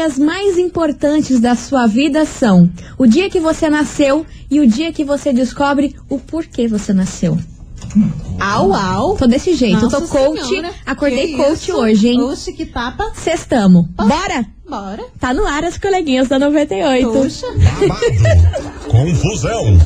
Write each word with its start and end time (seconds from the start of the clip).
dias 0.00 0.18
mais 0.18 0.56
importantes 0.56 1.40
da 1.40 1.54
sua 1.54 1.86
vida 1.86 2.24
são 2.24 2.70
o 2.96 3.06
dia 3.06 3.28
que 3.28 3.38
você 3.38 3.68
nasceu 3.68 4.24
e 4.50 4.58
o 4.58 4.66
dia 4.66 4.90
que 4.94 5.04
você 5.04 5.30
descobre 5.30 5.94
o 6.08 6.18
porquê 6.18 6.66
você 6.66 6.94
nasceu. 6.94 7.38
Au, 8.38 8.72
au. 8.72 9.16
Tô 9.16 9.26
desse 9.26 9.54
jeito, 9.54 9.82
Nossa 9.82 10.00
tô 10.00 10.08
coach, 10.08 10.46
Senhora, 10.46 10.70
acordei 10.86 11.28
que 11.28 11.36
coach 11.36 11.62
isso? 11.68 11.76
hoje, 11.76 12.08
hein? 12.08 12.20
Oxe, 12.22 12.52
que 12.52 12.64
tapa. 12.66 13.10
Sextamo. 13.14 13.88
Bora? 13.96 14.46
Bora. 14.68 15.02
Tá 15.18 15.34
no 15.34 15.44
ar 15.46 15.64
as 15.64 15.76
coleguinhas 15.76 16.28
da 16.28 16.38
98. 16.38 17.08
Puxa. 17.10 17.46
Babado, 17.88 18.70
confusão 18.88 19.78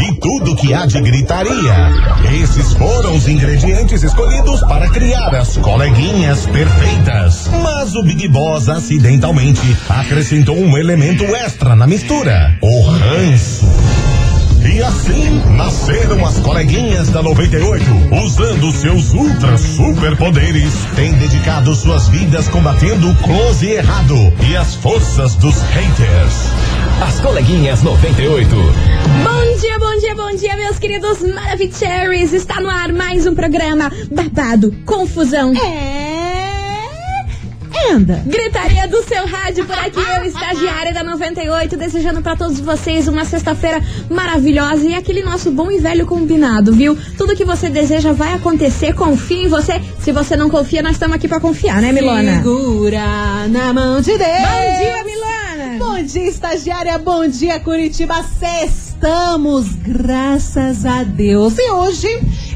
e 0.00 0.20
tudo 0.20 0.56
que 0.56 0.74
há 0.74 0.86
de 0.86 1.00
gritaria. 1.00 1.74
Esses 2.42 2.72
foram 2.72 3.14
os 3.16 3.28
ingredientes 3.28 4.02
escolhidos 4.02 4.60
para 4.62 4.90
criar 4.90 5.32
as 5.36 5.56
coleguinhas 5.58 6.46
perfeitas. 6.46 7.48
Mas 7.62 7.94
o 7.94 8.02
Big 8.02 8.26
Boss 8.28 8.68
acidentalmente 8.68 9.60
acrescentou 9.88 10.56
um 10.56 10.76
elemento 10.76 11.24
extra 11.36 11.76
na 11.76 11.86
mistura: 11.86 12.58
o 12.60 12.80
ranço. 12.82 13.64
E 14.64 14.82
assim 14.82 15.42
nasceram 15.56 16.24
as 16.24 16.38
coleguinhas 16.38 17.10
da 17.10 17.22
98, 17.22 17.84
usando 18.24 18.72
seus 18.72 19.12
ultra 19.12 19.58
superpoderes, 19.58 20.72
têm 20.96 21.12
dedicado 21.12 21.74
suas 21.74 22.08
vidas 22.08 22.48
combatendo 22.48 23.10
o 23.10 23.16
close 23.16 23.66
e 23.66 23.72
errado 23.72 24.16
e 24.48 24.56
as 24.56 24.74
forças 24.74 25.34
dos 25.34 25.60
haters. 25.60 26.48
As 27.06 27.20
coleguinhas 27.20 27.82
98. 27.82 28.54
Bom 28.54 29.60
dia, 29.60 29.78
bom 29.78 29.98
dia, 29.98 30.14
bom 30.14 30.34
dia, 30.34 30.56
meus 30.56 30.78
queridos 30.78 31.20
Maravicheries. 31.20 32.32
Está 32.32 32.60
no 32.60 32.70
ar 32.70 32.92
mais 32.92 33.26
um 33.26 33.34
programa 33.34 33.92
babado, 34.10 34.74
confusão. 34.86 35.52
É. 35.54 36.13
Anda. 37.90 38.22
Gritaria 38.26 38.88
do 38.88 39.02
seu 39.02 39.26
rádio 39.26 39.64
por 39.66 39.78
aqui, 39.78 40.00
eu, 40.00 40.24
estagiária 40.24 40.92
da 40.92 41.02
98, 41.02 41.76
desejando 41.76 42.22
pra 42.22 42.36
todos 42.36 42.60
vocês 42.60 43.08
uma 43.08 43.24
sexta-feira 43.24 43.82
maravilhosa 44.10 44.86
e 44.86 44.94
aquele 44.94 45.22
nosso 45.22 45.50
bom 45.50 45.70
e 45.70 45.78
velho 45.78 46.06
combinado, 46.06 46.72
viu? 46.72 46.96
Tudo 47.16 47.36
que 47.36 47.44
você 47.44 47.68
deseja 47.68 48.12
vai 48.12 48.34
acontecer, 48.34 48.94
confia 48.94 49.44
em 49.44 49.48
você. 49.48 49.80
Se 50.00 50.12
você 50.12 50.36
não 50.36 50.48
confia, 50.48 50.82
nós 50.82 50.92
estamos 50.92 51.16
aqui 51.16 51.28
pra 51.28 51.40
confiar, 51.40 51.80
né, 51.80 51.92
Milona? 51.92 52.36
Segura 52.36 53.48
na 53.48 53.72
mão 53.72 54.00
de 54.00 54.16
Deus. 54.16 54.20
Bom 54.20 54.78
dia, 54.78 55.04
Milona! 55.04 55.78
Bom 55.78 56.02
dia, 56.02 56.28
estagiária. 56.28 56.98
Bom 56.98 57.26
dia, 57.26 57.60
Curitiba. 57.60 58.24
Sextamos, 58.38 59.74
graças 59.74 60.84
a 60.84 61.02
Deus. 61.02 61.58
E 61.58 61.70
hoje 61.70 62.08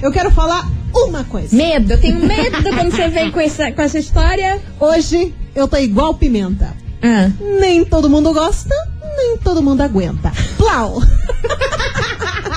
eu 0.03 0.11
quero 0.11 0.31
falar 0.31 0.78
uma 1.07 1.25
coisa. 1.25 1.55
Medo, 1.55 1.93
eu 1.93 2.01
tenho 2.01 2.19
medo 2.19 2.63
quando 2.63 2.91
você 2.91 3.09
vem 3.09 3.31
com 3.31 3.41
essa, 3.41 3.73
com 3.73 3.83
essa 3.83 3.99
história. 3.99 4.61
Hoje 4.81 5.35
eu 5.55 5.69
tô 5.69 5.77
igual 5.77 6.15
pimenta. 6.15 6.75
Ah. 7.03 7.31
Nem 7.61 7.85
todo 7.85 8.11
mundo 8.11 8.33
gosta, 8.33 8.75
nem 9.17 9.37
todo 9.39 9.63
mundo 9.63 9.81
aguenta. 9.81 10.33
Plau! 10.57 11.01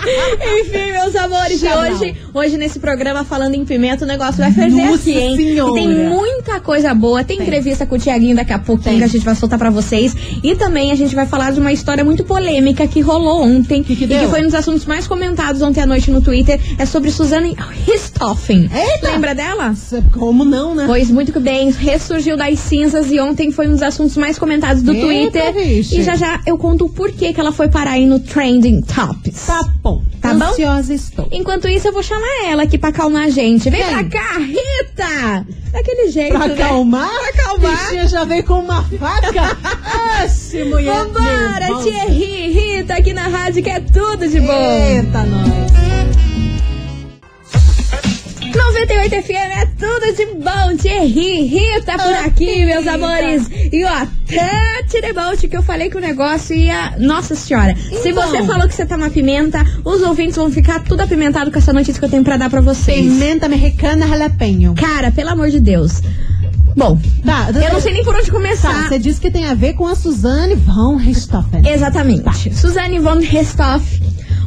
Enfim, 0.61 0.91
meus 0.91 1.15
amores, 1.15 1.61
hoje, 1.61 2.15
hoje 2.33 2.57
nesse 2.57 2.79
programa 2.79 3.23
falando 3.23 3.55
em 3.55 3.65
pimenta, 3.65 4.05
o 4.05 4.07
negócio 4.07 4.37
vai 4.37 4.51
ferver 4.51 4.85
Nossa 4.85 4.95
aqui, 4.95 5.17
hein? 5.17 5.35
Senhora. 5.35 5.71
E 5.71 5.73
tem 5.73 6.09
muita 6.09 6.59
coisa 6.59 6.93
boa. 6.93 7.23
Tem, 7.23 7.41
entrevista 7.41 7.85
com 7.85 7.95
o 7.95 7.99
Tiaguinho 7.99 8.35
daqui 8.35 8.53
a 8.53 8.59
pouquinho 8.59 8.91
Tem. 8.91 8.97
que 8.99 9.03
a 9.03 9.07
gente 9.07 9.25
vai 9.25 9.35
soltar 9.35 9.57
pra 9.59 9.69
vocês. 9.69 10.15
E 10.43 10.55
também 10.55 10.91
a 10.91 10.95
gente 10.95 11.15
vai 11.15 11.25
falar 11.25 11.51
de 11.51 11.59
uma 11.59 11.71
história 11.71 12.03
muito 12.03 12.23
polêmica 12.23 12.87
que 12.87 13.01
rolou 13.01 13.43
ontem. 13.43 13.83
Que 13.83 13.95
que 13.95 14.05
e 14.05 14.07
que 14.07 14.27
foi 14.27 14.41
um 14.41 14.45
dos 14.45 14.53
assuntos 14.53 14.85
mais 14.85 15.07
comentados 15.07 15.61
ontem 15.61 15.81
à 15.81 15.85
noite 15.85 16.11
no 16.11 16.21
Twitter. 16.21 16.59
É 16.77 16.85
sobre 16.85 17.11
Suzane. 17.11 17.55
Eita! 18.73 19.11
Lembra 19.11 19.35
dela? 19.35 19.73
Como 20.13 20.45
não, 20.45 20.75
né? 20.75 20.85
Pois 20.87 21.09
muito 21.09 21.31
que 21.31 21.39
bem, 21.39 21.71
ressurgiu 21.71 22.37
das 22.37 22.59
cinzas 22.59 23.11
e 23.11 23.19
ontem 23.19 23.51
foi 23.51 23.67
um 23.67 23.71
dos 23.71 23.81
assuntos 23.81 24.15
mais 24.17 24.37
comentados 24.37 24.81
do 24.83 24.93
Eita, 24.93 25.05
Twitter. 25.05 25.53
vixe. 25.53 25.99
E 25.99 26.03
já 26.03 26.15
já 26.15 26.39
eu 26.45 26.57
conto 26.57 26.85
o 26.85 26.89
porquê 26.89 27.33
que 27.33 27.39
ela 27.39 27.51
foi 27.51 27.67
parar 27.67 27.91
aí 27.91 28.05
no 28.05 28.19
Trending 28.19 28.81
Tops. 28.81 29.45
Tá 29.47 29.63
bom. 29.81 29.90
Tá 30.21 30.33
bom? 30.33 30.45
Ansiosa 30.45 30.93
estou. 30.93 31.27
Enquanto 31.31 31.67
isso, 31.67 31.87
eu 31.87 31.93
vou 31.93 32.03
chamar 32.03 32.45
ela 32.47 32.63
aqui 32.63 32.77
pra 32.77 32.89
acalmar 32.89 33.23
a 33.25 33.29
gente. 33.29 33.69
Vem 33.69 33.81
Quem? 33.83 33.89
pra 33.89 34.03
cá, 34.19 34.37
Rita! 34.37 35.45
Daquele 35.71 36.11
jeito, 36.11 36.37
Pra 36.37 36.47
né? 36.47 36.53
acalmar? 36.53 37.09
Pra 37.09 37.29
acalmar. 37.43 37.77
Bichinha 37.85 38.07
já 38.07 38.23
veio 38.23 38.43
com 38.43 38.59
uma 38.59 38.83
faca. 38.83 39.57
Oxe, 40.23 40.63
mulher. 40.65 40.93
Vambora. 41.05 41.83
Thierry, 41.83 42.51
Rita, 42.51 42.95
aqui 42.95 43.13
na 43.13 43.27
rádio, 43.27 43.63
que 43.63 43.69
é 43.69 43.79
tudo 43.79 44.27
de 44.27 44.39
bom. 44.39 44.51
Eita, 44.51 45.23
nós. 45.23 45.90
98 48.57 49.21
FM 49.23 49.31
é 49.31 49.65
tudo 49.77 50.15
de 50.15 50.25
bom. 50.43 50.77
Thierry, 50.77 51.43
Rita 51.43 51.93
por 51.97 52.13
aqui, 52.25 52.45
Rita. 52.45 52.65
meus 52.65 52.87
amores. 52.87 53.49
E 53.71 53.83
ó, 53.85 54.05
Tati 54.27 55.01
Debolt, 55.01 55.39
que 55.47 55.55
eu 55.57 55.63
falei 55.63 55.89
que 55.89 55.97
o 55.97 56.01
negócio 56.01 56.55
ia. 56.55 56.93
Nossa 56.99 57.35
senhora, 57.35 57.75
se 57.75 58.09
Então. 58.09 58.27
você 58.27 58.43
falou 58.43 58.67
que 58.67 58.73
você 58.73 58.85
tá 58.85 58.95
uma 58.95 59.09
pimenta, 59.09 59.63
os 59.83 60.01
ouvintes 60.01 60.35
vão 60.35 60.51
ficar 60.51 60.81
tudo 60.83 61.01
apimentado 61.01 61.51
com 61.51 61.57
essa 61.57 61.73
notícia 61.73 61.99
que 61.99 62.05
eu 62.05 62.09
tenho 62.09 62.23
pra 62.23 62.37
dar 62.37 62.49
pra 62.49 62.61
vocês. 62.61 62.97
Pimenta 63.05 63.47
mexicana 63.47 64.07
jalapeno. 64.07 64.75
Cara, 64.75 65.11
pelo 65.11 65.29
amor 65.29 65.49
de 65.49 65.59
Deus. 65.59 66.01
Bom, 66.75 66.97
Tá, 67.25 67.49
eu 67.53 67.73
não 67.73 67.81
sei 67.81 67.91
nem 67.93 68.03
por 68.03 68.15
onde 68.15 68.31
começar. 68.31 68.71
Tá, 68.83 68.87
você 68.89 68.97
disse 68.97 69.19
que 69.19 69.29
tem 69.29 69.45
a 69.45 69.53
ver 69.53 69.73
com 69.73 69.85
a 69.85 69.93
Suzane 69.95 70.55
von 70.55 70.95
Richthofen. 70.95 71.67
Exatamente. 71.67 72.55
Suzane 72.55 72.97
von 72.97 73.17
Richthofen. 73.19 74.00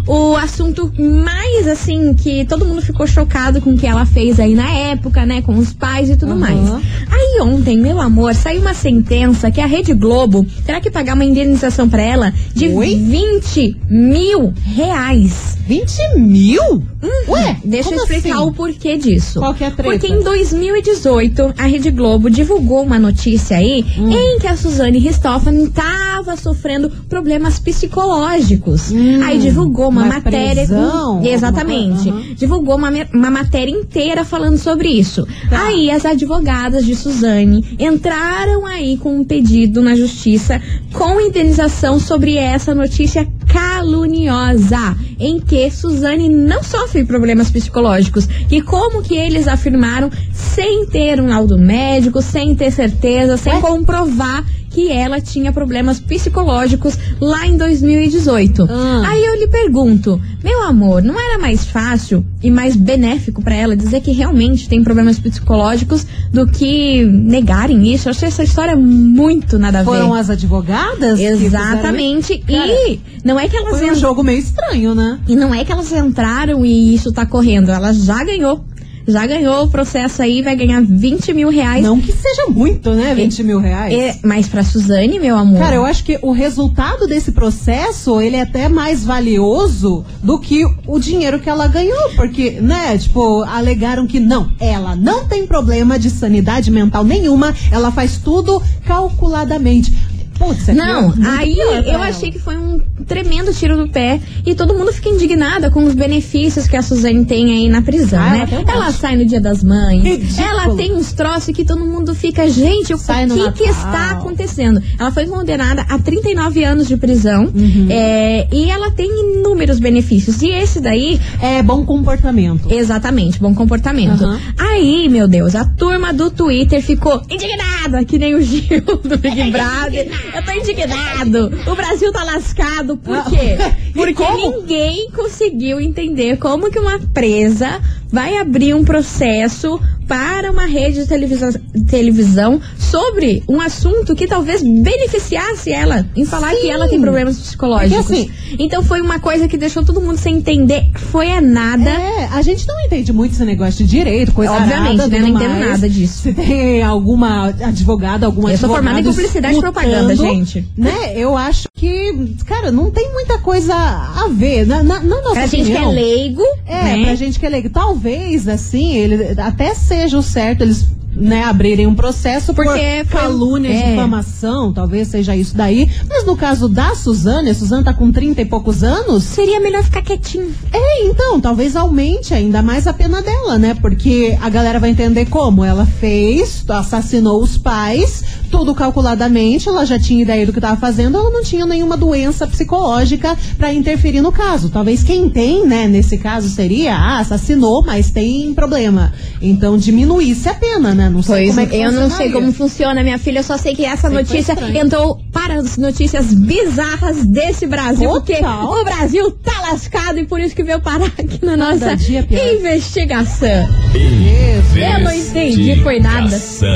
O 0.06 0.36
assunto 0.36 0.92
mais, 0.98 1.66
assim, 1.66 2.12
que 2.14 2.44
todo 2.44 2.64
mundo 2.66 2.82
ficou 2.82 3.06
chocado 3.06 3.60
com 3.60 3.70
o 3.72 3.76
que 3.78 3.86
ela 3.86 4.04
fez 4.04 4.38
aí 4.38 4.54
na 4.54 4.70
época, 4.70 5.24
né? 5.24 5.40
Com 5.40 5.56
os 5.56 5.72
pais 5.72 6.10
e 6.10 6.16
tudo 6.16 6.32
Aham. 6.32 6.40
mais. 6.40 6.70
Aí 7.10 7.40
ontem, 7.40 7.78
meu 7.80 8.00
amor, 8.00 8.34
saiu 8.34 8.60
uma 8.60 8.74
sentença 8.74 9.50
que 9.50 9.60
a 9.60 9.66
Rede 9.66 9.94
Globo 9.94 10.46
terá 10.66 10.80
que 10.80 10.90
pagar 10.90 11.14
uma 11.14 11.24
indenização 11.24 11.88
pra 11.88 12.02
ela 12.02 12.32
de 12.54 12.68
Oi? 12.68 12.94
20 12.96 13.76
mil 13.88 14.52
reais. 14.64 15.56
20 15.66 16.18
mil? 16.18 16.82
Ué, 17.28 17.56
Deixa 17.64 17.90
eu 17.90 17.96
explicar 17.96 18.34
assim? 18.36 18.46
o 18.48 18.52
porquê 18.52 18.98
disso. 18.98 19.38
Qual 19.38 19.54
que 19.54 19.64
é 19.64 19.68
a 19.68 19.70
treta? 19.70 19.90
Porque 19.90 20.06
em 20.12 20.22
2018, 20.22 21.54
a 21.56 21.66
Rede 21.66 21.90
Globo 21.90 22.28
divulgou 22.28 22.82
uma 22.82 22.98
notícia 22.98 23.56
aí 23.56 23.82
Hum. 23.98 24.10
em 24.10 24.38
que 24.38 24.46
a 24.46 24.56
Suzane 24.56 24.98
Richthofen 24.98 25.64
estava 25.64 26.36
sofrendo 26.36 26.90
problemas 27.08 27.58
psicológicos. 27.58 28.90
Hum, 28.90 29.22
aí 29.22 29.38
divulgou 29.38 29.88
uma, 29.94 30.06
uma 30.06 30.14
matéria. 30.14 30.66
prisão, 30.66 31.24
Exatamente. 31.24 32.34
Divulgou 32.34 32.76
uma, 32.76 32.90
uma 33.12 33.30
matéria 33.30 33.70
inteira 33.70 34.24
falando 34.24 34.58
sobre 34.58 34.88
isso. 34.88 35.26
Tá. 35.48 35.66
Aí 35.66 35.90
as 35.90 36.04
advogadas 36.04 36.84
de 36.84 36.94
Suzane 36.94 37.76
entraram 37.78 38.66
aí 38.66 38.96
com 38.96 39.16
um 39.18 39.24
pedido 39.24 39.82
na 39.82 39.94
justiça 39.94 40.60
com 40.92 41.20
indenização 41.20 41.98
sobre 41.98 42.36
essa 42.36 42.74
notícia 42.74 43.26
caluniosa, 43.46 44.96
em 45.18 45.40
que 45.40 45.70
Suzane 45.70 46.28
não 46.28 46.62
sofre 46.62 47.04
problemas 47.04 47.50
psicológicos. 47.50 48.28
E 48.50 48.60
como 48.60 49.02
que 49.02 49.16
eles 49.16 49.46
afirmaram, 49.46 50.10
sem 50.32 50.86
ter 50.86 51.20
um 51.20 51.28
laudo 51.28 51.58
médico, 51.58 52.20
sem 52.20 52.54
ter 52.54 52.70
certeza, 52.70 53.36
sem 53.36 53.54
Ué? 53.54 53.60
comprovar 53.60 54.44
que 54.74 54.90
ela 54.90 55.20
tinha 55.20 55.52
problemas 55.52 56.00
psicológicos 56.00 56.98
lá 57.20 57.46
em 57.46 57.56
2018. 57.56 58.66
Ah. 58.68 59.02
Aí 59.06 59.24
eu 59.24 59.36
lhe 59.36 59.46
pergunto, 59.46 60.20
meu 60.42 60.62
amor, 60.64 61.00
não 61.00 61.18
era 61.18 61.38
mais 61.38 61.64
fácil 61.64 62.26
e 62.42 62.50
mais 62.50 62.74
benéfico 62.74 63.40
pra 63.40 63.54
ela 63.54 63.76
dizer 63.76 64.00
que 64.00 64.10
realmente 64.10 64.68
tem 64.68 64.82
problemas 64.82 65.18
psicológicos 65.18 66.04
do 66.32 66.46
que 66.46 67.04
negarem 67.04 67.94
isso? 67.94 68.08
Eu 68.08 68.10
achei 68.10 68.26
essa 68.26 68.42
história 68.42 68.74
muito 68.74 69.58
nada 69.60 69.78
a 69.78 69.82
ver. 69.82 69.90
Foram 69.90 70.12
as 70.12 70.28
advogadas? 70.28 71.20
que 71.20 71.36
fizeram 71.36 71.64
Exatamente. 71.64 72.38
Cara, 72.38 72.72
e 72.72 73.00
não 73.24 73.38
é 73.38 73.48
que 73.48 73.56
elas 73.56 73.78
Foi 73.78 73.90
um 73.90 73.94
jogo 73.94 74.24
meio 74.24 74.40
estranho, 74.40 74.94
né? 74.94 75.20
e 75.28 75.36
não 75.36 75.54
é 75.54 75.64
que 75.64 75.70
elas 75.70 75.92
entraram 75.92 76.64
e 76.66 76.94
isso 76.94 77.12
tá 77.12 77.24
correndo. 77.24 77.70
Ela 77.70 77.92
já 77.92 78.24
ganhou. 78.24 78.64
Já 79.06 79.26
ganhou 79.26 79.64
o 79.64 79.68
processo 79.68 80.22
aí, 80.22 80.40
vai 80.42 80.56
ganhar 80.56 80.82
20 80.82 81.32
mil 81.34 81.48
reais. 81.50 81.82
Não 81.84 82.00
que 82.00 82.12
seja 82.12 82.46
muito, 82.48 82.90
né? 82.94 83.14
20 83.14 83.42
mil 83.42 83.60
reais. 83.60 83.92
É, 83.92 84.18
mas 84.22 84.48
pra 84.48 84.62
Suzane, 84.62 85.18
meu 85.18 85.36
amor. 85.36 85.58
Cara, 85.58 85.76
eu 85.76 85.84
acho 85.84 86.02
que 86.04 86.18
o 86.22 86.32
resultado 86.32 87.06
desse 87.06 87.32
processo, 87.32 88.20
ele 88.20 88.36
é 88.36 88.42
até 88.42 88.68
mais 88.68 89.04
valioso 89.04 90.04
do 90.22 90.38
que 90.38 90.64
o 90.86 90.98
dinheiro 90.98 91.38
que 91.38 91.48
ela 91.50 91.66
ganhou. 91.68 92.10
Porque, 92.16 92.52
né, 92.60 92.96
tipo, 92.96 93.42
alegaram 93.44 94.06
que 94.06 94.18
não, 94.20 94.50
ela 94.58 94.96
não 94.96 95.26
tem 95.26 95.46
problema 95.46 95.98
de 95.98 96.08
sanidade 96.10 96.70
mental 96.70 97.04
nenhuma, 97.04 97.54
ela 97.70 97.90
faz 97.92 98.16
tudo 98.18 98.62
calculadamente. 98.86 99.92
Putz, 100.38 100.68
é 100.68 100.74
Não, 100.74 101.12
pior, 101.12 101.16
muito 101.16 101.30
aí 101.40 101.54
pior 101.54 101.84
eu 101.84 101.92
ela. 101.94 102.06
achei 102.08 102.32
que 102.32 102.40
foi 102.40 102.56
um 102.56 102.80
tremendo 103.06 103.52
tiro 103.52 103.76
do 103.76 103.88
pé 103.88 104.20
e 104.46 104.54
todo 104.54 104.74
mundo 104.74 104.92
fica 104.92 105.08
indignada 105.08 105.70
com 105.70 105.84
os 105.84 105.94
benefícios 105.94 106.66
que 106.66 106.76
a 106.76 106.82
Suzane 106.82 107.24
tem 107.24 107.52
aí 107.52 107.68
na 107.68 107.82
prisão, 107.82 108.20
Ah, 108.20 108.30
né? 108.30 108.48
ela 108.50 108.64
Ela 108.84 108.92
sai 108.92 109.16
no 109.16 109.24
Dia 109.24 109.40
das 109.40 109.62
Mães, 109.62 110.02
Ridículo. 110.02 110.46
ela 110.48 110.74
tem 110.74 110.92
uns 110.94 111.12
troços 111.12 111.54
que 111.54 111.64
todo 111.64 111.84
mundo 111.84 112.14
fica, 112.14 112.48
gente, 112.48 112.92
o 112.94 112.98
que, 112.98 113.52
que 113.64 113.68
está 113.70 114.10
acontecendo? 114.12 114.82
Ela 114.98 115.10
foi 115.10 115.26
condenada 115.26 115.82
a 115.88 115.98
39 115.98 116.64
anos 116.64 116.88
de 116.88 116.96
prisão 116.96 117.44
Uhum. 117.54 117.86
é, 117.90 118.46
e 118.52 118.70
ela 118.70 118.90
tem 118.90 119.08
inúmeros 119.38 119.78
benefícios. 119.78 120.42
E 120.42 120.48
esse 120.48 120.80
daí 120.80 121.20
É 121.40 121.62
bom 121.62 121.84
comportamento. 121.84 122.70
Exatamente, 122.72 123.38
bom 123.40 123.54
comportamento. 123.54 124.24
Aham. 124.24 124.40
Aí, 124.58 125.08
meu 125.08 125.26
Deus, 125.28 125.54
a 125.54 125.64
turma 125.64 126.12
do 126.12 126.30
Twitter 126.30 126.82
ficou 126.82 127.22
indignada, 127.30 128.04
que 128.04 128.18
nem 128.18 128.34
o 128.34 128.40
Gil 128.42 128.80
do 129.02 129.16
Big 129.18 129.42
Brother. 129.50 130.10
Eu 130.34 130.44
tô 130.44 130.52
indignado. 130.52 131.52
O 131.66 131.74
Brasil 131.74 132.12
tá 132.12 132.24
lascado. 132.24 132.93
Por 132.96 133.16
Ah, 133.16 133.26
quê? 133.28 133.56
e 133.90 133.92
Porque 133.92 134.14
como? 134.14 134.38
ninguém 134.60 135.10
conseguiu 135.10 135.80
entender 135.80 136.36
como 136.38 136.70
que 136.70 136.78
uma 136.78 136.98
presa 137.12 137.80
vai 138.10 138.36
abrir 138.38 138.74
um 138.74 138.84
processo 138.84 139.80
para 140.06 140.52
uma 140.52 140.66
rede 140.66 141.00
de 141.00 141.06
televisão, 141.08 141.50
televisão 141.88 142.60
sobre 142.78 143.42
um 143.48 143.58
assunto 143.60 144.14
que 144.14 144.26
talvez 144.26 144.62
beneficiasse 144.62 145.72
ela 145.72 146.06
em 146.14 146.24
falar 146.26 146.50
Sim. 146.50 146.60
que 146.60 146.70
ela 146.70 146.86
tem 146.86 147.00
problemas 147.00 147.38
psicológicos. 147.38 148.04
Porque, 148.06 148.12
assim, 148.22 148.30
então 148.58 148.82
foi 148.82 149.00
uma 149.00 149.18
coisa 149.18 149.48
que 149.48 149.56
deixou 149.56 149.82
todo 149.84 150.00
mundo 150.02 150.18
sem 150.18 150.36
entender. 150.36 150.84
Foi 150.94 151.32
a 151.32 151.40
nada. 151.40 151.88
É, 151.90 152.28
a 152.30 152.42
gente 152.42 152.68
não 152.68 152.78
entende 152.84 153.12
muito 153.12 153.32
esse 153.32 153.44
negócio 153.44 153.84
de 153.84 153.90
direito, 153.90 154.32
coisa 154.32 154.52
Obviamente, 154.52 155.00
arada, 155.00 155.08
né? 155.08 155.18
Não 155.20 155.28
entendo 155.28 155.50
mais. 155.50 155.66
nada 155.70 155.88
disso. 155.88 156.22
Se 156.22 156.34
tem 156.34 156.82
alguma 156.82 157.46
advogada, 157.46 158.26
alguma 158.26 158.52
Eu 158.52 158.58
sou 158.58 158.68
formada 158.68 159.00
em 159.00 159.04
publicidade 159.04 159.56
e 159.56 159.60
propaganda, 159.60 160.14
gente. 160.14 160.66
Né? 160.76 161.14
Eu 161.16 161.36
acho 161.36 161.66
que, 161.84 162.44
cara, 162.46 162.70
não 162.72 162.90
tem 162.90 163.12
muita 163.12 163.38
coisa 163.38 163.74
a 163.74 164.28
ver. 164.32 164.66
Na, 164.66 164.82
na, 164.82 165.00
na 165.00 165.16
nossa 165.20 165.34
Pra 165.34 165.46
gente 165.46 165.66
que 165.70 165.76
é 165.76 165.80
opinião, 165.80 165.92
leigo, 165.92 166.42
É, 166.66 166.82
né? 166.96 167.04
pra 167.04 167.14
gente 167.14 167.38
que 167.38 167.44
é 167.46 167.48
leigo. 167.48 167.68
Talvez, 167.70 168.48
assim, 168.48 168.94
ele 168.96 169.38
até 169.40 169.74
seja 169.74 170.16
o 170.16 170.22
certo 170.22 170.62
eles 170.62 170.86
né, 171.16 171.44
abrirem 171.44 171.86
um 171.86 171.94
processo 171.94 172.52
Porque 172.52 173.04
por 173.04 173.20
calúnia, 173.20 173.68
é. 173.72 173.90
difamação, 173.90 174.72
talvez 174.72 175.06
seja 175.06 175.36
isso 175.36 175.56
daí. 175.56 175.88
Mas 176.08 176.26
no 176.26 176.36
caso 176.36 176.68
da 176.68 176.92
Suzane, 176.96 177.50
a 177.50 177.54
Suzane 177.54 177.84
tá 177.84 177.94
com 177.94 178.10
30 178.10 178.40
e 178.40 178.44
poucos 178.44 178.82
anos, 178.82 179.22
Seria 179.22 179.60
melhor 179.60 179.84
ficar 179.84 180.02
quietinho. 180.02 180.52
é, 180.72 181.04
então, 181.06 181.40
talvez 181.40 181.76
aumente 181.76 182.34
ainda 182.34 182.62
mais 182.62 182.88
a 182.88 182.92
pena 182.92 183.22
dela, 183.22 183.56
né? 183.58 183.74
Porque 183.80 184.36
a 184.40 184.48
galera 184.48 184.80
vai 184.80 184.90
entender 184.90 185.26
como 185.26 185.62
ela 185.64 185.86
fez, 185.86 186.64
assassinou 186.68 187.40
os 187.40 187.56
pais, 187.56 188.24
tudo 188.50 188.74
calculadamente, 188.74 189.68
ela 189.68 189.84
já 189.84 189.98
tinha 189.98 190.22
ideia 190.22 190.46
do 190.46 190.52
que 190.52 190.58
estava 190.58 190.76
fazendo, 190.76 191.18
ela 191.18 191.30
não 191.30 191.42
tinha 191.42 191.66
nenhuma 191.66 191.96
doença 191.96 192.46
psicológica 192.46 193.36
pra 193.58 193.72
interferir 193.72 194.20
no 194.20 194.32
caso. 194.32 194.70
Talvez 194.70 195.02
quem 195.02 195.28
tem, 195.28 195.66
né, 195.66 195.86
nesse 195.86 196.18
caso 196.18 196.48
seria, 196.48 196.94
ah, 196.94 197.18
assassinou, 197.18 197.82
mas 197.84 198.10
tem 198.10 198.52
problema. 198.54 199.12
Então 199.40 199.76
diminuísse 199.76 200.48
a 200.48 200.54
pena, 200.54 200.94
né? 200.94 201.08
Não 201.08 201.22
sei 201.22 201.34
Pois 201.34 201.48
como 201.48 201.60
é 201.60 201.66
que 201.66 201.76
eu 201.76 201.92
não 201.92 202.10
sei 202.10 202.30
como 202.32 202.52
funciona, 202.52 203.02
minha 203.02 203.18
filha. 203.18 203.40
Eu 203.40 203.44
só 203.44 203.56
sei 203.56 203.74
que 203.74 203.84
essa 203.84 204.08
Sei 204.08 204.16
notícia 204.16 204.56
entrou 204.74 205.18
para 205.32 205.54
as 205.54 205.76
notícias 205.76 206.32
bizarras 206.32 207.24
desse 207.24 207.66
Brasil. 207.66 208.08
Porque 208.10 208.36
Total. 208.36 208.70
o 208.70 208.84
Brasil 208.84 209.30
tá 209.30 209.52
lascado 209.70 210.18
e 210.18 210.26
por 210.26 210.40
isso 210.40 210.54
que 210.54 210.62
veio 210.62 210.80
parar 210.80 211.06
aqui 211.06 211.38
na 211.44 211.56
Cada 211.56 211.70
nossa 211.72 211.96
dia 211.96 212.22
pior. 212.22 212.40
investigação. 212.54 213.68
Isso. 213.94 214.78
Eu 214.78 215.00
não 215.04 215.12
entendi, 215.12 215.76
foi 215.82 216.00
nada. 216.00 216.26
Investigação. 216.26 216.74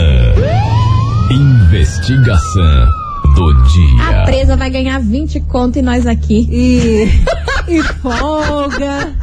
Investigação 1.78 2.88
do 3.36 3.50
A 3.50 3.68
dia. 3.68 4.24
presa 4.24 4.56
vai 4.56 4.68
ganhar 4.68 4.98
20 4.98 5.40
conto 5.42 5.78
e 5.78 5.82
nós 5.82 6.08
aqui. 6.08 6.48
E, 6.50 7.08
e 7.68 7.82
folga. 7.82 9.14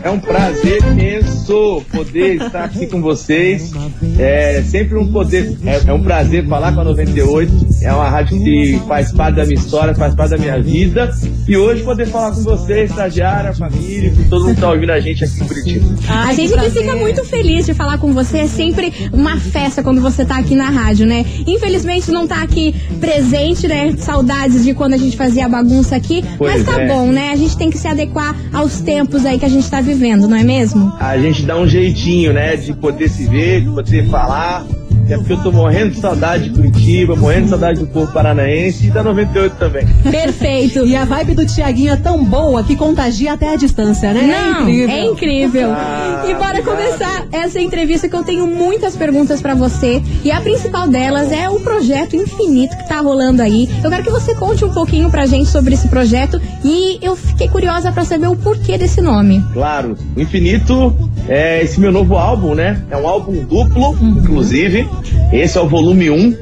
É 0.10 0.12
um 0.12 0.20
prazer 0.20 0.82
imenso 0.92 1.84
poder 1.92 2.38
estar 2.38 2.64
aqui 2.64 2.88
com 2.88 3.00
vocês. 3.00 3.72
É 4.18 4.64
sempre 4.64 4.98
um 4.98 5.12
poder, 5.12 5.56
é, 5.64 5.88
é 5.88 5.94
um 5.94 6.02
prazer 6.02 6.48
falar 6.48 6.74
com 6.74 6.82
a 6.82 6.84
98. 6.84 7.52
É 7.84 7.94
uma 7.94 8.10
rádio 8.10 8.44
que 8.44 8.82
faz 8.88 9.12
parte 9.12 9.36
da 9.36 9.46
minha 9.46 9.60
história, 9.60 9.94
faz 9.94 10.16
parte 10.16 10.32
da 10.32 10.40
minha 10.40 10.60
vida. 10.60 11.12
E 11.48 11.56
hoje 11.56 11.84
poder 11.84 12.08
falar 12.08 12.32
com 12.32 12.42
vocês, 12.42 12.90
estagiária, 12.90 13.54
família, 13.54 14.12
com 14.12 14.24
todo 14.30 14.46
mundo 14.46 14.56
que 14.56 14.62
tá 14.62 14.72
ouvindo 14.72 14.92
a 14.92 15.00
gente 15.00 15.24
aqui 15.24 15.44
em 15.44 15.48
Curitiba. 15.48 15.86
a 16.08 16.24
Ai, 16.26 16.36
gente 16.36 16.54
que 16.58 16.70
fica 16.72 16.96
muito 16.96 17.24
feliz 17.24 17.68
de 17.68 17.76
falar 17.76 18.00
com 18.00 18.12
você. 18.12 18.40
É 18.40 18.48
sempre 18.48 18.92
uma 19.14 19.38
festa 19.38 19.84
quando 19.84 20.02
você 20.02 20.26
tá 20.26 20.40
aqui 20.40 20.56
na 20.56 20.72
rádio, 20.72 21.06
né? 21.06 21.24
Infelizmente 21.46 22.10
não 22.10 22.26
tá 22.26 22.42
aqui 22.42 22.74
presente, 23.00 23.68
né? 23.68 23.94
Saudades 23.96 24.64
de 24.64 24.74
quando 24.74 24.96
a 24.96 24.98
gente 24.98 25.16
fazia 25.16 25.46
a 25.46 25.50
bagunça 25.50 25.96
aqui. 25.96 26.26
Pois 26.36 26.66
mas 26.66 26.66
tá 26.66 26.82
é. 26.82 26.88
bom, 26.88 27.12
né? 27.12 27.30
A 27.32 27.36
gente 27.36 27.56
tem 27.56 27.70
que 27.70 27.78
se 27.78 27.88
adequar 27.88 28.36
aos 28.52 28.82
tempos 28.82 29.24
aí 29.24 29.38
que 29.38 29.46
a 29.46 29.50
gente 29.50 29.70
tá 29.70 29.80
vivendo, 29.82 29.99
não 30.28 30.38
é 30.38 30.44
mesmo? 30.44 30.94
A 31.00 31.18
gente 31.18 31.44
dá 31.44 31.58
um 31.58 31.68
jeitinho, 31.68 32.34
né, 32.34 32.56
de 32.56 32.74
poder 32.74 33.10
se 33.10 33.26
ver, 33.28 33.62
de 33.62 33.70
poder 33.70 34.10
falar. 34.10 34.66
É 35.10 35.18
porque 35.18 35.34
eu 35.34 35.42
tô 35.42 35.52
morrendo 35.52 35.92
de 35.92 36.00
saudade 36.00 36.50
de 36.50 36.56
Curitiba, 36.56 37.16
morrendo 37.16 37.44
de 37.46 37.50
saudade 37.50 37.80
do 37.80 37.88
povo 37.88 38.12
paranaense 38.12 38.88
e 38.88 38.92
da 38.92 39.04
98 39.04 39.56
também. 39.58 39.88
Perfeito. 40.10 40.86
E 40.86 40.96
a 40.96 41.06
vibe 41.06 41.36
do 41.36 41.46
Tiaguinho 41.46 41.94
é 41.94 41.98
tão 41.98 42.24
boa 42.24 42.64
que 42.64 42.76
contagia 42.76 43.34
até 43.34 43.54
a 43.54 43.56
distância, 43.56 44.14
né? 44.14 44.22
Não, 44.22 44.68
é 44.68 44.72
incrível. 44.72 44.96
é 44.96 45.06
incrível. 45.06 45.70
Ah, 45.72 46.24
e 46.28 46.34
bora 46.34 46.60
obrigado. 46.60 46.76
começar 46.76 47.28
essa 47.32 47.60
entrevista 47.60 48.08
que 48.08 48.16
eu 48.16 48.24
tenho 48.24 48.46
muitas 48.48 48.96
perguntas 48.96 49.42
pra 49.42 49.56
você. 49.56 50.02
E 50.24 50.32
a 50.32 50.40
principal 50.42 50.88
delas 50.88 51.32
é 51.32 51.50
o 51.50 51.60
projeto 51.60 52.16
infinito 52.16 52.78
que 52.78 52.88
tá 52.88 53.00
rolando 53.00 53.42
aí. 53.42 53.70
Eu 53.84 53.90
quero 53.90 54.04
que 54.04 54.12
você 54.12 54.36
conte 54.36 54.64
um 54.64 54.70
pouquinho 54.74 55.10
pra 55.10 55.26
gente 55.26 55.50
sobre 55.50 55.74
esse 55.74 55.88
projeto. 55.88 56.40
E 56.64 57.00
eu 57.02 57.16
fiquei 57.16 57.48
curiosa 57.48 57.92
pra 57.92 58.06
saber 58.06 58.28
o 58.28 58.36
porquê 58.36 58.78
desse 58.78 59.02
nome. 59.02 59.44
Claro, 59.54 59.98
o 60.16 60.22
Infinito 60.22 60.96
é 61.28 61.64
esse 61.64 61.80
meu 61.80 61.92
novo 61.92 62.16
álbum, 62.16 62.54
né? 62.54 62.84
É 62.90 62.98
um 62.98 63.08
álbum 63.08 63.44
duplo, 63.46 63.98
inclusive. 64.02 64.88
Esse 65.32 65.58
é 65.58 65.62
o 65.62 65.68
volume 65.68 66.10
1. 66.10 66.36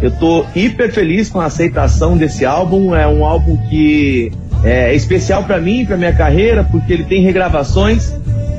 Eu 0.00 0.10
tô 0.12 0.44
hiper 0.54 0.92
feliz 0.92 1.28
com 1.28 1.40
a 1.40 1.46
aceitação 1.46 2.16
desse 2.16 2.44
álbum. 2.44 2.94
É 2.94 3.06
um 3.06 3.24
álbum 3.24 3.56
que 3.68 4.30
é 4.62 4.94
especial 4.94 5.44
para 5.44 5.60
mim, 5.60 5.84
para 5.84 5.96
minha 5.96 6.12
carreira, 6.12 6.64
porque 6.64 6.92
ele 6.92 7.04
tem 7.04 7.22
regravações, 7.22 8.12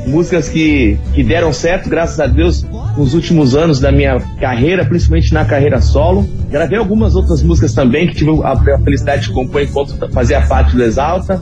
músicas 0.06 0.50
que, 0.50 0.98
que 1.14 1.24
deram 1.24 1.52
certo, 1.52 1.90
graças 1.90 2.20
a 2.20 2.28
Deus, 2.28 2.66
nos 2.98 3.14
últimos 3.14 3.56
anos 3.56 3.80
da 3.80 3.92
minha 3.92 4.20
carreira, 4.40 4.86
principalmente 4.86 5.34
na 5.34 5.46
carreira 5.46 5.82
solo. 5.82 6.28
Gravei 6.50 6.78
algumas 6.78 7.16
outras 7.16 7.44
músicas 7.44 7.74
também 7.74 8.08
que 8.08 8.16
tive 8.16 8.32
a, 8.44 8.54
a 8.54 8.80
felicidade 8.80 9.24
de 9.24 9.34
compor 9.34 9.62
enquanto 9.62 9.96
fazia 10.12 10.42
parte 10.42 10.76
do 10.76 10.84
Exalta. 10.84 11.42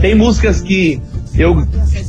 Tem 0.00 0.14
músicas 0.14 0.60
que 0.60 1.00
eu 1.36 1.66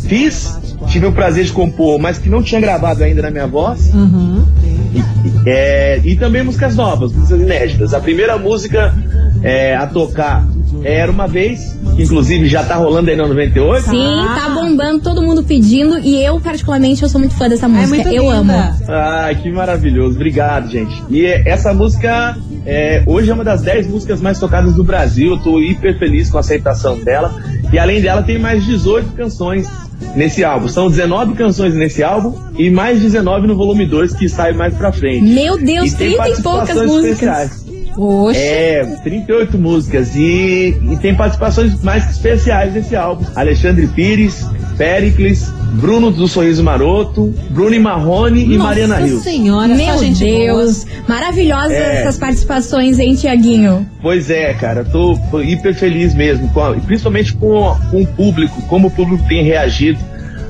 fiz, 0.08 0.60
tive 0.88 1.06
o 1.06 1.12
prazer 1.12 1.46
de 1.46 1.52
compor, 1.52 2.00
mas 2.00 2.18
que 2.18 2.30
não 2.30 2.44
tinha 2.44 2.62
gravado 2.62 3.04
ainda 3.04 3.22
na 3.24 3.32
minha 3.32 3.48
voz. 3.48 3.94
Uhum. 3.94 4.46
E, 4.94 5.50
é, 5.50 6.00
e 6.04 6.16
também 6.16 6.44
músicas 6.44 6.76
novas, 6.76 7.12
músicas 7.12 7.42
inéditas. 7.42 7.94
A 7.94 8.00
primeira 8.00 8.38
música 8.38 8.94
é, 9.42 9.76
a 9.76 9.88
tocar 9.88 10.48
era 10.84 11.12
uma 11.12 11.28
vez, 11.28 11.78
que 11.96 12.04
inclusive 12.04 12.48
já 12.48 12.64
tá 12.64 12.76
rolando 12.76 13.10
aí 13.10 13.16
no 13.16 13.28
98. 13.28 13.90
Sim, 13.90 14.26
tá 14.36 14.50
bombando, 14.50 15.02
todo 15.02 15.22
mundo 15.22 15.44
pedindo. 15.44 16.00
E 16.00 16.24
eu, 16.24 16.40
particularmente, 16.40 17.02
eu 17.02 17.10
sou 17.10 17.20
muito 17.20 17.36
fã 17.36 17.50
dessa 17.50 17.68
música. 17.68 17.88
muito 17.96 18.10
eu 18.10 18.24
linda. 18.24 18.54
amo. 18.54 18.78
Ah, 18.88 19.30
que 19.34 19.52
maravilhoso. 19.52 20.16
Obrigado, 20.16 20.70
gente. 20.70 21.04
E 21.10 21.26
é, 21.26 21.44
essa 21.48 21.74
música 21.74 22.38
é, 22.66 23.04
hoje 23.06 23.30
é 23.30 23.34
uma 23.34 23.44
das 23.44 23.62
10 23.62 23.88
músicas 23.88 24.20
mais 24.22 24.40
tocadas 24.40 24.74
do 24.74 24.84
Brasil. 24.84 25.32
Eu 25.32 25.38
tô 25.40 25.60
hiper 25.60 25.98
feliz 26.00 26.30
com 26.30 26.38
a 26.38 26.40
aceitação 26.40 26.98
dela. 27.04 27.34
E 27.72 27.78
além 27.80 28.02
dela, 28.02 28.24
tem 28.24 28.40
mais 28.40 28.64
18 28.66 29.12
canções 29.14 29.68
nesse 30.16 30.44
álbum. 30.44 30.68
São 30.68 30.90
19 30.90 31.34
canções 31.36 31.74
nesse 31.74 32.04
álbum 32.04 32.34
e 32.58 32.70
mais 32.70 33.02
19 33.02 33.48
no 33.48 33.56
volume 33.56 33.86
2 33.86 34.14
que 34.14 34.28
sai 34.30 34.54
mais 34.54 34.74
pra 34.74 34.92
frente. 34.92 35.24
Meu 35.24 35.58
Deus, 35.58 35.94
E 35.94 35.96
tem 35.98 36.18
30 36.18 36.30
e 36.30 36.42
poucas 36.44 36.76
músicas. 36.76 37.04
especiais. 37.06 37.66
Oxe. 37.98 38.40
É, 38.40 38.84
38 39.04 39.58
músicas 39.58 40.16
e, 40.16 40.76
e 40.92 40.98
tem 41.02 41.16
participações 41.16 41.82
mais 41.82 42.10
especiais 42.10 42.74
nesse 42.74 42.94
álbum. 42.96 43.24
Alexandre 43.36 43.88
Pires, 43.88 44.46
Pericles, 44.78 45.52
Bruno 45.74 46.12
do 46.12 46.28
Sorriso 46.28 46.64
Maroto, 46.64 47.34
Bruno 47.50 47.74
e 47.74 47.80
Marrone 47.80 48.44
e 48.44 48.58
Nossa 48.58 48.64
Mariana 48.70 48.96
Rios. 48.98 49.22
senhora, 49.24 49.70
só 49.70 49.84
Meu 49.84 49.98
gente 50.00 50.24
Deus. 50.24 50.86
Maravilhosas 51.08 51.72
É. 51.72 52.02
essas 52.02 52.18
participações, 52.18 53.00
hein, 53.00 53.16
Tiaguinho? 53.16 53.86
Pois 54.02 54.30
é, 54.30 54.54
cara, 54.54 54.84
tô, 54.84 55.18
tô 55.32 55.42
hiper 55.42 55.74
feliz 55.76 56.14
mesmo, 56.14 56.48
com 56.50 56.62
a- 56.62 56.74
principalmente 56.74 57.34
com, 57.34 57.76
com 57.92 58.02
o 58.02 58.08
público, 58.08 58.62
como 58.64 58.88
o 58.88 58.92
público 58.92 59.24
tem 59.28 59.44
reagido 59.44 60.00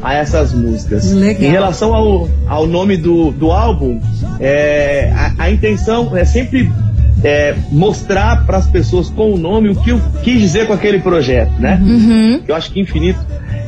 a 0.01 0.13
essas 0.13 0.53
músicas. 0.53 1.11
Legal. 1.11 1.43
Em 1.43 1.51
relação 1.51 1.93
ao, 1.93 2.29
ao 2.47 2.67
nome 2.67 2.97
do, 2.97 3.31
do 3.31 3.51
álbum, 3.51 3.99
é, 4.39 5.11
a, 5.15 5.43
a 5.45 5.51
intenção 5.51 6.15
é 6.15 6.23
sempre 6.25 6.69
é, 7.23 7.55
mostrar 7.71 8.45
para 8.45 8.57
as 8.57 8.67
pessoas 8.67 9.09
com 9.09 9.33
o 9.33 9.37
nome 9.37 9.69
o 9.69 9.75
que 9.75 9.89
eu 9.91 10.01
quis 10.23 10.39
dizer 10.39 10.67
com 10.67 10.73
aquele 10.73 10.99
projeto, 10.99 11.51
né? 11.59 11.79
Uhum. 11.81 12.41
Eu 12.47 12.55
acho 12.55 12.71
que 12.71 12.79
infinito 12.79 13.19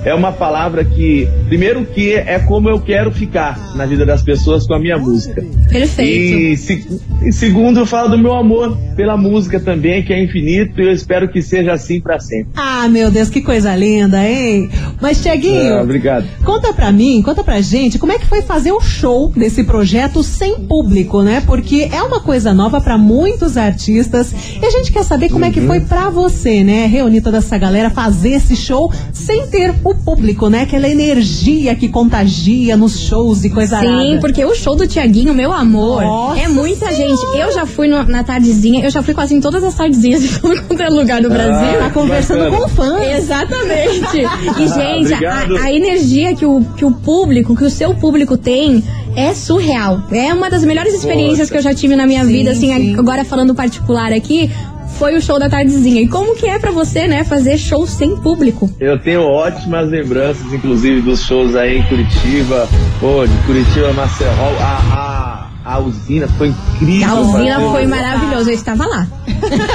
é 0.08 0.14
uma 0.14 0.32
palavra 0.32 0.84
que, 0.86 1.28
primeiro, 1.48 1.86
que 1.86 2.14
é 2.14 2.40
como 2.40 2.70
eu 2.70 2.80
quero 2.80 3.12
ficar 3.12 3.76
na 3.76 3.86
vida 3.86 4.06
das 4.06 4.22
pessoas 4.24 4.66
com 4.66 4.74
a 4.74 4.80
minha 4.80 4.98
música. 4.98 5.44
Perfeito. 5.70 6.38
E, 6.40 6.58
se- 6.58 7.02
e 7.24 7.32
segundo, 7.34 7.80
eu 7.80 7.86
falo 7.86 8.10
do 8.10 8.18
meu 8.18 8.34
amor 8.34 8.78
pela 8.96 9.16
música 9.18 9.60
também, 9.60 10.04
que 10.04 10.14
é 10.14 10.24
infinito, 10.24 10.80
e 10.82 10.86
eu 10.86 10.92
espero 10.92 11.28
que 11.30 11.42
seja 11.42 11.74
assim 11.74 12.00
pra 12.02 12.20
sempre. 12.20 12.52
Ah, 12.56 12.88
meu 12.90 13.12
Deus, 13.12 13.30
que 13.30 13.42
coisa 13.42 13.76
linda, 13.76 14.24
hein? 14.28 14.70
Mas, 15.02 15.22
Tiaguinho, 15.22 15.76
Ah, 15.78 15.84
obrigado. 15.84 16.26
Conta 16.44 16.74
pra 16.74 16.92
mim, 16.92 17.22
conta 17.22 17.44
pra 17.44 17.62
gente, 17.62 18.00
como 18.00 18.12
é 18.12 18.18
que 18.18 18.26
foi 18.26 18.42
fazer 18.42 18.72
o 18.72 18.80
show 18.82 19.32
desse 19.36 19.64
projeto 19.64 20.24
sem 20.24 20.56
público, 20.68 21.22
né? 21.22 21.44
Porque 21.46 21.90
é 21.92 22.02
uma 22.02 22.20
coisa 22.22 22.54
nova 22.54 22.80
pra 22.82 22.98
muitos 22.98 23.58
artistas 23.58 24.34
e 24.62 24.66
a 24.66 24.70
gente 24.72 24.92
quer 24.92 25.04
saber 25.04 25.30
como 25.30 25.46
é 25.46 25.52
que 25.52 25.62
foi 25.62 25.82
pra 25.82 26.10
você, 26.10 26.64
né? 26.64 26.86
Reunir 26.88 27.22
toda 27.22 27.38
essa 27.38 27.58
galera, 27.58 27.90
fazer 27.90 28.30
esse 28.34 28.56
show 28.56 28.92
sem 29.14 29.48
ter 29.48 29.74
o 29.84 29.94
público, 29.98 30.50
né? 30.50 30.62
Aquela 30.62 30.88
energia 30.88 31.76
que 31.76 31.90
contagia 31.90 32.78
nos 32.78 33.00
shows 33.00 33.44
e 33.44 33.50
coisa 33.50 33.80
Sim, 33.80 33.88
arada. 33.88 34.20
porque 34.22 34.44
o 34.46 34.56
show 34.56 34.76
do 34.76 34.88
Tiaguinho, 34.88 35.34
meu 35.34 35.52
amor, 35.52 36.02
Nossa 36.02 36.40
é 36.42 36.48
muita 36.48 36.92
Senhora. 36.92 36.96
gente. 37.16 37.38
Eu 37.40 37.52
já 37.54 37.66
fui 37.66 37.88
no- 37.88 38.04
na 38.04 38.24
tardezinha, 38.24 38.84
eu 38.86 38.90
já 38.90 39.02
fui 39.04 39.14
quase 39.14 39.34
em 39.34 39.42
todas 39.42 39.64
as 39.64 39.74
tardezinhas 39.76 40.22
de 40.22 40.30
todo 40.40 40.62
quanto 40.64 40.82
é 40.82 40.90
lugar 40.90 41.22
do 41.22 41.30
Brasil. 41.30 41.80
Tá 41.80 41.90
conversando 41.90 42.46
bacana. 42.46 42.58
com 42.62 42.68
fãs. 42.70 43.18
Exatamente. 43.18 44.18
E, 44.58 44.68
gente, 44.68 45.26
a, 45.26 45.64
a 45.66 45.74
energia 45.74 46.34
que 46.36 46.46
o, 46.46 46.62
que 46.76 46.84
o 46.86 46.92
público, 46.92 47.56
que 47.56 47.64
o 47.64 47.70
seu 47.70 47.94
público 47.94 48.38
tem, 48.38 48.84
é 49.16 49.34
surreal. 49.34 50.02
É 50.12 50.34
uma 50.34 50.50
das 50.50 50.64
melhores 50.64 50.94
experiências 50.94 51.50
Poxa. 51.50 51.52
que 51.52 51.58
eu 51.58 51.62
já 51.62 51.74
tive 51.74 51.96
na 51.96 52.08
minha 52.08 52.24
Sim, 52.24 52.32
vida, 52.32 52.52
assim, 52.52 52.74
sim. 52.74 52.96
agora 52.98 53.24
falando 53.26 53.54
particular 53.54 54.12
aqui. 54.14 54.50
Foi 54.98 55.16
o 55.16 55.22
show 55.22 55.38
da 55.38 55.50
tardezinha. 55.50 56.02
E 56.02 56.08
como 56.08 56.36
que 56.36 56.48
é 56.48 56.58
pra 56.58 56.72
você, 56.72 57.08
né, 57.08 57.24
fazer 57.24 57.58
show 57.58 57.86
sem 57.86 58.16
público? 58.18 58.70
Eu 58.80 58.98
tenho 59.00 59.22
ótimas 59.22 59.90
lembranças, 59.90 60.52
inclusive, 60.52 61.02
dos 61.02 61.22
shows 61.24 61.56
aí 61.56 61.80
em 61.80 61.84
Curitiba, 61.84 62.68
pô, 63.00 63.26
de 63.26 63.38
Curitiba, 63.46 63.94
Maceió, 63.94 64.32
a, 64.60 65.50
a, 65.64 65.74
a 65.76 65.80
usina 65.80 66.28
foi 66.30 66.48
incrível. 66.48 67.08
A 67.08 67.20
usina 67.20 67.60
foi 67.60 67.86
maravilhosa, 67.86 68.50
eu 68.50 68.56
estava 68.56 68.86
lá. 68.86 69.08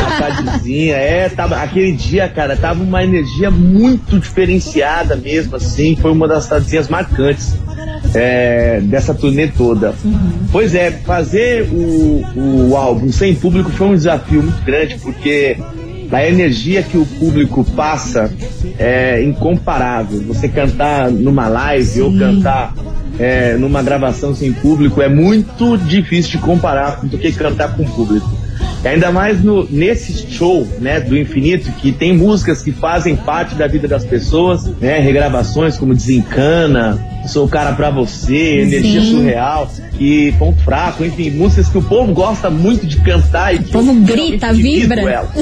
A 0.07 0.19
tardezinha, 0.19 0.97
é, 0.97 1.29
tava, 1.29 1.57
aquele 1.57 1.93
dia, 1.93 2.29
cara, 2.29 2.57
tava 2.57 2.83
uma 2.83 3.05
energia 3.05 3.51
muito 3.51 4.19
diferenciada 4.19 5.15
mesmo, 5.15 5.55
assim, 5.57 5.95
foi 5.95 6.11
uma 6.11 6.27
das 6.27 6.49
tardezinhas 6.49 6.89
marcantes 6.89 7.55
é, 8.15 8.81
dessa 8.83 9.15
turnê 9.15 9.49
toda. 9.49 9.95
Pois 10.51 10.75
é, 10.75 10.91
fazer 10.91 11.63
o, 11.71 12.25
o 12.71 12.77
álbum 12.77 13.11
sem 13.11 13.35
público 13.35 13.71
foi 13.71 13.89
um 13.89 13.95
desafio 13.95 14.43
muito 14.43 14.63
grande, 14.65 14.97
porque 14.97 15.57
a 16.11 16.27
energia 16.27 16.83
que 16.83 16.99
o 16.99 17.07
público 17.07 17.65
passa 17.65 18.31
é 18.79 19.23
incomparável. 19.23 20.21
Você 20.29 20.49
cantar 20.49 21.11
numa 21.11 21.49
live 21.49 22.03
ou 22.03 22.19
cantar 22.19 22.75
é, 23.19 23.57
numa 23.57 23.83
gravação 23.83 24.35
sem 24.35 24.53
público 24.53 25.01
é 25.01 25.09
muito 25.09 25.77
difícil 25.79 26.33
de 26.33 26.39
comparar 26.39 27.01
do 27.05 27.17
que 27.17 27.33
cantar 27.33 27.77
com 27.77 27.85
público. 27.85 28.31
E 28.85 28.89
ainda 28.89 29.11
mais 29.11 29.43
no, 29.43 29.67
nesse 29.71 30.31
show 30.31 30.67
né, 30.81 31.01
do 31.01 31.17
Infinito, 31.17 31.71
que 31.81 31.93
tem 31.93 32.17
músicas 32.17 32.63
que 32.63 32.73
fazem 32.73 33.15
parte 33.17 33.55
da 33.55 33.67
vida 33.67 33.87
das 33.87 34.05
pessoas, 34.05 34.67
né, 34.81 34.99
regravações 34.99 35.79
como 35.79 35.95
Desencana, 35.95 36.99
Sou 37.27 37.47
o 37.47 37.49
Cara 37.49 37.73
Pra 37.73 37.91
Você, 37.91 38.61
Energia 38.61 39.01
Sim. 39.01 39.11
Surreal, 39.11 39.71
e 39.99 40.33
Ponto 40.39 40.61
Fraco, 40.63 41.05
enfim, 41.05 41.31
músicas 41.31 41.69
que 41.69 41.79
o 41.79 41.83
povo 41.83 42.13
gosta 42.13 42.51
muito 42.51 42.87
de 42.87 42.97
cantar 42.99 43.55
e 43.55 43.59
que 43.59 43.73
povo 43.73 43.93
eu 43.93 44.01
grita, 44.01 44.53
vibra. 44.53 45.03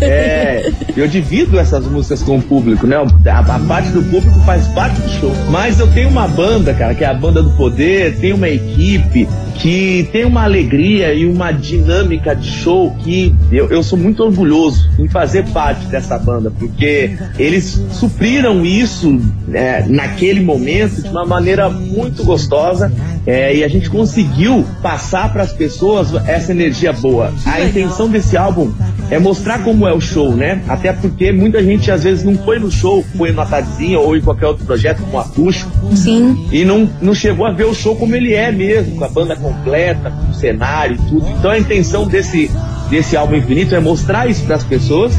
É, 0.00 0.70
eu 0.96 1.08
divido 1.08 1.58
essas 1.58 1.84
músicas 1.86 2.22
com 2.22 2.36
o 2.36 2.42
público, 2.42 2.86
né? 2.86 2.96
A, 2.96 3.38
a 3.38 3.58
parte 3.60 3.90
do 3.90 4.02
público 4.02 4.38
faz 4.40 4.66
parte 4.68 5.00
do 5.00 5.08
show. 5.08 5.32
Mas 5.50 5.80
eu 5.80 5.86
tenho 5.88 6.08
uma 6.08 6.28
banda, 6.28 6.72
cara, 6.74 6.94
que 6.94 7.04
é 7.04 7.06
a 7.06 7.14
Banda 7.14 7.42
do 7.42 7.50
Poder, 7.50 8.16
tem 8.18 8.32
uma 8.32 8.48
equipe 8.48 9.28
que 9.58 10.08
tem 10.12 10.24
uma 10.24 10.44
alegria 10.44 11.12
e 11.12 11.26
uma 11.26 11.50
dinâmica 11.50 12.34
de 12.34 12.48
show 12.48 12.94
que 13.02 13.34
eu, 13.50 13.68
eu 13.68 13.82
sou 13.82 13.98
muito 13.98 14.22
orgulhoso 14.22 14.88
em 14.98 15.08
fazer 15.08 15.44
parte 15.48 15.84
dessa 15.86 16.16
banda, 16.18 16.50
porque 16.50 17.16
eles 17.38 17.80
supriram 17.90 18.64
isso 18.64 19.20
é, 19.52 19.84
naquele 19.88 20.40
momento 20.40 21.07
de 21.08 21.12
uma 21.12 21.24
maneira 21.24 21.68
muito 21.68 22.22
gostosa 22.24 22.92
é, 23.26 23.56
e 23.56 23.64
a 23.64 23.68
gente 23.68 23.90
conseguiu 23.90 24.64
passar 24.82 25.32
para 25.32 25.42
as 25.42 25.52
pessoas 25.52 26.14
essa 26.26 26.52
energia 26.52 26.92
boa. 26.92 27.32
A 27.44 27.60
intenção 27.60 28.08
desse 28.08 28.36
álbum 28.36 28.72
é 29.10 29.18
mostrar 29.18 29.62
como 29.64 29.86
é 29.86 29.92
o 29.92 30.00
show, 30.00 30.34
né? 30.34 30.62
Até 30.68 30.92
porque 30.92 31.32
muita 31.32 31.62
gente 31.62 31.90
às 31.90 32.04
vezes 32.04 32.24
não 32.24 32.36
foi 32.38 32.58
no 32.58 32.70
show, 32.70 33.04
foi 33.16 33.32
na 33.32 33.44
tardezinha 33.44 33.98
ou 33.98 34.16
em 34.16 34.20
qualquer 34.20 34.46
outro 34.46 34.64
projeto 34.64 35.02
como 35.02 35.18
acústico 35.18 35.70
Sim. 35.94 36.46
e 36.52 36.64
não, 36.64 36.88
não 37.00 37.14
chegou 37.14 37.46
a 37.46 37.52
ver 37.52 37.64
o 37.64 37.74
show 37.74 37.96
como 37.96 38.14
ele 38.14 38.34
é 38.34 38.52
mesmo, 38.52 38.96
com 38.96 39.04
a 39.04 39.08
banda 39.08 39.36
completa, 39.36 40.10
com 40.10 40.30
o 40.30 40.34
cenário 40.34 40.96
e 40.96 41.08
tudo. 41.10 41.26
Então 41.38 41.50
a 41.50 41.58
intenção 41.58 42.06
desse, 42.06 42.50
desse 42.90 43.16
álbum 43.16 43.36
infinito 43.36 43.74
é 43.74 43.80
mostrar 43.80 44.28
isso 44.28 44.42
para 44.44 44.56
as 44.56 44.64
pessoas. 44.64 45.12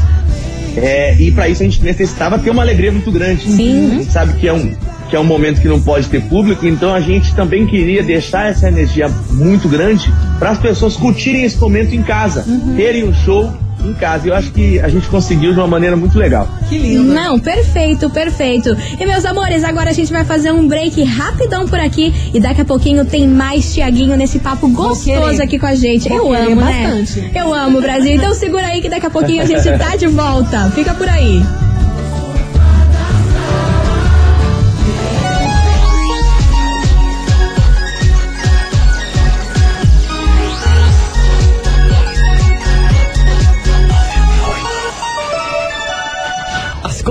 é, 0.76 1.16
e 1.20 1.32
para 1.32 1.48
isso 1.48 1.62
a 1.62 1.66
gente 1.66 1.82
necessitava 1.82 2.38
ter 2.38 2.50
uma 2.50 2.62
alegria 2.62 2.92
muito 2.92 3.10
grande. 3.10 3.42
Sim. 3.42 3.86
A 3.86 3.94
gente 3.94 4.12
sabe 4.12 4.32
que 4.34 4.46
é 4.46 4.52
um 4.52 4.72
que 5.10 5.16
é 5.16 5.20
um 5.20 5.24
momento 5.24 5.60
que 5.60 5.68
não 5.68 5.82
pode 5.82 6.08
ter 6.08 6.22
público, 6.22 6.64
então 6.66 6.94
a 6.94 7.00
gente 7.00 7.34
também 7.34 7.66
queria 7.66 8.02
deixar 8.02 8.48
essa 8.48 8.68
energia 8.68 9.08
muito 9.30 9.68
grande 9.68 10.10
para 10.38 10.50
as 10.50 10.58
pessoas 10.58 10.96
curtirem 10.96 11.42
esse 11.42 11.58
momento 11.58 11.92
em 11.94 12.02
casa, 12.02 12.44
terem 12.76 13.02
o 13.02 13.12
show 13.12 13.52
em 13.84 13.92
casa. 13.94 14.28
Eu 14.28 14.34
acho 14.34 14.52
que 14.52 14.78
a 14.78 14.88
gente 14.88 15.08
conseguiu 15.08 15.52
de 15.52 15.58
uma 15.58 15.66
maneira 15.66 15.96
muito 15.96 16.18
legal. 16.18 16.48
Que 16.68 16.78
lindo. 16.78 17.12
Não, 17.12 17.38
perfeito, 17.38 18.08
perfeito. 18.10 18.76
E 18.98 19.06
meus 19.06 19.24
amores, 19.24 19.64
agora 19.64 19.90
a 19.90 19.92
gente 19.92 20.12
vai 20.12 20.24
fazer 20.24 20.52
um 20.52 20.68
break 20.68 21.02
rapidão 21.02 21.66
por 21.66 21.80
aqui 21.80 22.12
e 22.32 22.38
daqui 22.38 22.60
a 22.60 22.64
pouquinho 22.64 23.04
tem 23.04 23.26
mais 23.26 23.74
Tiaguinho 23.74 24.16
nesse 24.16 24.38
papo 24.38 24.68
gostoso 24.68 25.42
aqui 25.42 25.58
com 25.58 25.66
a 25.66 25.74
gente. 25.74 26.08
Vou 26.08 26.18
Eu 26.18 26.34
amo, 26.34 26.60
né? 26.60 26.86
bastante. 26.86 27.30
Eu 27.34 27.54
amo, 27.54 27.80
Brasil. 27.80 28.14
Então 28.14 28.34
segura 28.34 28.66
aí 28.66 28.80
que 28.80 28.88
daqui 28.88 29.06
a 29.06 29.10
pouquinho 29.10 29.42
a 29.42 29.46
gente 29.46 29.64
tá 29.78 29.96
de 29.96 30.06
volta. 30.06 30.70
Fica 30.70 30.94
por 30.94 31.08
aí. 31.08 31.42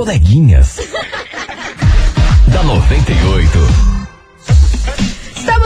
Coleguinhas. 0.10 0.78
da 2.52 2.64
98. 2.64 3.89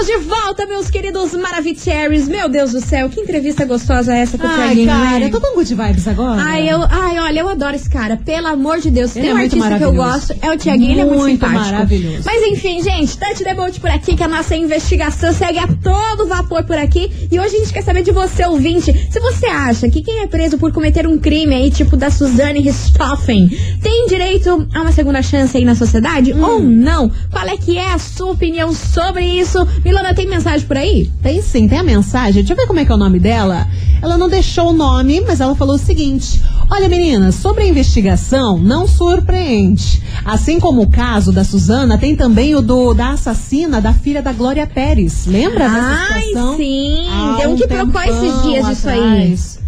Estamos 0.03 0.21
de 0.21 0.29
volta, 0.29 0.65
meus 0.65 0.89
queridos 0.89 1.33
Maravicheries. 1.33 2.27
Meu 2.27 2.49
Deus 2.49 2.73
do 2.73 2.81
céu, 2.81 3.07
que 3.07 3.21
entrevista 3.21 3.63
gostosa 3.63 4.13
essa 4.13 4.37
com 4.37 4.45
o 4.45 4.49
Thiaguinho, 4.49 4.87
cara, 4.87 5.19
né? 5.19 5.25
eu 5.27 5.31
tô 5.31 5.39
tão 5.39 5.55
good 5.55 5.73
vibes 5.73 6.07
agora. 6.09 6.41
Ai, 6.41 6.69
eu, 6.69 6.83
ai, 6.89 7.19
olha, 7.19 7.39
eu 7.39 7.47
adoro 7.47 7.73
esse 7.73 7.89
cara. 7.89 8.17
Pelo 8.17 8.47
amor 8.47 8.79
de 8.81 8.91
Deus. 8.91 9.15
Ele 9.15 9.21
Tem 9.27 9.31
é 9.31 9.33
um 9.33 9.37
artista 9.37 9.77
que 9.77 9.83
eu 9.85 9.93
gosto, 9.93 10.35
é 10.41 10.51
o 10.51 10.57
Tiaguinho, 10.57 10.91
ele 10.91 11.01
é 11.01 11.05
muito 11.05 11.25
simpático. 11.25 11.59
maravilhoso. 11.59 12.23
Mas 12.25 12.43
enfim, 12.47 12.83
gente, 12.83 13.17
Tante 13.17 13.45
Debolt 13.45 13.79
por 13.79 13.89
aqui, 13.89 14.13
que 14.15 14.23
a 14.23 14.27
nossa 14.27 14.55
investigação 14.57 15.31
segue 15.31 15.59
a 15.59 15.67
todo 15.67 16.27
vapor 16.27 16.63
por 16.65 16.77
aqui. 16.77 17.09
E 17.31 17.39
hoje 17.39 17.55
a 17.55 17.59
gente 17.59 17.71
quer 17.71 17.83
saber 17.83 18.03
de 18.03 18.11
você, 18.11 18.45
ouvinte, 18.45 18.91
se 19.09 19.19
você 19.21 19.45
acha 19.45 19.89
que 19.89 20.01
quem 20.01 20.21
é 20.21 20.27
preso 20.27 20.57
por 20.57 20.73
cometer 20.73 21.07
um 21.07 21.17
crime 21.17 21.55
aí, 21.55 21.71
tipo 21.71 21.95
da 21.95 22.09
Suzane 22.11 22.59
Richthofen, 22.59 23.47
tem 23.81 24.07
direito 24.07 24.67
a 24.73 24.81
uma 24.81 24.91
segunda 24.91 25.21
chance 25.21 25.55
aí 25.55 25.63
na 25.63 25.75
sociedade 25.75 26.33
Hum. 26.33 26.43
ou 26.43 26.59
não? 26.59 27.09
Qual 27.31 27.47
é 27.47 27.55
que 27.55 27.77
é 27.77 27.93
a 27.93 27.97
sua 27.99 28.31
opinião 28.31 28.73
sobre 28.73 29.25
isso? 29.25 29.65
Milana, 29.93 30.15
tem 30.15 30.25
mensagem 30.27 30.65
por 30.65 30.75
aí? 30.75 31.07
Tem 31.21 31.39
sim, 31.39 31.67
tem 31.67 31.77
a 31.77 31.83
mensagem. 31.83 32.41
Deixa 32.41 32.53
eu 32.53 32.57
ver 32.57 32.65
como 32.65 32.79
é 32.79 32.85
que 32.85 32.91
é 32.91 32.95
o 32.95 32.97
nome 32.97 33.19
dela. 33.19 33.67
Ela 34.01 34.17
não 34.17 34.27
deixou 34.27 34.69
o 34.69 34.73
nome, 34.73 35.21
mas 35.21 35.39
ela 35.39 35.55
falou 35.55 35.75
o 35.75 35.79
seguinte: 35.79 36.41
Olha, 36.67 36.89
meninas, 36.89 37.35
sobre 37.35 37.63
a 37.63 37.67
investigação, 37.67 38.57
não 38.57 38.87
surpreende. 38.87 40.01
Assim 40.25 40.59
como 40.59 40.81
o 40.81 40.87
caso 40.89 41.31
da 41.31 41.43
Suzana, 41.43 41.95
tem 41.97 42.15
também 42.15 42.55
o 42.55 42.61
do 42.61 42.95
da 42.95 43.11
assassina 43.11 43.79
da 43.79 43.93
filha 43.93 44.21
da 44.23 44.33
Glória 44.33 44.65
Pérez. 44.65 45.27
Lembra 45.27 45.69
dessa 45.69 46.07
Ai, 46.11 46.21
situação? 46.23 46.57
sim. 46.57 47.07
Há 47.11 47.37
Deu 47.39 47.49
um 47.51 47.55
que 47.55 47.67
procurou 47.67 48.01
esses 48.03 48.41
dias 48.41 48.67
disso 48.67 48.89
aí. 48.89 48.99
atrás. 48.99 49.59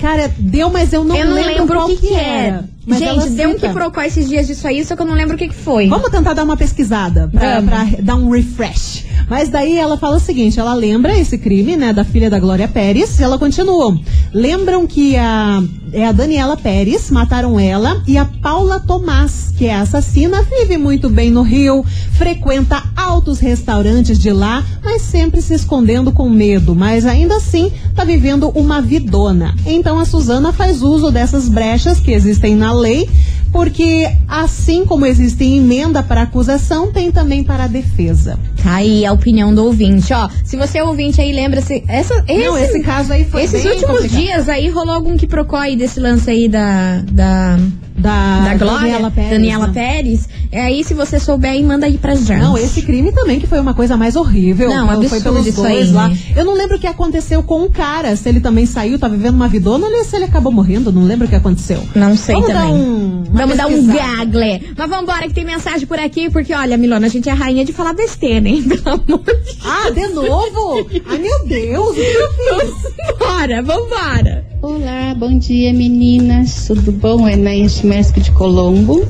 Cara, 0.00 0.30
deu, 0.38 0.70
mas 0.70 0.92
eu 0.94 1.04
não 1.04 1.14
eu 1.14 1.26
não 1.26 1.34
lembro, 1.34 1.58
lembro 1.58 1.84
o 1.84 1.88
que, 1.88 1.96
que 2.08 2.14
é. 2.14 2.46
era. 2.46 2.73
Mas 2.86 2.98
Gente, 2.98 3.30
deu 3.30 3.50
um 3.50 3.58
que 3.58 3.68
procurou 3.68 4.06
esses 4.06 4.28
dias 4.28 4.46
disso 4.46 4.66
aí, 4.66 4.84
só 4.84 4.94
que 4.94 5.02
eu 5.02 5.06
não 5.06 5.14
lembro 5.14 5.34
o 5.34 5.38
que, 5.38 5.48
que 5.48 5.54
foi. 5.54 5.88
Vamos 5.88 6.10
tentar 6.10 6.34
dar 6.34 6.44
uma 6.44 6.56
pesquisada 6.56 7.28
pra, 7.28 7.62
pra 7.62 7.86
dar 8.02 8.16
um 8.16 8.30
refresh. 8.30 9.04
Mas 9.28 9.48
daí 9.48 9.78
ela 9.78 9.96
fala 9.96 10.16
o 10.16 10.20
seguinte: 10.20 10.60
ela 10.60 10.74
lembra 10.74 11.18
esse 11.18 11.38
crime, 11.38 11.76
né, 11.76 11.92
da 11.92 12.04
filha 12.04 12.28
da 12.28 12.38
Glória 12.38 12.68
Pérez, 12.68 13.18
e 13.18 13.22
ela 13.22 13.38
continua. 13.38 13.98
Lembram 14.32 14.86
que 14.86 15.16
a, 15.16 15.62
é 15.92 16.06
a 16.06 16.12
Daniela 16.12 16.56
Pérez, 16.56 17.10
mataram 17.10 17.58
ela, 17.58 18.02
e 18.06 18.18
a 18.18 18.24
Paula 18.24 18.80
Tomás, 18.80 19.52
que 19.56 19.66
é 19.66 19.74
assassina, 19.74 20.42
vive 20.42 20.76
muito 20.76 21.08
bem 21.08 21.30
no 21.30 21.42
Rio, 21.42 21.84
frequenta 22.12 22.82
altos 22.94 23.38
restaurantes 23.38 24.18
de 24.18 24.30
lá, 24.30 24.62
mas 24.82 25.02
sempre 25.02 25.40
se 25.40 25.54
escondendo 25.54 26.12
com 26.12 26.28
medo. 26.28 26.74
Mas 26.74 27.06
ainda 27.06 27.36
assim, 27.36 27.72
tá 27.94 28.04
vivendo 28.04 28.50
uma 28.50 28.82
vidona. 28.82 29.54
Então 29.64 29.98
a 29.98 30.04
Suzana 30.04 30.52
faz 30.52 30.82
uso 30.82 31.10
dessas 31.10 31.48
brechas 31.48 31.98
que 31.98 32.12
existem 32.12 32.54
na 32.54 32.73
lei 32.74 33.08
porque 33.54 34.10
assim 34.26 34.84
como 34.84 35.06
existe 35.06 35.44
emenda 35.44 36.02
para 36.02 36.22
acusação, 36.22 36.90
tem 36.90 37.12
também 37.12 37.44
para 37.44 37.64
a 37.64 37.66
defesa. 37.68 38.36
Tá 38.60 38.74
aí 38.74 39.06
a 39.06 39.12
opinião 39.12 39.54
do 39.54 39.64
ouvinte, 39.64 40.12
ó. 40.12 40.28
Se 40.42 40.56
você 40.56 40.78
é 40.78 40.82
ouvinte 40.84 41.20
aí, 41.20 41.32
lembra-se. 41.32 41.84
Essa, 41.86 42.24
esse, 42.26 42.44
Não, 42.44 42.58
esse 42.58 42.80
caso 42.80 43.12
aí 43.12 43.24
foi 43.24 43.44
esses 43.44 43.64
últimos 43.64 43.98
complicado. 44.02 44.20
dias 44.20 44.48
aí 44.48 44.68
rolou 44.68 44.92
algum 44.92 45.16
que 45.16 45.28
aí 45.62 45.76
desse 45.76 46.00
lance 46.00 46.28
aí 46.28 46.48
da. 46.48 47.00
da 47.12 47.56
da, 47.96 48.40
da 48.40 48.54
Glória, 48.56 48.80
Daniela 48.80 49.10
Pérez. 49.10 49.30
Daniela 49.30 49.66
né? 49.68 49.72
Pérez. 49.72 50.28
É 50.50 50.62
aí, 50.62 50.84
se 50.84 50.94
você 50.94 51.18
souber 51.18 51.52
aí, 51.52 51.62
manda 51.62 51.86
aí 51.86 51.96
pra 51.96 52.14
gente. 52.14 52.32
Não, 52.32 52.56
esse 52.58 52.82
crime 52.82 53.12
também 53.12 53.40
que 53.40 53.46
foi 53.46 53.60
uma 53.60 53.74
coisa 53.74 53.96
mais 53.96 54.16
horrível. 54.16 54.68
Não, 54.68 54.86
foi 54.86 54.96
absurdo 54.96 55.22
pelos 55.22 55.46
isso 55.46 55.62
dois 55.62 55.88
aí, 55.88 55.92
lá. 55.92 56.08
né? 56.08 56.18
Eu 56.36 56.44
não 56.44 56.54
lembro 56.54 56.76
o 56.76 56.80
que 56.80 56.86
aconteceu 56.86 57.42
com 57.42 57.62
o 57.62 57.70
cara, 57.70 58.14
se 58.16 58.28
ele 58.28 58.40
também 58.40 58.66
saiu, 58.66 58.98
tá 58.98 59.08
vivendo 59.08 59.34
uma 59.34 59.48
vidona, 59.48 59.86
ou 59.86 60.04
se 60.04 60.16
ele 60.16 60.24
acabou 60.24 60.52
morrendo, 60.52 60.92
não 60.92 61.04
lembro 61.04 61.26
o 61.26 61.30
que 61.30 61.36
aconteceu. 61.36 61.82
Não 61.94 62.16
sei 62.16 62.34
Vamos 62.34 62.50
também. 62.50 62.62
Dar 62.62 62.74
um, 62.74 63.24
Vamos 63.32 63.56
dar 63.56 63.66
um 63.66 63.86
gagle. 63.86 64.62
Mas 64.76 64.90
vambora 64.90 65.28
que 65.28 65.34
tem 65.34 65.44
mensagem 65.44 65.86
por 65.86 65.98
aqui, 65.98 66.30
porque 66.30 66.52
olha, 66.52 66.76
Milona, 66.76 67.06
a 67.06 67.10
gente 67.10 67.28
é 67.28 67.32
rainha 67.32 67.64
de 67.64 67.72
falar 67.72 67.92
besteira, 67.92 68.48
hein? 68.48 68.62
Pelo 68.68 68.88
amor 68.88 69.18
de 69.18 69.24
Deus. 69.24 69.58
Ah, 69.64 69.90
de 69.90 70.08
novo? 70.08 70.86
Ai, 71.06 71.18
meu 71.18 71.46
Deus, 71.46 71.90
o 71.90 71.94
que 71.94 72.00
eu 72.00 72.60
fiz? 72.60 72.94
Vambora, 73.18 73.62
vambora. 73.62 74.53
Olá, 74.66 75.14
bom 75.14 75.36
dia 75.36 75.74
meninas, 75.74 76.68
tudo 76.68 76.90
bom? 76.90 77.28
É 77.28 77.36
Naís 77.36 77.82
Mestre 77.82 78.22
de 78.22 78.30
Colombo. 78.30 79.06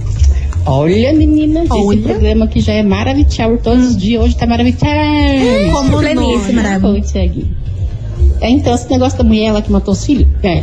Olha, 0.66 1.12
meninas, 1.12 1.70
Olha. 1.70 1.94
esse 1.94 2.02
programa 2.02 2.48
que 2.48 2.58
já 2.58 2.72
é 2.72 2.82
maravilhoso 2.82 3.60
todos 3.62 3.90
os 3.90 3.96
dias, 3.96 4.24
hoje 4.24 4.36
tá 4.36 4.48
maravilhoso. 4.48 4.80
Como 5.70 5.98
Pleníssima, 5.98 6.60
nós. 6.60 6.82
né? 6.82 6.88
Oi, 6.88 7.00
Tiaguinho. 7.02 7.56
É, 8.40 8.50
então, 8.50 8.74
esse 8.74 8.90
negócio 8.90 9.16
da 9.16 9.22
mulher 9.22 9.52
lá 9.52 9.62
que 9.62 9.70
matou 9.70 9.92
os 9.92 10.04
filhos. 10.04 10.26
É, 10.42 10.60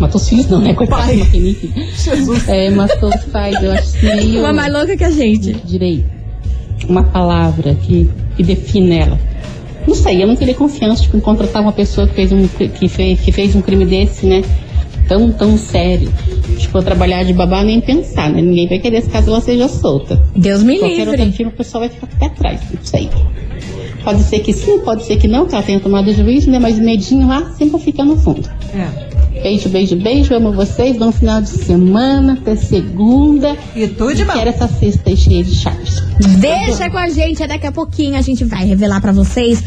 matou 0.00 0.18
os 0.18 0.26
filhos 0.26 0.48
não, 0.48 0.62
né? 0.62 0.72
Coitado, 0.72 1.14
não 1.14 1.26
tem. 1.26 1.54
Jesus. 2.02 2.48
É, 2.48 2.70
matou 2.70 3.10
os 3.10 3.24
pais, 3.24 3.62
eu 3.62 3.72
acho 3.72 4.02
meio... 4.02 4.40
Uma 4.40 4.54
mais 4.54 4.72
louca 4.72 4.96
que 4.96 5.04
a 5.04 5.10
gente. 5.10 5.52
direi, 5.66 6.06
uma 6.88 7.02
palavra 7.02 7.74
que, 7.74 8.08
que 8.34 8.42
define 8.42 8.96
ela. 8.96 9.20
Não 9.86 9.94
sei, 9.94 10.22
eu 10.22 10.26
não 10.26 10.36
teria 10.36 10.54
confiança 10.54 11.02
tipo, 11.02 11.16
em 11.16 11.20
contratar 11.20 11.62
uma 11.62 11.72
pessoa 11.72 12.06
que 12.06 12.14
fez 12.14 12.32
um, 12.32 12.46
que 12.46 12.88
fez, 12.88 13.20
que 13.20 13.32
fez 13.32 13.54
um 13.56 13.62
crime 13.62 13.84
desse, 13.84 14.26
né? 14.26 14.42
Tão, 15.08 15.32
tão 15.32 15.58
sério. 15.58 16.12
Tipo, 16.58 16.80
trabalhar 16.82 17.24
de 17.24 17.32
babá 17.32 17.62
nem 17.64 17.80
pensar, 17.80 18.30
né? 18.30 18.40
Ninguém 18.40 18.68
vai 18.68 18.78
querer 18.78 19.02
caso 19.08 19.30
ela 19.30 19.40
seja 19.40 19.68
solta. 19.68 20.22
Deus 20.34 20.62
me 20.62 20.78
Qualquer 20.78 21.08
livre. 21.08 21.32
firma, 21.32 21.52
o 21.52 21.56
pessoal 21.56 21.80
vai 21.82 21.90
ficar 21.90 22.06
pé 22.06 22.26
atrás, 22.26 22.60
não 22.72 22.84
sei. 22.84 23.10
Pode 24.04 24.22
ser 24.22 24.40
que 24.40 24.52
sim, 24.52 24.80
pode 24.80 25.04
ser 25.04 25.16
que 25.16 25.28
não, 25.28 25.46
que 25.46 25.54
ela 25.54 25.62
tenha 25.62 25.78
tomado 25.78 26.12
juízo, 26.12 26.50
né? 26.50 26.58
Mas 26.58 26.78
o 26.78 26.82
medinho 26.82 27.26
lá 27.28 27.52
sempre 27.56 27.80
fica 27.80 28.04
no 28.04 28.16
fundo. 28.16 28.48
É. 28.74 29.11
Beijo, 29.42 29.68
beijo, 29.68 29.96
beijo. 29.96 30.34
Amo 30.34 30.52
vocês. 30.52 30.96
Bom 30.96 31.10
final 31.10 31.42
de 31.42 31.48
semana, 31.48 32.34
até 32.34 32.54
segunda. 32.54 33.56
E 33.74 33.88
tudo 33.88 34.14
de 34.14 34.24
bom. 34.24 34.32
Quero 34.32 34.50
essa 34.50 34.68
cesta 34.68 35.10
aí 35.10 35.16
cheia 35.16 35.42
de 35.42 35.54
chaves. 35.54 36.00
Deixa 36.38 36.88
com 36.88 36.98
a 36.98 37.08
gente, 37.08 37.44
daqui 37.46 37.66
a 37.66 37.72
pouquinho 37.72 38.16
a 38.16 38.20
gente 38.20 38.44
vai 38.44 38.64
revelar 38.64 39.00
pra 39.00 39.10
vocês 39.10 39.64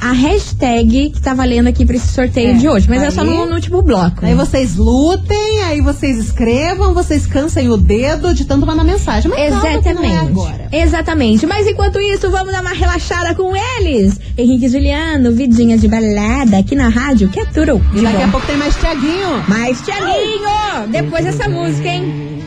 a 0.00 0.12
hashtag 0.12 1.10
que 1.10 1.20
tá 1.20 1.32
valendo 1.34 1.68
aqui 1.68 1.84
pra 1.86 1.96
esse 1.96 2.08
sorteio 2.08 2.50
É, 2.50 2.52
de 2.54 2.68
hoje. 2.68 2.88
Mas 2.88 3.02
é 3.02 3.06
aí- 3.06 3.12
só 3.12 3.24
no, 3.24 3.46
no 3.46 3.54
último 3.54 3.82
bloco. 3.82 4.24
Aí 4.24 4.34
vocês 4.34 4.76
lutem, 4.76 5.62
aí 5.64 5.80
vocês 5.80 6.18
escrevam, 6.18 6.92
vocês 6.94 7.26
cansem 7.26 7.70
o 7.70 7.76
dedo 7.76 8.34
de 8.34 8.44
tanto 8.44 8.66
mandar 8.66 8.84
mensagem. 8.84 9.30
Mas 9.30 9.50
não 9.50 9.66
Exatamente. 9.66 10.12
é 10.12 10.16
agora. 10.18 10.68
Exatamente. 10.70 11.46
Mas 11.46 11.66
enquanto 11.66 11.98
isso, 11.98 12.30
vamos 12.30 12.52
dar 12.52 12.60
uma 12.60 12.72
relaxada 12.74 13.34
com 13.34 13.52
eles. 13.56 14.20
Henrique 14.36 14.66
e 14.66 14.68
Juliano, 14.68 15.32
vidinha 15.32 15.78
de 15.78 15.88
balada 15.88 16.58
aqui 16.58 16.74
na 16.74 16.88
rádio, 16.88 17.28
que 17.28 17.40
é 17.40 17.46
tudo. 17.46 17.80
E 17.94 18.00
daqui 18.02 18.16
bom. 18.18 18.24
a 18.24 18.28
pouco 18.28 18.46
tem 18.46 18.56
mais 18.56 18.74
Tiaguinho. 18.76 19.44
Mais 19.48 19.80
Tiaguinho! 19.80 20.88
Depois 20.90 21.24
dessa 21.24 21.48
música, 21.48 21.88
hein? 21.88 22.42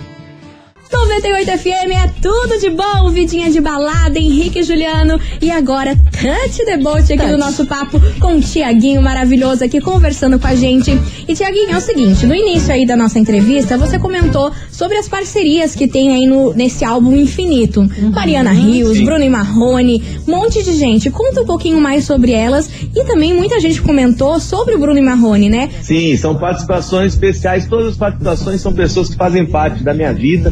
98 0.92 1.58
FM 1.60 1.92
é 1.92 2.08
tudo 2.20 2.60
de 2.60 2.70
bom, 2.72 3.12
vidinha 3.12 3.52
de 3.52 3.62
balada, 3.62 4.18
Henrique 4.18 4.60
e 4.60 4.64
Juliano. 4.64 5.20
E 5.40 5.52
agora, 5.52 5.96
Touch 5.96 6.66
the 6.66 6.78
Boat 6.78 7.04
aqui 7.04 7.18
Touch. 7.18 7.32
no 7.32 7.38
nosso 7.38 7.66
papo 7.68 8.02
com 8.20 8.38
o 8.38 8.42
Tiaguinho 8.42 9.00
maravilhoso 9.00 9.64
aqui 9.64 9.80
conversando 9.80 10.40
com 10.40 10.48
a 10.48 10.56
gente. 10.56 10.92
E 11.28 11.36
Tiaguinho, 11.36 11.74
é 11.74 11.78
o 11.78 11.82
seguinte, 11.82 12.26
no 12.26 12.34
início 12.34 12.74
aí 12.74 12.88
da 12.88 12.96
nossa 12.96 13.20
entrevista, 13.20 13.78
você 13.78 14.00
comentou 14.00 14.52
sobre 14.72 14.98
as 14.98 15.08
parcerias 15.08 15.76
que 15.76 15.88
tem 15.88 16.10
aí 16.10 16.26
no, 16.26 16.54
nesse 16.56 16.84
álbum 16.84 17.16
Infinito. 17.16 17.88
Mariana 18.12 18.52
Rios, 18.52 18.98
Sim. 18.98 19.06
Bruno 19.06 19.24
e 19.24 19.30
Marrone, 19.30 20.04
um 20.28 20.32
monte 20.32 20.64
de 20.64 20.74
gente. 20.74 21.12
Conta 21.12 21.42
um 21.42 21.46
pouquinho 21.46 21.80
mais 21.80 22.06
sobre 22.06 22.32
elas. 22.32 22.68
E 22.96 23.04
também 23.06 23.32
muita 23.34 23.60
gente 23.60 23.80
comentou 23.80 24.40
sobre 24.40 24.74
o 24.74 24.80
Bruno 24.80 24.98
e 24.98 25.04
Marrone, 25.04 25.50
né? 25.50 25.70
Sim, 25.84 26.18
são 26.18 26.36
participações 26.36 27.14
especiais. 27.14 27.68
Todas 27.68 27.90
as 27.90 27.98
participações 27.98 28.60
são 28.60 28.74
pessoas 28.74 29.10
que 29.10 29.16
fazem 29.16 29.46
parte 29.46 29.84
da 29.84 29.94
minha 29.94 30.12
vida 30.12 30.52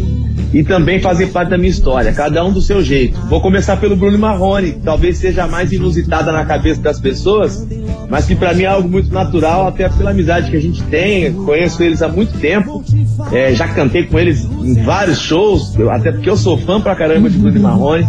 e 0.53 0.63
também 0.63 0.99
fazem 0.99 1.27
parte 1.27 1.49
da 1.49 1.57
minha 1.57 1.69
história, 1.69 2.11
cada 2.13 2.43
um 2.43 2.51
do 2.51 2.61
seu 2.61 2.81
jeito. 2.81 3.19
Vou 3.29 3.41
começar 3.41 3.77
pelo 3.77 3.95
Bruno 3.95 4.17
Marrone, 4.17 4.73
talvez 4.83 5.17
seja 5.17 5.43
a 5.43 5.47
mais 5.47 5.71
inusitada 5.71 6.31
na 6.31 6.45
cabeça 6.45 6.81
das 6.81 6.99
pessoas, 6.99 7.67
mas 8.09 8.25
que 8.25 8.35
pra 8.35 8.53
mim 8.53 8.63
é 8.63 8.67
algo 8.67 8.87
muito 8.87 9.13
natural, 9.13 9.67
até 9.67 9.89
pela 9.89 10.11
amizade 10.11 10.49
que 10.49 10.57
a 10.57 10.61
gente 10.61 10.81
tem. 10.83 11.33
Conheço 11.33 11.83
eles 11.83 12.01
há 12.01 12.07
muito 12.07 12.37
tempo, 12.39 12.83
é, 13.31 13.53
já 13.53 13.67
cantei 13.67 14.05
com 14.05 14.17
eles 14.17 14.45
em 14.45 14.81
vários 14.83 15.19
shows, 15.19 15.75
até 15.91 16.11
porque 16.11 16.29
eu 16.29 16.37
sou 16.37 16.57
fã 16.57 16.79
pra 16.79 16.95
caramba 16.95 17.29
de 17.29 17.37
Bruno 17.37 17.59
Marrone. 17.59 18.07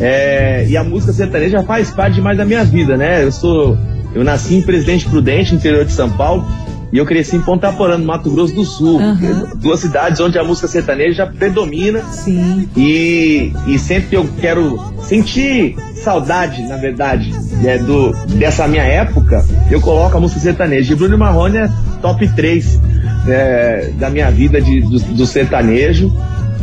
É, 0.00 0.66
e 0.68 0.76
a 0.76 0.82
música 0.82 1.12
sertaneja 1.12 1.62
faz 1.62 1.90
parte 1.90 2.14
demais 2.14 2.36
da 2.36 2.44
minha 2.44 2.64
vida, 2.64 2.96
né? 2.96 3.22
Eu 3.22 3.30
sou. 3.30 3.76
Eu 4.14 4.24
nasci 4.24 4.56
em 4.56 4.62
Presidente 4.62 5.08
Prudente, 5.08 5.54
interior 5.54 5.84
de 5.84 5.92
São 5.92 6.10
Paulo, 6.10 6.44
e 6.92 6.98
eu 6.98 7.06
cresci 7.06 7.36
em 7.36 7.40
Ponta 7.40 7.72
Porã, 7.72 7.96
no 7.96 8.04
Mato 8.04 8.30
Grosso 8.30 8.54
do 8.54 8.64
Sul. 8.64 9.00
Aham. 9.00 9.52
Duas 9.56 9.80
cidades 9.80 10.20
onde 10.20 10.38
a 10.38 10.44
música 10.44 10.68
sertaneja 10.68 11.26
predomina. 11.26 12.02
Sim. 12.02 12.68
E, 12.76 13.50
e 13.66 13.78
sempre 13.78 14.10
que 14.10 14.16
eu 14.16 14.28
quero 14.38 14.78
sentir 15.00 15.74
saudade, 15.94 16.62
na 16.68 16.76
verdade, 16.76 17.32
né, 17.62 17.78
do, 17.78 18.12
dessa 18.34 18.68
minha 18.68 18.82
época, 18.82 19.42
eu 19.70 19.80
coloco 19.80 20.16
a 20.16 20.20
música 20.20 20.40
sertaneja. 20.40 20.92
E 20.92 20.96
Bruno 20.96 21.16
Marrone 21.16 21.56
é 21.58 21.70
top 22.02 22.28
3 22.28 22.80
né, 23.24 23.92
da 23.98 24.10
minha 24.10 24.30
vida 24.30 24.60
de, 24.60 24.82
do, 24.82 24.98
do 24.98 25.26
sertanejo. 25.26 26.12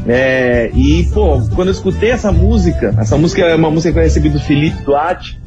É, 0.07 0.71
e, 0.73 1.03
pô, 1.13 1.41
quando 1.55 1.67
eu 1.67 1.73
escutei 1.73 2.11
essa 2.11 2.31
música, 2.31 2.93
essa 2.97 3.17
música 3.17 3.43
é 3.43 3.55
uma 3.55 3.69
música 3.69 3.93
que 3.93 3.99
eu 3.99 4.03
recebi 4.03 4.29
do 4.29 4.39
Felipe 4.39 4.81
Duarte, 4.83 5.39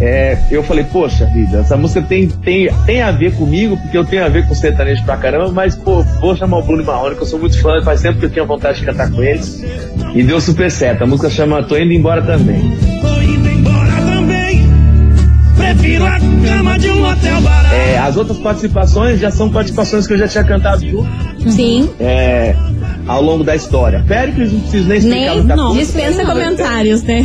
é, 0.00 0.38
eu 0.50 0.62
falei, 0.62 0.84
poxa 0.84 1.26
vida, 1.26 1.58
essa 1.58 1.76
música 1.76 2.02
tem, 2.02 2.28
tem, 2.28 2.68
tem 2.86 3.02
a 3.02 3.10
ver 3.10 3.34
comigo, 3.34 3.76
porque 3.76 3.96
eu 3.96 4.04
tenho 4.04 4.24
a 4.24 4.28
ver 4.28 4.46
com 4.46 4.54
sertanejo 4.54 5.04
pra 5.04 5.16
caramba, 5.16 5.50
mas, 5.50 5.76
pô, 5.76 6.02
vou 6.20 6.36
chamar 6.36 6.58
o 6.58 6.62
Bruno 6.62 6.84
Marrone, 6.84 7.16
que 7.16 7.22
eu 7.22 7.26
sou 7.26 7.38
muito 7.38 7.60
fã, 7.60 7.82
faz 7.82 8.02
tempo 8.02 8.18
que 8.18 8.26
eu 8.26 8.30
tinha 8.30 8.44
vontade 8.44 8.80
de 8.80 8.86
cantar 8.86 9.10
com 9.10 9.22
eles, 9.22 9.62
e 10.14 10.22
deu 10.22 10.40
super 10.40 10.70
certo. 10.70 11.04
A 11.04 11.06
música 11.06 11.28
chama 11.28 11.62
Tô 11.62 11.76
Indo 11.76 11.92
Embora 11.92 12.22
Também. 12.22 12.76
Tô 13.00 13.20
indo 13.20 13.48
embora 13.50 13.92
também. 14.02 14.66
Prefiro 15.56 16.06
a 16.06 16.18
cama 16.18 16.78
de 16.78 16.88
um 16.88 17.04
hotel 17.06 17.40
barato. 17.42 17.74
É, 17.74 17.98
as 17.98 18.16
outras 18.16 18.38
participações 18.38 19.20
já 19.20 19.30
são 19.30 19.50
participações 19.50 20.06
que 20.06 20.14
eu 20.14 20.18
já 20.18 20.28
tinha 20.28 20.44
cantado 20.44 20.86
junto, 20.88 21.08
Sim. 21.50 21.90
é, 22.00 22.54
ao 23.06 23.22
longo 23.22 23.44
da 23.44 23.54
história. 23.56 24.04
Péricles, 24.06 24.52
não 24.52 24.60
preciso 24.60 24.88
nem 24.88 24.98
explicar 24.98 25.34
Nem 25.36 25.44
não, 25.44 25.72
dispensa 25.74 26.24
comentários, 26.24 27.02
né? 27.02 27.24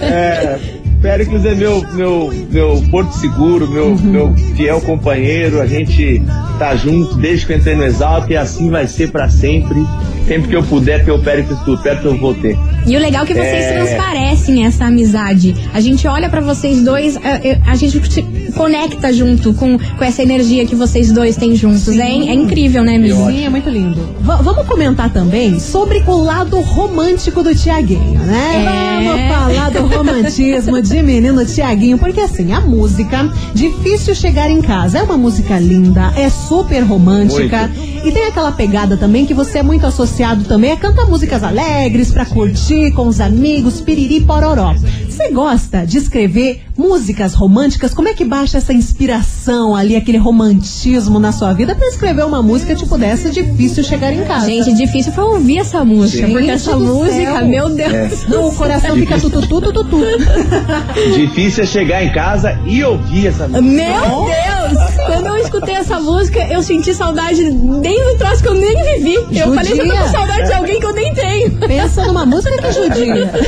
É, 0.00 0.58
Péricles 1.00 1.44
é 1.44 1.54
meu, 1.54 1.84
meu, 1.94 2.32
meu 2.50 2.82
porto 2.90 3.12
seguro, 3.12 3.68
meu, 3.68 3.86
Uhum. 3.88 3.96
meu 4.02 4.34
fiel 4.56 4.80
companheiro. 4.80 5.60
A 5.60 5.66
gente 5.66 6.22
tá 6.58 6.76
junto 6.76 7.16
desde 7.16 7.46
que 7.46 7.52
eu 7.52 7.56
entrei 7.58 7.74
no 7.74 7.84
Exalta 7.84 8.32
e 8.32 8.36
assim 8.36 8.70
vai 8.70 8.86
ser 8.86 9.10
pra 9.10 9.28
sempre. 9.28 9.78
Sempre 10.26 10.48
que 10.50 10.56
eu 10.56 10.62
puder 10.62 11.04
ter 11.04 11.10
o 11.10 11.18
Péricles 11.18 11.58
por 11.60 11.82
perto, 11.82 12.06
eu 12.06 12.16
vou 12.16 12.32
ter. 12.34 12.56
E 12.86 12.96
o 12.96 13.00
legal 13.00 13.24
é 13.24 13.26
que 13.26 13.34
vocês 13.34 13.64
É. 13.64 13.72
transparecem 13.74 14.64
essa 14.64 14.84
amizade. 14.86 15.54
A 15.74 15.80
gente 15.80 16.06
olha 16.06 16.28
pra 16.30 16.40
vocês 16.40 16.80
dois, 16.82 17.16
a, 17.16 17.20
é, 17.46 17.60
a 17.66 17.74
gente 17.74 18.00
se 18.10 18.22
conecta 18.56 19.12
junto 19.12 19.52
com, 19.54 19.76
com 19.78 20.04
essa 20.04 20.22
energia 20.22 20.64
que 20.64 20.74
vocês 20.76 21.10
dois 21.12 21.36
têm 21.36 21.54
juntos. 21.56 21.88
É, 21.98 22.02
é 22.08 22.34
incrível, 22.34 22.84
né, 22.84 22.96
amigo? 22.96 23.26
Sim, 23.30 23.44
é 23.44 23.48
muito 23.50 23.68
lindo. 23.68 24.00
Va- 24.20 24.36
vamos 24.36 24.64
comentar 24.66 25.10
também 25.12 25.58
sobre 25.58 26.02
o 26.06 26.14
lado 26.22 26.58
romântico 26.60 27.42
do 27.42 27.54
Tiaguinho, 27.54 28.20
né? 28.20 29.00
É. 29.02 29.04
Vamos 29.08 29.28
falar 29.28 29.70
do 29.70 29.86
romantismo 29.96 30.80
de 30.80 31.02
menino 31.02 31.44
Tiaguinho, 31.44 31.98
porque 31.98 32.20
assim, 32.20 32.52
a 32.52 32.60
música 32.60 33.28
Difícil 33.54 34.14
Chegar 34.14 34.48
em 34.50 34.62
Casa 34.62 34.98
é 34.98 35.02
uma 35.02 35.16
música 35.18 35.58
linda, 35.58 36.12
é 36.16 36.28
super 36.30 36.80
romântica. 36.84 37.68
E 38.04 38.10
tem 38.10 38.24
aquela 38.26 38.50
pegada 38.52 38.96
também 38.96 39.24
que 39.26 39.34
você 39.34 39.58
é 39.58 39.62
muito 39.62 39.86
associado 39.86 40.11
também 40.44 40.72
a 40.72 40.76
cantar 40.76 41.06
músicas 41.06 41.42
alegres 41.42 42.10
pra 42.10 42.26
curtir 42.26 42.92
com 42.92 43.08
os 43.08 43.18
amigos, 43.18 43.80
piriri 43.80 44.20
pororó. 44.20 44.74
Você 45.08 45.30
gosta 45.30 45.86
de 45.86 45.96
escrever 45.96 46.62
músicas 46.76 47.34
românticas? 47.34 47.92
Como 47.94 48.08
é 48.08 48.14
que 48.14 48.24
baixa 48.24 48.58
essa 48.58 48.72
inspiração 48.72 49.74
ali, 49.76 49.96
aquele 49.96 50.18
romantismo 50.18 51.18
na 51.18 51.32
sua 51.32 51.52
vida 51.52 51.74
pra 51.74 51.86
escrever 51.88 52.24
uma 52.24 52.42
música 52.42 52.74
tipo 52.74 52.96
dessa 52.98 53.30
difícil 53.30 53.82
chegar 53.84 54.12
em 54.12 54.24
casa? 54.24 54.46
Gente, 54.46 54.72
difícil 54.74 55.12
foi 55.12 55.24
ouvir 55.24 55.58
essa 55.58 55.84
música, 55.84 56.26
Gente 56.26 56.32
porque 56.32 56.50
essa 56.50 56.76
música, 56.76 57.38
céu. 57.38 57.46
meu 57.46 57.68
Deus. 57.70 58.26
Não, 58.28 58.48
o 58.48 58.54
coração 58.54 58.96
fica 58.96 59.18
tututu, 59.18 59.60
tututu. 59.60 60.00
Difícil 61.14 61.64
é 61.64 61.66
chegar 61.66 62.04
em 62.04 62.12
casa 62.12 62.58
e 62.66 62.82
ouvir 62.82 63.28
essa 63.28 63.46
música. 63.48 63.62
Meu 63.62 64.24
Deus! 64.24 64.94
Quando 65.06 65.26
eu 65.26 65.36
escutei 65.38 65.74
essa 65.74 66.00
música, 66.00 66.40
eu 66.46 66.62
senti 66.62 66.94
saudade 66.94 67.42
nem 67.50 68.12
do 68.12 68.18
troço 68.18 68.42
que 68.42 68.48
eu 68.48 68.54
nem 68.54 68.74
vivi. 68.96 69.14
Eu 69.38 69.52
falei 69.54 69.72
que 69.72 69.80
eu 69.80 69.86
tô 69.86 69.90
com 69.92 69.96
Judia. 69.98 70.08
saudade 70.12 70.46
de 70.46 70.52
alguém 70.52 70.80
que 70.80 70.86
eu 70.86 70.92
nem 70.94 71.14
tenho. 71.14 71.50
Pensa 71.58 72.04
numa 72.06 72.24
música 72.24 72.56
que 72.62 72.72
judia. 72.72 73.32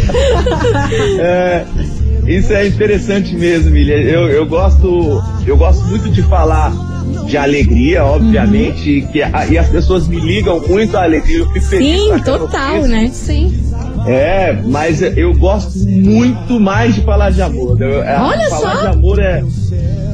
É, 1.19 1.65
isso 2.27 2.53
é 2.53 2.67
interessante 2.67 3.35
mesmo, 3.35 3.71
Milha. 3.71 3.95
Eu, 3.95 4.29
eu 4.29 4.47
gosto, 4.47 5.23
eu 5.47 5.57
gosto 5.57 5.85
muito 5.87 6.09
de 6.11 6.23
falar 6.23 6.73
de 7.27 7.37
alegria, 7.37 8.05
obviamente, 8.05 9.07
que 9.13 9.23
a- 9.23 9.47
e 9.47 9.59
as 9.59 9.69
pessoas 9.69 10.09
me 10.09 10.19
ligam 10.19 10.61
muito 10.69 10.97
à 10.97 11.03
alegria. 11.05 11.39
Eu 11.41 11.51
fico 11.51 11.67
feliz 11.67 12.01
Sim, 12.01 12.19
total, 12.25 12.79
isso. 12.79 12.89
né? 12.89 13.09
Sim. 13.13 13.61
É, 14.07 14.59
mas 14.67 15.01
eu 15.03 15.35
gosto 15.35 15.79
muito 15.79 16.59
mais 16.61 16.95
de 16.95 17.01
falar 17.03 17.31
de 17.31 17.41
amor. 17.43 17.81
Eu- 17.81 18.03
é, 18.03 18.19
Olha 18.21 18.49
falar 18.51 18.75
só! 18.77 18.81
de 18.83 18.87
amor 18.97 19.19
é, 19.19 19.43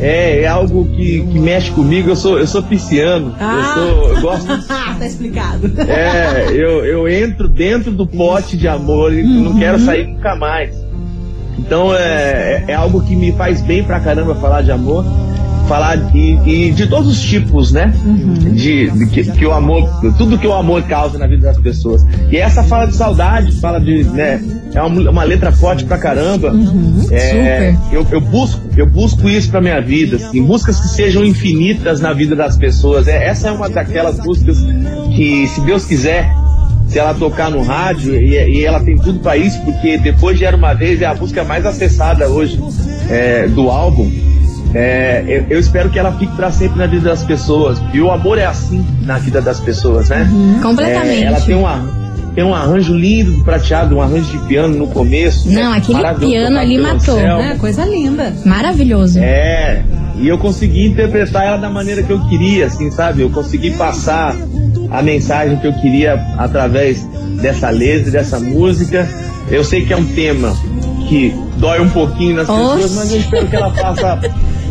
é, 0.01 0.42
é 0.42 0.46
algo 0.46 0.85
que, 0.96 1.20
que 1.23 1.38
mexe 1.38 1.70
comigo. 1.73 2.09
Eu 2.11 2.16
sou, 2.16 2.38
eu 2.38 2.46
sou 2.46 2.62
pisciano. 2.62 3.35
Ah. 3.40 3.75
Eu, 3.77 3.83
sou, 3.96 4.09
eu 4.14 4.20
gosto. 4.20 4.46
Ah, 4.70 4.94
tá 4.99 5.07
explicado. 5.07 5.70
É, 5.88 6.51
eu, 6.53 6.85
eu 6.85 7.09
entro 7.09 7.49
dentro 7.49 7.90
do 7.90 8.07
pote 8.07 8.57
de 8.57 8.68
amor 8.68 9.12
e 9.12 9.23
não 9.23 9.59
quero 9.59 9.79
sair 9.81 10.07
nunca 10.09 10.35
mais. 10.37 10.75
Então 11.58 11.94
é, 11.94 11.98
é, 11.98 12.64
é 12.68 12.74
algo 12.74 13.02
que 13.02 13.14
me 13.14 13.32
faz 13.32 13.60
bem 13.60 13.82
pra 13.84 14.00
caramba 14.00 14.34
falar 14.34 14.62
de 14.62 14.70
amor. 14.70 15.04
Falar 15.68 15.98
de, 15.98 16.18
e 16.44 16.72
de 16.72 16.88
todos 16.88 17.06
os 17.06 17.20
tipos, 17.20 17.70
né? 17.70 17.94
De, 18.56 18.90
de 18.90 19.06
que, 19.06 19.22
que 19.30 19.46
o 19.46 19.52
amor, 19.52 19.88
tudo 20.18 20.36
que 20.36 20.46
o 20.46 20.52
amor 20.52 20.82
causa 20.82 21.16
na 21.16 21.28
vida 21.28 21.46
das 21.46 21.58
pessoas. 21.58 22.04
E 22.28 22.36
essa 22.36 22.64
fala 22.64 22.86
de 22.86 22.96
saudade, 22.96 23.52
fala 23.60 23.78
de, 23.78 24.02
né? 24.02 24.42
É 24.74 24.82
uma, 24.82 25.10
uma 25.10 25.22
letra 25.22 25.52
forte 25.52 25.84
pra 25.84 25.96
caramba. 25.96 26.52
É, 27.12 27.72
eu, 27.92 28.04
eu 28.10 28.20
busco, 28.20 28.60
eu 28.76 28.84
busco 28.84 29.28
isso 29.28 29.48
pra 29.48 29.60
minha 29.60 29.80
vida, 29.80 30.16
assim, 30.16 30.40
músicas 30.40 30.80
que 30.80 30.88
sejam 30.88 31.24
infinitas 31.24 32.00
na 32.00 32.12
vida 32.12 32.34
das 32.34 32.56
pessoas. 32.56 33.06
É, 33.06 33.28
essa 33.28 33.46
é 33.46 33.52
uma 33.52 33.70
daquelas 33.70 34.18
músicas 34.18 34.58
que, 35.14 35.46
se 35.46 35.60
Deus 35.60 35.84
quiser, 35.84 36.34
se 36.90 36.98
ela 36.98 37.14
tocar 37.14 37.50
no 37.50 37.62
rádio 37.62 38.16
e, 38.16 38.35
e 38.35 38.64
ela 38.64 38.81
tem 38.81 38.96
tudo 38.96 39.20
pra 39.20 39.37
isso, 39.37 39.61
porque 39.62 39.96
depois 39.96 40.37
de 40.37 40.44
Era 40.44 40.57
Uma 40.57 40.74
Vez 40.74 41.00
é 41.00 41.07
a 41.07 41.14
música 41.14 41.44
mais 41.44 41.64
acessada 41.64 42.29
hoje 42.29 42.61
é, 43.09 43.46
do 43.46 43.70
álbum. 43.70 44.11
É, 44.74 45.24
eu, 45.26 45.46
eu 45.50 45.61
espero 45.61 45.88
que 45.88 45.98
ela 45.98 46.12
fique 46.12 46.35
pra 46.35 46.50
sempre 46.50 46.79
na 46.79 46.87
vida 46.87 47.09
das 47.09 47.22
pessoas. 47.22 47.81
E 47.92 48.00
o 48.00 48.11
amor 48.11 48.38
é 48.38 48.46
assim 48.46 48.85
na 49.03 49.18
vida 49.18 49.40
das 49.40 49.61
pessoas, 49.61 50.09
né? 50.09 50.29
Completamente. 50.61 51.24
É, 51.24 51.26
ela 51.26 51.40
tem, 51.40 51.55
uma, 51.55 51.88
tem 52.35 52.44
um 52.44 52.55
arranjo 52.55 52.94
lindo 52.94 53.33
do 53.33 53.44
prateado, 53.44 53.96
um 53.96 54.03
arranjo 54.03 54.31
de 54.31 54.38
piano 54.46 54.76
no 54.76 54.88
começo. 54.88 55.48
Não, 55.48 55.70
né? 55.70 55.79
aquele 55.79 56.14
piano 56.26 56.59
ali 56.59 56.79
matou, 56.79 57.16
né? 57.16 57.57
Coisa 57.59 57.85
linda. 57.85 58.33
Maravilhoso. 58.44 59.18
É, 59.20 59.83
e 60.20 60.28
eu 60.28 60.37
consegui 60.37 60.87
interpretar 60.87 61.46
ela 61.46 61.56
da 61.56 61.70
maneira 61.70 62.02
que 62.02 62.11
eu 62.11 62.20
queria, 62.28 62.66
assim, 62.66 62.90
sabe? 62.90 63.22
Eu 63.22 63.30
consegui 63.30 63.70
passar 63.70 64.37
a 64.90 65.02
mensagem 65.02 65.59
que 65.59 65.66
eu 65.66 65.72
queria 65.72 66.14
através 66.37 67.02
dessa 67.40 67.70
letra, 67.70 68.11
dessa 68.11 68.38
música. 68.38 69.09
Eu 69.50 69.64
sei 69.64 69.87
que 69.87 69.92
é 69.94 69.96
um 69.96 70.04
tema 70.04 70.54
que 71.09 71.35
dói 71.56 71.80
um 71.80 71.88
pouquinho 71.88 72.37
nas 72.37 72.46
pessoas, 72.46 72.94
mas 72.94 73.12
eu 73.12 73.20
espero 73.20 73.46
que 73.48 73.56
ela 73.56 73.72
faça 73.72 74.20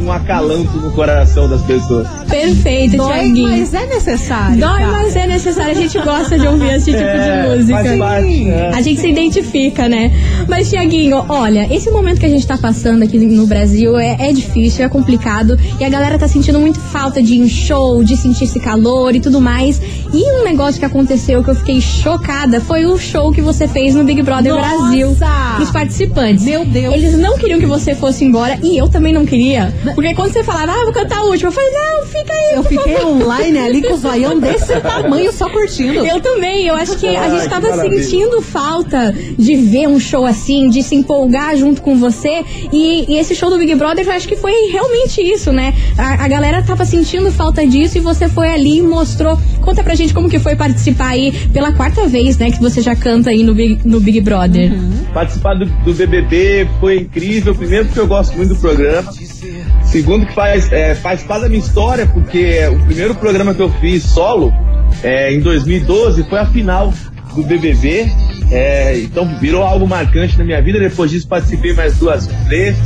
um 0.01 0.11
acalanto 0.11 0.77
no 0.77 0.91
coração 0.91 1.49
das 1.49 1.61
pessoas. 1.63 2.07
Perfeito, 2.29 2.97
Dói, 2.97 3.13
Tiaguinho. 3.13 3.49
mas 3.49 3.73
é 3.73 3.85
necessário. 3.85 4.57
Dói, 4.59 4.79
cara. 4.79 4.91
mas 4.91 5.15
é 5.15 5.27
necessário. 5.27 5.71
A 5.71 5.75
gente 5.81 5.99
gosta 5.99 6.37
de 6.39 6.47
ouvir 6.47 6.73
esse 6.73 6.91
tipo 6.91 7.03
É, 7.03 7.51
de 7.53 7.57
música. 7.57 7.83
faz 7.83 7.99
parte, 7.99 8.43
né? 8.45 8.71
A 8.73 8.81
gente 8.81 9.01
se 9.01 9.09
identifica, 9.09 9.89
né? 9.89 10.11
Mas, 10.47 10.69
Tiaguinho, 10.69 11.23
olha, 11.29 11.67
esse 11.73 11.89
momento 11.91 12.19
que 12.19 12.25
a 12.25 12.29
gente 12.29 12.45
tá 12.45 12.57
passando 12.57 13.03
aqui 13.03 13.17
no 13.17 13.45
Brasil 13.47 13.97
é, 13.97 14.15
é 14.29 14.33
difícil, 14.33 14.85
é 14.85 14.89
complicado. 14.89 15.57
E 15.79 15.83
a 15.85 15.89
galera 15.89 16.17
tá 16.17 16.27
sentindo 16.27 16.59
muito 16.59 16.79
falta 16.79 17.21
de 17.21 17.33
ir 17.35 17.39
em 17.39 17.49
show, 17.49 18.03
de 18.03 18.15
sentir 18.15 18.45
esse 18.45 18.59
calor 18.59 19.15
e 19.15 19.19
tudo 19.19 19.39
mais. 19.41 19.81
E 20.11 20.41
um 20.41 20.43
negócio 20.43 20.79
que 20.79 20.85
aconteceu 20.85 21.43
que 21.43 21.51
eu 21.51 21.55
fiquei 21.55 21.79
chocada 21.79 22.59
foi 22.59 22.85
o 22.85 22.97
show 22.97 23.31
que 23.31 23.41
você 23.41 23.67
fez 23.67 23.93
no 23.93 24.03
Big 24.03 24.23
Brother 24.23 24.55
Nossa! 24.55 24.67
Brasil. 24.67 25.15
Pros 25.55 25.69
participantes. 25.69 26.43
Meu 26.43 26.65
Deus. 26.65 26.95
Eles 26.95 27.17
não 27.17 27.37
queriam 27.37 27.59
que 27.59 27.65
você 27.67 27.93
fosse 27.93 28.25
embora 28.25 28.57
e 28.63 28.75
eu 28.75 28.89
também 28.89 29.13
não 29.13 29.23
queria. 29.25 29.71
Porque 29.93 30.15
quando 30.15 30.33
você 30.33 30.43
falava, 30.43 30.71
ah, 30.71 30.83
vou 30.83 30.93
cantar 30.93 31.19
a 31.19 31.23
última, 31.25 31.49
eu 31.49 31.53
falei, 31.53 31.69
não, 31.69 32.05
fica 32.07 32.33
aí. 32.33 32.55
Eu 32.55 32.63
fiquei 32.63 32.95
favor. 32.95 33.23
online 33.23 33.59
ali 33.59 33.81
com 33.83 33.93
o 33.93 33.97
zoião 33.97 34.39
desse 34.39 34.75
tamanho 34.81 35.31
só 35.31 35.47
curtindo. 35.47 36.03
Eu 36.03 36.19
também, 36.19 36.65
eu 36.65 36.75
acho 36.75 36.97
que 36.97 37.07
a 37.07 37.29
gente 37.29 37.47
tava 37.47 37.71
sentindo 37.79 38.41
falta 38.41 39.13
de 39.37 39.55
ver 39.57 39.87
um 39.87 39.99
show 39.99 40.25
assim, 40.25 40.69
de 40.69 40.81
se 40.81 40.95
empolgar 40.95 41.55
junto 41.55 41.83
com 41.83 41.95
você. 41.95 42.43
E, 42.73 43.05
e 43.07 43.17
esse 43.19 43.35
show 43.35 43.51
do 43.51 43.59
Big 43.59 43.75
Brother, 43.75 44.05
eu 44.07 44.11
acho 44.11 44.27
que 44.27 44.35
foi 44.35 44.53
realmente 44.71 45.21
isso, 45.21 45.51
né? 45.51 45.75
A, 45.95 46.25
a 46.25 46.27
galera 46.27 46.63
tava 46.63 46.83
sentindo 46.83 47.31
falta 47.31 47.65
disso 47.67 47.97
e 47.97 48.01
você 48.01 48.27
foi 48.27 48.49
ali 48.49 48.79
e 48.79 48.81
mostrou. 48.81 49.37
Conta 49.61 49.83
pra 49.83 49.98
gente 49.99 50.13
como 50.13 50.29
que 50.29 50.39
foi 50.39 50.55
participar 50.55 51.09
aí 51.09 51.31
pela 51.49 51.71
quarta 51.73 52.07
vez, 52.07 52.37
né? 52.37 52.51
Que 52.51 52.59
você 52.59 52.81
já 52.81 52.95
canta 52.95 53.29
aí 53.29 53.43
no 53.43 53.53
Big, 53.53 53.79
no 53.85 53.99
Big 53.99 54.21
Brother. 54.21 54.71
Participar 55.13 55.55
do, 55.55 55.65
do 55.65 55.93
BBB 55.93 56.67
foi 56.79 56.99
incrível. 56.99 57.53
Primeiro, 57.53 57.85
porque 57.85 57.99
eu 57.99 58.07
gosto 58.07 58.35
muito 58.35 58.53
do 58.53 58.59
programa. 58.59 59.11
Segundo, 59.83 60.25
que 60.25 60.33
faz, 60.33 60.71
é, 60.71 60.95
faz 60.95 61.23
parte 61.23 61.43
da 61.43 61.49
minha 61.49 61.59
história, 61.59 62.05
porque 62.07 62.67
o 62.67 62.85
primeiro 62.85 63.15
programa 63.15 63.53
que 63.53 63.61
eu 63.61 63.69
fiz 63.79 64.03
solo, 64.03 64.53
é, 65.03 65.33
em 65.33 65.39
2012, 65.39 66.23
foi 66.29 66.39
a 66.39 66.45
final 66.45 66.93
do 67.35 67.43
BBB. 67.43 68.07
É, 68.51 68.99
então 68.99 69.27
virou 69.39 69.63
algo 69.63 69.87
marcante 69.87 70.37
na 70.37 70.43
minha 70.43 70.61
vida. 70.61 70.79
Depois 70.79 71.11
disso, 71.11 71.27
participei 71.27 71.73
mais 71.73 71.95
duas 71.97 72.27
vezes. 72.47 72.79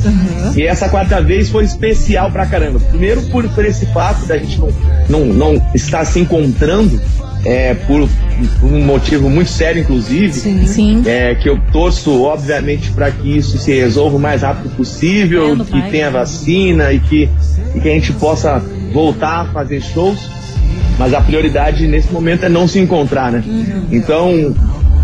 E 0.56 0.64
essa 0.64 0.90
quarta 0.90 1.22
vez 1.22 1.50
foi 1.50 1.64
especial 1.64 2.30
pra 2.32 2.46
caramba. 2.46 2.80
Primeiro, 2.80 3.22
por, 3.24 3.48
por 3.50 3.66
esse 3.66 3.86
fato 3.88 4.26
da 4.26 4.38
gente 4.38 4.60
não, 4.60 4.70
não, 5.10 5.26
não 5.26 5.68
estar 5.74 6.04
se 6.06 6.20
encontrando, 6.20 7.00
é, 7.46 7.74
por, 7.74 8.08
por 8.60 8.72
um 8.72 8.84
motivo 8.84 9.30
muito 9.30 9.50
sério, 9.50 9.82
inclusive. 9.82 10.34
Sim. 10.34 11.04
É, 11.06 11.36
que 11.36 11.50
eu 11.50 11.60
torço, 11.72 12.24
obviamente, 12.24 12.92
para 12.92 13.12
que 13.12 13.38
isso 13.38 13.58
se 13.58 13.74
resolva 13.74 14.18
o 14.18 14.20
mais 14.20 14.42
rápido 14.42 14.70
possível, 14.76 15.54
É, 15.54 15.64
que 15.64 15.72
pai. 15.72 15.92
tenha 15.92 16.12
vacina 16.12 16.92
e 16.94 17.00
que, 17.00 17.30
e 17.76 17.80
que 17.80 17.90
a 17.90 17.94
gente 17.94 18.14
possa 18.14 18.62
voltar 18.94 19.42
a 19.42 19.46
fazer 19.46 19.82
shows. 19.82 20.20
Mas 20.98 21.14
a 21.14 21.22
prioridade 21.22 21.88
nesse 21.88 22.12
momento 22.14 22.46
é 22.46 22.50
não 22.50 22.68
se 22.68 22.80
encontrar, 22.80 23.32
né? 23.32 23.44
Então, 23.92 24.56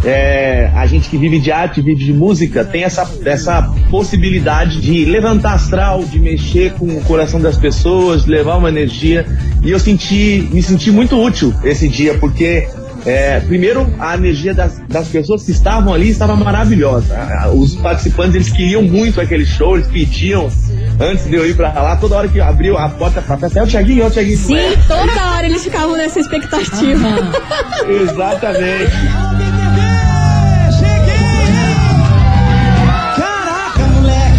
é, 0.04 0.72
a 0.76 0.86
gente 0.88 1.10
que 1.10 1.18
vive 1.18 1.40
de 1.40 1.52
arte, 1.52 1.82
vive 1.82 2.06
de 2.06 2.14
música, 2.14 2.64
tem 2.64 2.84
essa, 2.84 3.10
essa 3.26 3.62
possibilidade 3.90 4.82
de 4.82 5.06
levantar 5.06 5.54
astral, 5.54 6.04
de 6.04 6.20
mexer 6.20 6.74
com 6.74 6.86
o 6.86 7.02
coração 7.02 7.40
das 7.40 7.58
pessoas, 7.58 8.24
de 8.24 8.32
levar 8.32 8.58
uma 8.58 8.70
energia. 8.70 9.26
E 9.64 9.70
eu 9.72 9.80
senti, 9.80 10.48
me 10.52 10.64
senti 10.64 10.92
muito 10.92 11.22
útil 11.22 11.54
esse 11.64 11.88
dia, 11.88 12.18
porque 12.18 12.68
é, 13.06 13.40
primeiro, 13.42 13.92
a 14.00 14.16
energia 14.16 14.54
das, 14.54 14.80
das 14.88 15.08
pessoas 15.08 15.44
que 15.44 15.52
estavam 15.52 15.94
ali 15.94 16.10
estava 16.10 16.36
maravilhosa. 16.36 17.16
Os 17.54 17.76
participantes 17.76 18.36
eles 18.36 18.50
queriam 18.50 18.82
muito 18.82 19.20
aquele 19.20 19.46
show, 19.46 19.76
eles 19.76 19.88
pediam 19.88 20.50
antes 21.00 21.26
de 21.26 21.36
eu 21.36 21.48
ir 21.48 21.56
pra 21.56 21.72
lá, 21.72 21.96
toda 21.96 22.18
hora 22.18 22.28
que 22.28 22.40
abriu 22.42 22.78
a 22.78 22.90
porta 22.90 23.22
pra 23.22 23.38
festa, 23.38 23.60
é 23.60 23.64
o 23.64 23.68
Thiaguinho, 23.68 24.04
é 24.04 24.08
o 24.08 24.12
Thiaguinho. 24.12 24.38
Sim, 24.38 24.78
toda 24.88 25.32
hora 25.32 25.46
eles 25.46 25.64
ficavam 25.64 25.96
nessa 25.96 26.20
expectativa. 26.20 27.08
Exatamente. 27.88 29.49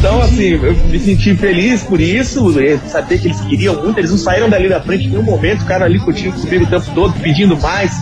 Então, 0.00 0.22
assim, 0.22 0.52
eu 0.54 0.74
me 0.88 0.98
senti 0.98 1.34
feliz 1.36 1.82
por 1.82 2.00
isso, 2.00 2.54
saber 2.88 3.18
que 3.18 3.28
eles 3.28 3.38
queriam 3.42 3.74
muito, 3.84 3.98
eles 4.00 4.10
não 4.10 4.16
saíram 4.16 4.48
dali 4.48 4.66
da 4.66 4.80
frente 4.80 5.04
em 5.04 5.10
nenhum 5.10 5.22
momento, 5.22 5.60
ficaram 5.60 5.84
ali 5.84 5.98
curtindo 6.00 6.32
comigo 6.40 6.64
o 6.64 6.66
tempo 6.66 6.86
todo, 6.94 7.12
pedindo 7.20 7.54
mais. 7.60 7.92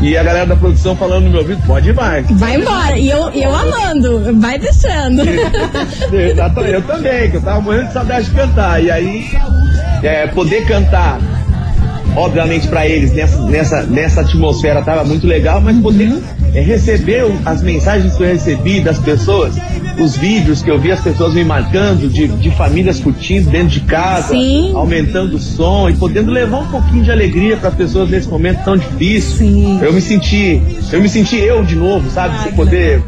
E 0.00 0.16
a 0.16 0.22
galera 0.22 0.46
da 0.46 0.54
produção 0.54 0.94
falando 0.94 1.24
no 1.24 1.30
meu 1.30 1.40
ouvido, 1.40 1.60
pode 1.66 1.88
ir 1.88 1.94
mais. 1.94 2.24
Vai 2.30 2.54
embora. 2.56 2.96
E 2.96 3.10
eu, 3.10 3.30
eu 3.30 3.52
amando. 3.54 4.38
Vai 4.40 4.58
deixando. 4.60 5.22
Eu 6.68 6.82
também, 6.82 7.30
que 7.30 7.36
eu 7.36 7.40
tava 7.42 7.60
morrendo 7.60 7.86
de 7.88 7.92
saudade 7.92 8.26
de 8.26 8.32
cantar. 8.32 8.82
E 8.82 8.90
aí, 8.90 9.24
é, 10.02 10.26
poder 10.28 10.64
cantar, 10.66 11.18
obviamente, 12.16 12.68
pra 12.68 12.86
eles 12.86 13.12
nessa, 13.12 13.38
nessa, 13.42 13.82
nessa 13.84 14.20
atmosfera 14.20 14.82
tava 14.82 15.04
muito 15.04 15.26
legal, 15.26 15.60
mas 15.60 15.76
poder 15.78 16.16
é, 16.54 16.60
receber 16.60 17.24
o- 17.24 17.38
as 17.44 17.62
mensagens 17.62 18.14
que 18.16 18.22
eu 18.22 18.26
recebi 18.28 18.80
das 18.80 18.98
pessoas, 18.98 19.54
os 19.98 20.16
vídeos 20.16 20.62
que 20.62 20.70
eu 20.70 20.78
vi 20.78 20.90
as 20.92 21.00
pessoas 21.00 21.34
me 21.34 21.44
marcando, 21.44 22.08
de, 22.08 22.28
de 22.28 22.50
famílias 22.50 23.00
curtindo 23.00 23.50
dentro 23.50 23.68
de 23.68 23.80
casa, 23.80 24.28
Sim. 24.28 24.72
aumentando 24.74 25.36
o 25.36 25.38
som 25.38 25.88
e 25.88 25.94
podendo 25.94 26.30
levar 26.30 26.60
um 26.60 26.66
pouquinho 26.68 27.04
de 27.04 27.10
alegria 27.10 27.56
para 27.56 27.70
pessoas 27.70 28.08
nesse 28.10 28.28
momento 28.28 28.64
tão 28.64 28.76
difícil. 28.76 29.38
Sim. 29.38 29.80
Eu 29.82 29.92
me 29.92 30.00
senti, 30.00 30.60
eu 30.92 31.00
me 31.00 31.08
senti 31.08 31.36
eu 31.36 31.64
de 31.64 31.76
novo, 31.76 32.10
sabe? 32.10 32.42
Sem 32.42 32.52
poder 32.52 33.02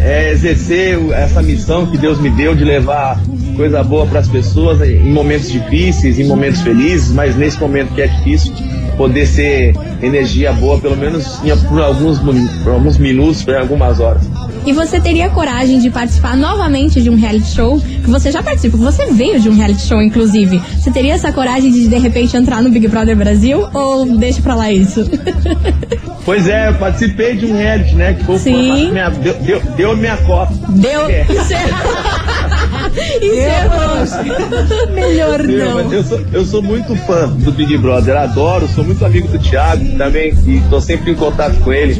é, 0.00 0.30
exercer 0.30 0.98
essa 1.12 1.42
missão 1.42 1.86
que 1.86 1.98
Deus 1.98 2.20
me 2.20 2.30
deu 2.30 2.54
de 2.54 2.64
levar 2.64 3.20
coisa 3.56 3.82
boa 3.82 4.06
para 4.06 4.20
as 4.20 4.28
pessoas 4.28 4.80
em 4.80 5.10
momentos 5.10 5.50
difíceis, 5.50 6.18
em 6.18 6.24
momentos 6.24 6.60
felizes, 6.60 7.10
mas 7.10 7.36
nesse 7.36 7.58
momento 7.60 7.92
que 7.92 8.02
é 8.02 8.06
difícil, 8.06 8.54
poder 8.96 9.26
ser 9.26 9.74
energia 10.02 10.52
boa, 10.52 10.78
pelo 10.78 10.96
menos 10.96 11.40
em, 11.44 11.56
por, 11.68 11.80
alguns, 11.80 12.18
por 12.18 12.72
alguns 12.72 12.98
minutos, 12.98 13.42
por 13.42 13.56
algumas 13.56 13.98
horas. 14.00 14.22
E 14.68 14.72
você 14.74 15.00
teria 15.00 15.30
coragem 15.30 15.78
de 15.78 15.88
participar 15.88 16.36
novamente 16.36 17.00
de 17.00 17.08
um 17.08 17.16
reality 17.16 17.54
show? 17.54 17.80
Que 17.80 18.10
você 18.10 18.30
já 18.30 18.42
participou, 18.42 18.78
você 18.78 19.06
veio 19.06 19.40
de 19.40 19.48
um 19.48 19.54
reality 19.56 19.80
show, 19.80 20.02
inclusive. 20.02 20.60
Você 20.78 20.90
teria 20.90 21.14
essa 21.14 21.32
coragem 21.32 21.72
de 21.72 21.88
de 21.88 21.96
repente 21.96 22.36
entrar 22.36 22.62
no 22.62 22.68
Big 22.68 22.86
Brother 22.86 23.16
Brasil? 23.16 23.66
Ou 23.72 24.04
deixa 24.18 24.42
pra 24.42 24.54
lá 24.54 24.70
isso? 24.70 25.10
Pois 26.24 26.46
é, 26.46 26.68
eu 26.68 26.74
participei 26.74 27.36
de 27.36 27.46
um 27.46 27.56
reality, 27.56 27.94
né? 27.94 28.12
Que 28.12 28.22
foi 28.22 28.38
Sim. 28.38 28.90
minha, 28.90 29.08
deu, 29.08 29.32
deu, 29.40 29.62
deu 29.78 29.96
minha 29.96 30.14
cota. 30.18 30.52
Deu. 30.68 31.08
É. 31.08 31.24
Encerrou. 33.22 34.92
Melhor 34.92 35.40
Eu, 35.48 35.74
mas 35.74 35.86
não. 35.86 35.92
eu, 35.94 36.04
sou, 36.04 36.20
eu 36.30 36.44
sou 36.44 36.62
muito 36.62 36.94
fã 37.06 37.28
do 37.28 37.50
Big 37.50 37.78
Brother, 37.78 38.14
adoro, 38.14 38.68
sou 38.68 38.84
muito 38.84 39.02
amigo 39.06 39.26
do 39.28 39.38
Thiago 39.38 39.96
também, 39.96 40.34
e 40.46 40.60
tô 40.68 40.78
sempre 40.82 41.12
em 41.12 41.14
contato 41.14 41.58
com 41.60 41.72
ele, 41.72 41.94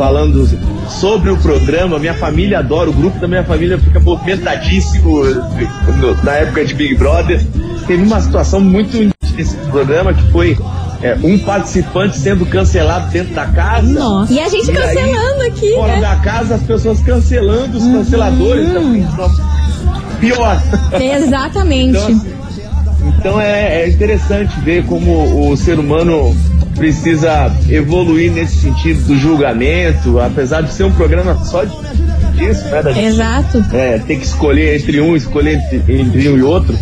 falando 0.00 0.48
sobre 0.88 1.28
o 1.28 1.36
programa. 1.36 1.98
Minha 1.98 2.14
família 2.14 2.60
adora, 2.60 2.88
o 2.88 2.92
grupo 2.92 3.18
da 3.18 3.28
minha 3.28 3.44
família 3.44 3.78
fica 3.78 4.00
movimentadíssimo 4.00 5.22
na 6.24 6.32
época 6.36 6.64
de 6.64 6.72
Big 6.72 6.94
Brother. 6.94 7.46
Teve 7.86 8.02
uma 8.04 8.18
situação 8.18 8.60
muito 8.60 8.96
nesse 9.36 9.54
programa 9.70 10.14
que 10.14 10.22
foi 10.32 10.56
é, 11.02 11.18
um 11.22 11.38
participante 11.40 12.16
sendo 12.16 12.46
cancelado 12.46 13.10
dentro 13.10 13.34
da 13.34 13.44
casa. 13.48 13.92
Nossa. 13.92 14.32
E 14.32 14.40
a 14.40 14.48
gente 14.48 14.68
E 14.68 14.70
aí, 14.70 14.76
cancelando 14.78 15.42
aqui, 15.42 15.74
Fora 15.74 15.94
né? 15.96 16.00
da 16.00 16.16
casa, 16.16 16.54
as 16.54 16.62
pessoas 16.62 17.00
cancelando 17.00 17.76
os 17.76 17.84
canceladores. 17.84 18.70
Então, 18.70 19.30
pior. 20.18 20.62
Exatamente. 20.98 21.90
Então, 21.90 22.06
assim, 22.06 22.34
então 23.18 23.40
é, 23.40 23.82
é 23.82 23.88
interessante 23.90 24.58
ver 24.60 24.86
como 24.86 25.50
o 25.50 25.54
ser 25.58 25.78
humano 25.78 26.34
precisa 26.80 27.54
evoluir 27.68 28.32
nesse 28.32 28.56
sentido 28.56 29.02
do 29.06 29.16
julgamento, 29.18 30.18
apesar 30.18 30.62
de 30.62 30.72
ser 30.72 30.84
um 30.84 30.92
programa 30.92 31.34
só 31.44 31.62
de- 31.64 31.76
disso, 32.38 32.64
né? 32.68 32.82
Da 32.82 32.90
gente, 32.92 33.04
Exato. 33.06 33.64
é, 33.72 33.98
ter 33.98 34.16
que 34.16 34.24
escolher 34.24 34.76
entre 34.80 34.98
um, 35.00 35.14
escolher 35.14 35.56
entre, 35.56 36.00
entre 36.00 36.28
um 36.30 36.38
e 36.38 36.42
outro. 36.42 36.74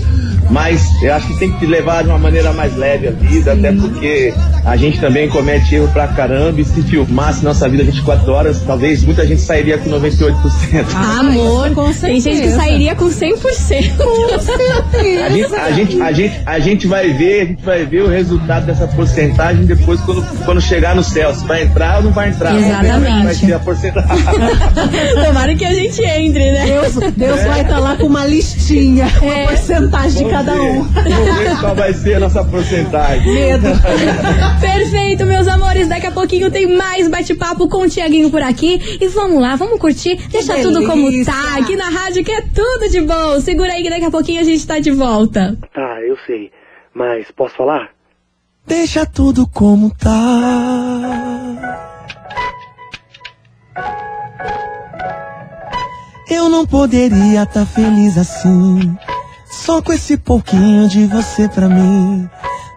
Mas 0.50 0.82
eu 1.02 1.12
acho 1.14 1.26
que 1.28 1.38
tem 1.38 1.52
que 1.52 1.66
levar 1.66 2.02
de 2.02 2.08
uma 2.08 2.18
maneira 2.18 2.52
mais 2.52 2.74
leve 2.76 3.08
a 3.08 3.10
vida, 3.10 3.52
até 3.52 3.70
porque 3.72 4.32
a 4.64 4.76
gente 4.76 4.98
também 4.98 5.28
comete 5.28 5.74
erro 5.74 5.88
pra 5.88 6.08
caramba 6.08 6.60
e 6.60 6.64
se 6.64 6.82
filmasse 6.82 7.44
nossa 7.44 7.68
vida 7.68 7.84
24 7.84 8.32
horas, 8.32 8.62
talvez 8.66 9.04
muita 9.04 9.26
gente 9.26 9.40
sairia 9.42 9.76
com 9.78 9.90
98%. 9.90 10.34
Amor, 10.94 11.70
com 11.74 11.92
tem 11.92 12.20
gente 12.20 12.30
que 12.30 12.36
certeza. 12.36 12.56
sairia 12.56 12.94
com 12.94 13.06
100%. 13.06 13.28
A 15.24 15.30
gente, 15.30 15.54
a, 15.54 15.70
gente, 15.72 16.00
a, 16.02 16.12
gente, 16.12 16.42
a 16.46 16.58
gente 16.58 16.86
vai 16.86 17.12
ver, 17.12 17.42
a 17.42 17.44
gente 17.46 17.62
vai 17.64 17.84
ver 17.84 18.02
o 18.02 18.08
resultado 18.08 18.66
dessa 18.66 18.86
porcentagem 18.88 19.64
depois 19.64 20.00
quando, 20.00 20.24
quando 20.44 20.60
chegar 20.60 20.94
no 20.96 21.02
céu. 21.04 21.34
Se 21.34 21.44
vai 21.44 21.62
entrar 21.64 21.98
ou 21.98 22.04
não 22.04 22.12
vai 22.12 22.30
entrar. 22.30 22.56
Exatamente. 22.56 23.24
Vai 23.24 23.34
ser 23.34 23.52
a 23.52 23.58
porcentagem. 23.58 24.08
Tomara 25.26 25.54
que 25.54 25.64
a 25.64 25.74
gente 25.74 26.02
entre, 26.02 26.52
né? 26.52 26.66
Deus, 26.66 26.94
Deus 27.16 27.42
vai 27.44 27.60
estar 27.62 27.78
lá 27.78 27.96
com 27.96 28.06
uma 28.06 28.26
listinha, 28.26 29.06
uma 29.22 29.34
É. 29.34 29.46
porcentagem 29.46 30.24
de 30.24 30.30
Vamos 30.30 30.37
cada 30.38 30.54
um. 30.54 30.82
Vamos 30.84 31.38
ver 31.38 31.60
qual 31.60 31.74
vai 31.74 31.92
ser 31.92 32.14
a 32.14 32.20
nossa 32.20 32.44
porcentagem. 32.44 33.34
Medo. 33.34 33.66
Perfeito, 34.60 35.26
meus 35.26 35.48
amores. 35.48 35.88
Daqui 35.88 36.06
a 36.06 36.12
pouquinho 36.12 36.50
tem 36.50 36.76
mais 36.76 37.08
bate-papo 37.08 37.68
com 37.68 37.78
o 37.82 37.88
Tiaguinho 37.88 38.30
por 38.30 38.42
aqui. 38.42 38.98
E 39.00 39.08
vamos 39.08 39.40
lá, 39.42 39.56
vamos 39.56 39.80
curtir. 39.80 40.16
Deixa 40.28 40.54
Que 40.54 40.62
tudo 40.62 40.86
como 40.86 41.10
delícia. 41.10 41.32
tá 41.32 41.58
aqui 41.58 41.74
na 41.76 41.88
rádio, 41.88 42.24
que 42.24 42.30
é 42.32 42.40
tudo 42.42 42.88
de 42.88 43.00
bom. 43.00 43.40
Segura 43.40 43.72
aí 43.72 43.82
que 43.82 43.90
daqui 43.90 44.04
a 44.04 44.10
pouquinho 44.10 44.40
a 44.40 44.44
gente 44.44 44.64
tá 44.66 44.78
de 44.78 44.90
volta. 44.92 45.58
Tá, 45.74 46.00
eu 46.02 46.16
sei. 46.26 46.50
Mas 46.94 47.26
posso 47.32 47.54
falar? 47.56 47.88
Deixa 48.66 49.04
tudo 49.06 49.46
como 49.48 49.90
tá. 49.94 50.14
Eu 56.30 56.48
não 56.50 56.66
poderia 56.66 57.42
estar 57.42 57.64
feliz 57.64 58.18
assim, 58.18 58.96
só 59.50 59.82
com 59.82 59.92
esse 59.92 60.16
pouquinho 60.16 60.88
de 60.88 61.06
você 61.06 61.48
pra 61.48 61.68
mim. 61.68 62.28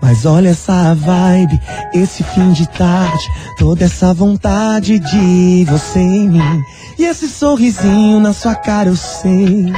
Mas 0.02 0.26
olha 0.26 0.50
essa 0.50 0.96
vibe, 0.96 1.62
esse 1.94 2.24
fim 2.24 2.52
de 2.54 2.68
tarde, 2.68 3.24
toda 3.58 3.86
essa 3.86 4.14
vontade 4.14 4.98
de 4.98 5.64
você 5.70 6.00
em 6.00 6.30
mim. 6.30 6.64
E 6.98 7.06
esse 7.06 7.30
sorrisinho 7.30 8.20
na 8.20 8.34
sua 8.34 8.56
cara 8.56 8.90
eu 8.90 8.96
sei. 8.96 9.72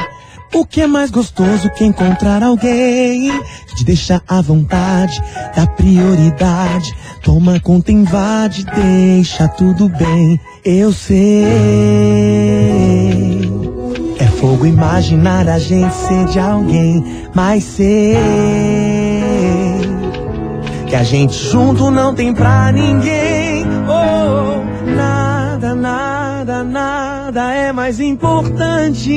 O 0.53 0.65
que 0.65 0.81
é 0.81 0.87
mais 0.87 1.09
gostoso 1.09 1.69
que 1.71 1.83
encontrar 1.83 2.43
alguém 2.43 3.31
que 3.67 3.75
te 3.75 3.83
deixa 3.83 4.21
à 4.27 4.39
vontade, 4.39 5.19
dá 5.55 5.65
prioridade, 5.65 6.95
toma 7.23 7.59
conta, 7.59 7.91
invade, 7.91 8.63
deixa 8.63 9.47
tudo 9.47 9.89
bem. 9.89 10.39
Eu 10.63 10.93
sei. 10.93 11.17
Fogo 14.43 14.65
imaginar 14.65 15.47
a 15.47 15.57
gente 15.57 15.93
ser 15.93 16.25
de 16.25 16.37
alguém, 16.37 17.01
mas 17.33 17.63
sei 17.63 18.17
que 20.85 20.93
a 20.93 21.01
gente 21.01 21.33
junto 21.33 21.89
não 21.89 22.13
tem 22.13 22.33
pra 22.33 22.69
ninguém. 22.73 23.65
Oh, 23.87 24.61
nada, 24.93 25.73
nada, 25.73 26.61
nada 26.61 27.53
é 27.53 27.71
mais 27.71 28.01
importante 28.01 29.13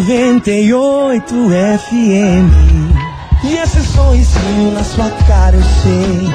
98 0.00 1.34
FM. 1.78 2.48
E 3.44 3.54
esse 3.54 3.82
sorrisinho 3.82 4.72
na 4.72 4.82
sua 4.82 5.10
cara 5.26 5.54
eu 5.54 5.62
sei. 5.62 6.26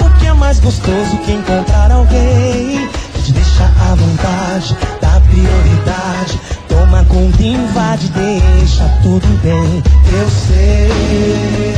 O 0.00 0.18
que 0.18 0.26
é 0.26 0.32
mais 0.32 0.58
gostoso 0.60 1.18
que 1.18 1.32
encontrar 1.32 1.92
alguém 1.92 2.88
que 3.12 3.22
te 3.24 3.32
deixa 3.32 3.64
à 3.64 3.94
vontade, 3.94 4.74
dá 5.02 5.20
prioridade. 5.20 6.40
Toma 6.68 7.04
conta, 7.04 7.42
invade, 7.42 8.10
deixa 8.12 8.88
tudo 9.02 9.26
bem. 9.42 9.82
Eu 10.10 10.30
sei. 10.30 11.74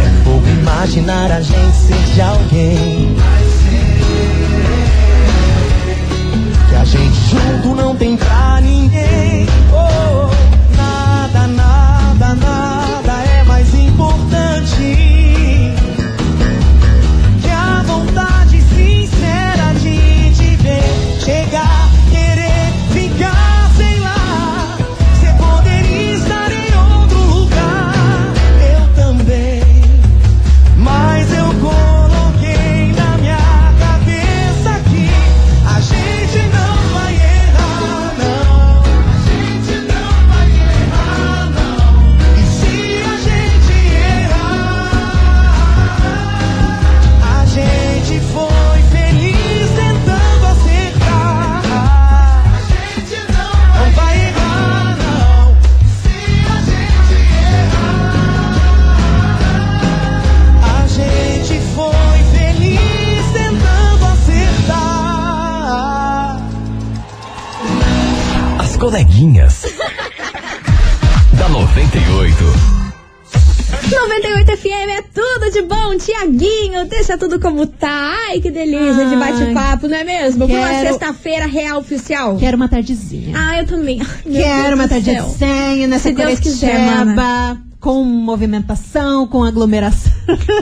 É 0.00 0.24
pouco 0.24 0.48
imaginar 0.48 1.30
a 1.30 1.42
gente 1.42 1.76
ser 1.76 2.14
de 2.14 2.22
alguém. 2.22 3.31
Junto 7.32 7.74
não 7.74 7.96
tem 7.96 8.16
pra 8.16 8.60
ninguém. 8.60 9.46
Oh, 9.72 10.11
deixa 76.86 77.16
tudo 77.18 77.38
como 77.40 77.66
tá. 77.66 78.14
Ai, 78.28 78.40
que 78.40 78.50
delícia 78.50 79.04
de 79.06 79.14
Ai. 79.14 79.32
bate-papo, 79.32 79.88
não 79.88 79.96
é 79.96 80.04
mesmo? 80.04 80.46
Por 80.46 80.54
uma 80.56 80.68
Quero- 80.68 80.88
sexta-feira 80.88 81.46
real 81.46 81.78
oficial. 81.80 82.36
Quero 82.36 82.56
uma 82.56 82.68
tardezinha. 82.68 83.34
Ah, 83.36 83.58
eu 83.58 83.66
também. 83.66 83.98
Meu 84.24 84.42
Quero 84.42 84.62
Deus 84.62 84.74
uma 84.74 84.88
tardezinha 84.88 85.86
nessa 85.88 86.08
Se 86.08 86.14
Deus 86.14 86.40
quiser, 86.40 86.76
Curitiba, 86.98 87.58
com 87.80 88.04
movimentação, 88.04 89.26
com 89.26 89.42
aglomeração. 89.44 90.12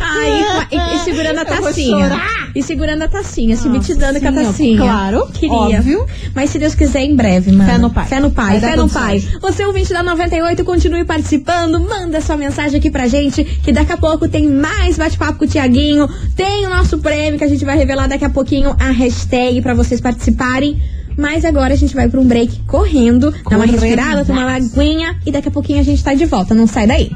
Ai, 0.01 0.67
e, 0.71 0.97
e 0.97 0.99
segurando 1.05 1.39
a 1.41 1.45
tacinha. 1.45 2.09
E 2.55 2.63
segurando 2.63 3.03
a 3.03 3.09
tacinha, 3.09 3.57
se 3.57 3.69
me 3.69 3.77
Nossa 3.79 3.93
te 3.93 3.99
dando 3.99 4.21
com 4.21 4.29
a 4.29 4.33
tacinha. 4.33 4.79
claro, 4.79 5.27
Queria. 5.33 5.53
óbvio. 5.55 6.07
Mas 6.35 6.51
se 6.51 6.59
Deus 6.59 6.75
quiser, 6.75 7.03
em 7.03 7.15
breve, 7.15 7.53
mano. 7.53 7.71
Fé 7.71 7.79
no 7.79 7.91
pai. 7.91 8.07
Fé 8.07 8.21
no 8.21 8.31
pai, 8.31 8.59
Vai 8.59 8.71
fé 8.71 8.77
no 8.77 8.89
pai. 8.89 9.23
Você, 9.41 9.65
ouvinte 9.65 9.93
da 9.93 10.03
98, 10.03 10.65
continue 10.65 11.05
participando. 11.05 11.79
Manda 11.81 12.21
sua 12.21 12.37
mensagem 12.37 12.79
aqui 12.79 12.91
pra 12.91 13.07
gente, 13.07 13.45
que 13.45 13.73
daqui 13.73 13.93
a 13.93 13.97
pouco 13.97 14.29
tem 14.29 14.49
mais 14.49 14.97
bate-papo 14.99 15.39
com 15.39 15.45
o 15.45 15.49
Tiaguinho. 15.49 16.09
Tem 16.35 16.67
o 16.67 16.71
nosso 16.71 16.99
prêmio, 16.99 17.39
que 17.39 17.45
a 17.45 17.49
gente 17.49 17.65
vai 17.65 17.77
revelar 17.77 18.09
daqui 18.09 18.25
a 18.25 18.31
pouquinho 18.31 18.75
a 18.79 18.91
hashtag 18.91 19.61
pra 19.63 19.75
vocês 19.75 20.01
participarem. 20.01 20.81
Mas 21.17 21.45
agora 21.45 21.75
a 21.75 21.77
gente 21.77 21.95
vai 21.95 22.09
pra 22.09 22.19
um 22.21 22.25
break 22.27 22.61
correndo, 22.67 23.31
dar 23.31 23.57
uma 23.57 23.67
Correndo. 23.67 23.71
respirada, 23.81 24.25
tomar 24.25 24.43
uma 24.47 24.55
aguinha 24.57 25.17
e 25.27 25.31
daqui 25.31 25.49
a 25.49 25.51
pouquinho 25.51 25.81
a 25.81 25.83
gente 25.83 26.03
tá 26.03 26.15
de 26.15 26.25
volta. 26.25 26.55
Não 26.55 26.67
sai 26.67 26.87
daí. 26.87 27.11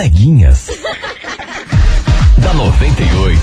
Coleguinhas. 0.00 0.68
da 2.38 2.54
98. 2.54 3.38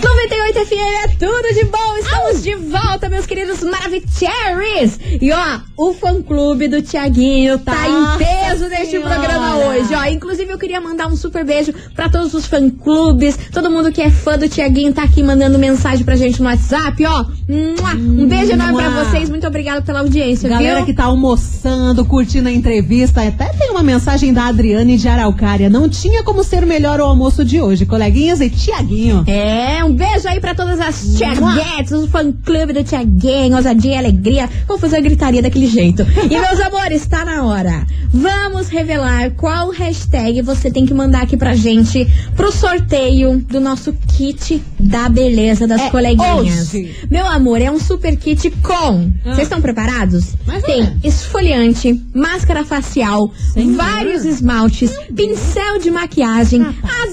98 0.00 0.43
FM 0.54 1.04
é 1.04 1.08
tudo 1.08 1.54
de 1.54 1.64
bom. 1.64 1.96
Estamos 1.98 2.42
de 2.42 2.54
volta, 2.54 3.08
meus 3.08 3.26
queridos 3.26 3.60
Maravicheries. 3.62 4.98
E 5.20 5.32
ó, 5.32 5.60
o 5.76 5.92
fã 5.94 6.22
clube 6.22 6.68
do 6.68 6.80
Tiaguinho 6.80 7.58
tá 7.58 7.74
Nossa 7.88 8.22
em 8.22 8.26
peso 8.26 8.68
neste 8.68 8.90
Senhora. 8.92 9.14
programa 9.18 9.56
hoje, 9.66 9.94
ó. 9.94 10.04
Inclusive 10.06 10.52
eu 10.52 10.58
queria 10.58 10.80
mandar 10.80 11.08
um 11.08 11.16
super 11.16 11.44
beijo 11.44 11.74
pra 11.94 12.08
todos 12.08 12.32
os 12.34 12.46
fã 12.46 12.70
clubes, 12.70 13.36
todo 13.52 13.70
mundo 13.70 13.90
que 13.90 14.00
é 14.00 14.10
fã 14.10 14.38
do 14.38 14.48
Tiaguinho 14.48 14.92
tá 14.92 15.02
aqui 15.02 15.22
mandando 15.22 15.58
mensagem 15.58 16.04
pra 16.04 16.14
gente 16.16 16.40
no 16.40 16.48
WhatsApp, 16.48 17.04
ó. 17.04 17.24
Um 17.48 18.26
beijo 18.28 18.52
enorme 18.52 18.76
pra 18.76 19.04
vocês. 19.04 19.28
Muito 19.28 19.46
obrigada 19.46 19.82
pela 19.82 20.00
audiência, 20.00 20.48
Galera 20.48 20.76
viu? 20.76 20.86
que 20.86 20.94
tá 20.94 21.04
almoçando, 21.04 22.04
curtindo 22.04 22.48
a 22.48 22.52
entrevista, 22.52 23.22
até 23.22 23.46
tem 23.48 23.70
uma 23.70 23.82
mensagem 23.82 24.32
da 24.32 24.46
Adriane 24.46 24.96
de 24.96 25.08
Araucária. 25.08 25.68
Não 25.68 25.88
tinha 25.88 26.22
como 26.22 26.44
ser 26.44 26.64
melhor 26.64 27.00
o 27.00 27.04
almoço 27.04 27.44
de 27.44 27.60
hoje, 27.60 27.84
coleguinhas 27.84 28.40
e 28.40 28.48
Tiaguinho. 28.48 29.24
É, 29.26 29.82
um 29.84 29.92
beijo 29.92 30.28
aí 30.28 30.40
pra 30.44 30.54
todas 30.54 30.78
as 30.78 31.16
Tiaguetes, 31.16 31.92
o 31.92 32.06
fã 32.06 32.30
clube 32.30 32.74
do 32.74 32.84
Tiaguinho, 32.84 33.56
ousadia 33.56 33.94
e 33.94 33.96
alegria. 33.96 34.50
Vou 34.68 34.76
fazer 34.78 34.98
a 34.98 35.00
gritaria 35.00 35.40
daquele 35.40 35.66
jeito. 35.66 36.02
E 36.02 36.38
meus 36.38 36.60
amores, 36.60 37.06
tá 37.06 37.24
na 37.24 37.44
hora. 37.44 37.86
Vamos 38.12 38.68
revelar 38.68 39.30
qual 39.30 39.70
hashtag 39.70 40.42
você 40.42 40.70
tem 40.70 40.84
que 40.84 40.92
mandar 40.92 41.22
aqui 41.22 41.34
pra 41.34 41.54
gente 41.54 42.06
pro 42.36 42.52
sorteio 42.52 43.38
do 43.38 43.58
nosso 43.58 43.94
kit 44.18 44.62
da 44.78 45.08
beleza 45.08 45.66
das 45.66 45.80
É 45.80 45.90
coleguinhas. 45.90 46.68
hoje. 46.68 46.94
Meu 47.10 47.26
amor, 47.26 47.62
é 47.62 47.70
um 47.70 47.80
super 47.80 48.14
kit 48.14 48.50
com. 48.62 49.10
Vocês 49.24 49.44
estão 49.44 49.62
preparados? 49.62 50.34
Mas 50.46 50.62
tem 50.62 50.82
é. 50.82 50.94
esfoliante, 51.02 51.98
máscara 52.14 52.66
facial, 52.66 53.32
Senhor. 53.54 53.76
vários 53.76 54.26
esmaltes, 54.26 54.92
pincel 55.16 55.78
de 55.78 55.90
maquiagem, 55.90 56.66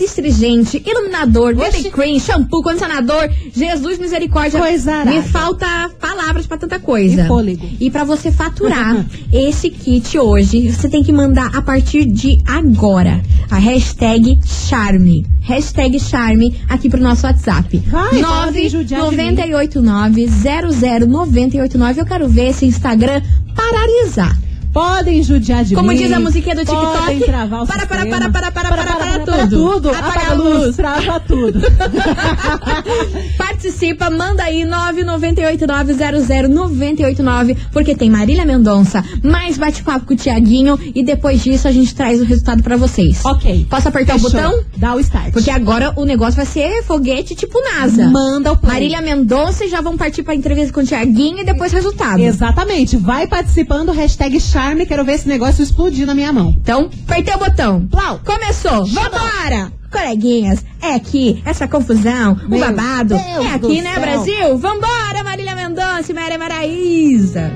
astringente, 0.03 0.83
iluminador, 0.85 1.55
BB 1.55 1.91
cream, 1.91 2.19
shampoo, 2.19 2.61
condicionador. 2.61 3.20
Jesus 3.53 3.99
misericórdia. 3.99 4.59
Coisa. 4.59 5.05
Me 5.05 5.21
falta 5.21 5.89
palavras 5.99 6.47
pra 6.47 6.57
tanta 6.57 6.79
coisa. 6.79 7.23
E 7.23 7.27
fôlego. 7.27 7.69
E 7.79 7.89
pra 7.89 8.03
você 8.03 8.31
faturar 8.31 9.05
esse 9.31 9.69
kit 9.69 10.17
hoje, 10.17 10.71
você 10.71 10.89
tem 10.89 11.03
que 11.03 11.11
mandar 11.11 11.55
a 11.55 11.61
partir 11.61 12.05
de 12.05 12.39
agora 12.45 13.21
a 13.49 13.57
hashtag 13.57 14.39
Charme. 14.45 15.25
Hashtag 15.41 15.99
Charme 15.99 16.55
aqui 16.69 16.89
pro 16.89 17.01
nosso 17.01 17.25
WhatsApp. 17.25 17.77
Vai, 17.87 18.21
podem 18.21 18.69
judiar 18.69 19.09
de 19.09 19.17
mim. 19.17 19.35
998900989. 19.35 21.97
Eu 21.97 22.05
quero 22.05 22.29
ver 22.29 22.49
esse 22.49 22.65
Instagram 22.65 23.21
paralisar. 23.55 24.37
Podem 24.73 25.21
judiar 25.21 25.65
de 25.65 25.75
Como 25.75 25.89
mim. 25.89 25.97
diz 25.97 26.11
a 26.13 26.19
musiquinha 26.19 26.55
do 26.55 26.61
TikTok, 26.61 26.97
Podem 26.97 27.19
travar 27.19 27.63
o 27.63 27.67
para, 27.67 27.85
para, 27.85 28.01
sistema. 28.03 28.31
para, 28.31 28.51
para, 28.51 28.51
para, 28.51 28.85
para, 28.85 28.95
para 28.95 29.19
tudo. 29.47 29.73
tudo. 29.81 29.89
Apaga 29.89 30.31
a 30.31 30.33
luz. 30.33 30.65
luz, 30.65 30.75
trava 30.77 31.19
tudo. 31.19 31.59
Participa, 33.37 34.09
manda 34.09 34.43
aí 34.43 34.63
998900989, 34.63 37.57
porque 37.71 37.95
tem 37.95 38.09
Marília 38.09 38.45
Mendonça, 38.45 39.03
mais 39.23 39.57
bate-papo 39.57 40.05
com 40.05 40.13
o 40.13 40.17
Tiaguinho 40.17 40.79
e 40.95 41.03
depois 41.03 41.43
disso 41.43 41.67
a 41.67 41.71
gente 41.71 41.93
traz 41.93 42.21
o 42.21 42.25
resultado 42.25 42.63
pra 42.63 42.77
vocês. 42.77 43.23
ok. 43.25 43.65
Posso 43.69 43.87
apertar 43.87 44.13
Fechou. 44.13 44.29
o 44.29 44.33
botão? 44.33 44.63
Dá 44.77 44.95
o 44.95 44.99
start. 44.99 45.31
Porque 45.33 45.51
agora 45.51 45.93
o 45.95 46.05
negócio 46.05 46.35
vai 46.35 46.45
ser 46.45 46.83
foguete 46.83 47.35
tipo 47.35 47.59
NASA. 47.61 48.09
Manda 48.09 48.51
o 48.51 48.57
play. 48.57 48.73
Marília 48.73 49.01
Mendonça 49.01 49.65
e 49.65 49.69
já 49.69 49.81
vão 49.81 49.97
partir 49.97 50.23
pra 50.23 50.33
entrevista 50.35 50.73
com 50.73 50.81
o 50.81 50.85
Tiaguinho 50.85 51.39
e 51.39 51.43
depois 51.43 51.71
resultado. 51.71 52.19
Exatamente. 52.19 52.97
Vai 52.97 53.27
participando, 53.27 53.91
hashtag 53.91 54.39
charme. 54.61 54.85
Quero 54.85 55.03
ver 55.03 55.13
esse 55.13 55.27
negócio 55.27 55.63
explodir 55.63 56.05
na 56.05 56.13
minha 56.13 56.31
mão. 56.31 56.53
Então, 56.61 56.89
apertei 57.07 57.33
o 57.33 57.39
botão. 57.39 57.87
Plau. 57.87 58.19
Começou. 58.23 58.85
Vambora! 58.85 59.71
Coleguinhas, 59.91 60.63
é 60.81 60.93
aqui, 60.93 61.43
essa 61.45 61.67
confusão, 61.67 62.39
o 62.45 62.49
Meu 62.49 62.59
babado. 62.61 63.09
Deus 63.09 63.45
é 63.45 63.55
aqui, 63.55 63.81
né, 63.81 63.91
céu. 63.93 64.01
Brasil? 64.01 64.57
Vambora, 64.57 65.21
Marília 65.21 65.53
Mendonça 65.53 66.11
e 66.11 66.13
Maria 66.13 66.37
Maraísa. 66.37 67.51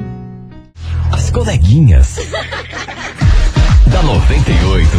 As 1.14 1.30
coleguinhas. 1.30 2.18
da 3.96 4.04
98. 4.04 4.90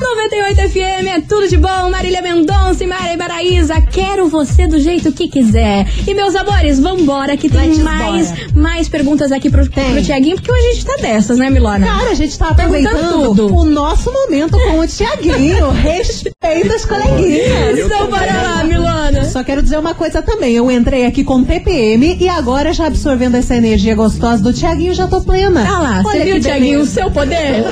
98 0.00 0.70
FM 0.70 1.06
é 1.14 1.20
tudo 1.20 1.46
de 1.46 1.58
bom, 1.58 1.90
Marília 1.90 2.22
Mendonça 2.22 2.84
e 2.84 2.86
Maria 2.86 3.14
Baraísa. 3.14 3.82
Quero 3.82 4.30
você 4.30 4.66
do 4.66 4.80
jeito 4.80 5.12
que 5.12 5.28
quiser. 5.28 5.86
E 6.06 6.14
meus 6.14 6.34
amores, 6.34 6.80
vambora 6.80 7.36
que 7.36 7.50
tem 7.50 7.68
Let's 7.72 7.82
mais, 7.82 8.30
bora. 8.30 8.48
mais 8.54 8.88
perguntas 8.88 9.30
aqui 9.30 9.50
pro, 9.50 9.68
Tem. 9.68 9.92
pro 9.92 10.02
Tiaguinho, 10.02 10.36
porque 10.36 10.50
hoje 10.50 10.68
a 10.68 10.72
gente 10.72 10.86
tá 10.86 10.96
dessas, 10.96 11.36
né, 11.36 11.50
Milona? 11.50 11.84
Cara, 11.86 12.10
a 12.10 12.14
gente 12.14 12.38
tá 12.38 12.54
Perguntando 12.54 12.88
aproveitando 12.88 13.24
tudo. 13.36 13.54
o 13.56 13.64
nosso 13.66 14.10
momento 14.10 14.52
com 14.58 14.78
o 14.78 14.86
Tiaguinho. 14.86 15.68
Respeita 15.76 16.74
as 16.76 16.86
coleguinhas. 16.86 17.78
então 17.78 18.08
bora 18.08 18.32
lá, 18.42 18.64
Milona. 18.64 18.95
Só 19.24 19.42
quero 19.44 19.62
dizer 19.62 19.78
uma 19.78 19.94
coisa 19.94 20.22
também. 20.22 20.54
Eu 20.54 20.70
entrei 20.70 21.06
aqui 21.06 21.24
com 21.24 21.42
TPM 21.42 22.16
e 22.20 22.28
agora, 22.28 22.72
já 22.72 22.86
absorvendo 22.86 23.36
essa 23.36 23.56
energia 23.56 23.94
gostosa 23.94 24.42
do 24.42 24.52
Tiaguinho, 24.52 24.94
já 24.94 25.06
tô 25.06 25.20
plena. 25.20 25.64
Ah 25.66 25.78
lá, 25.80 26.02
você 26.02 26.08
Olha 26.16 26.24
viu, 26.24 26.34
que 26.36 26.40
Tiaguinho, 26.42 26.80
o 26.80 26.86
seu 26.86 27.10
poder? 27.10 27.64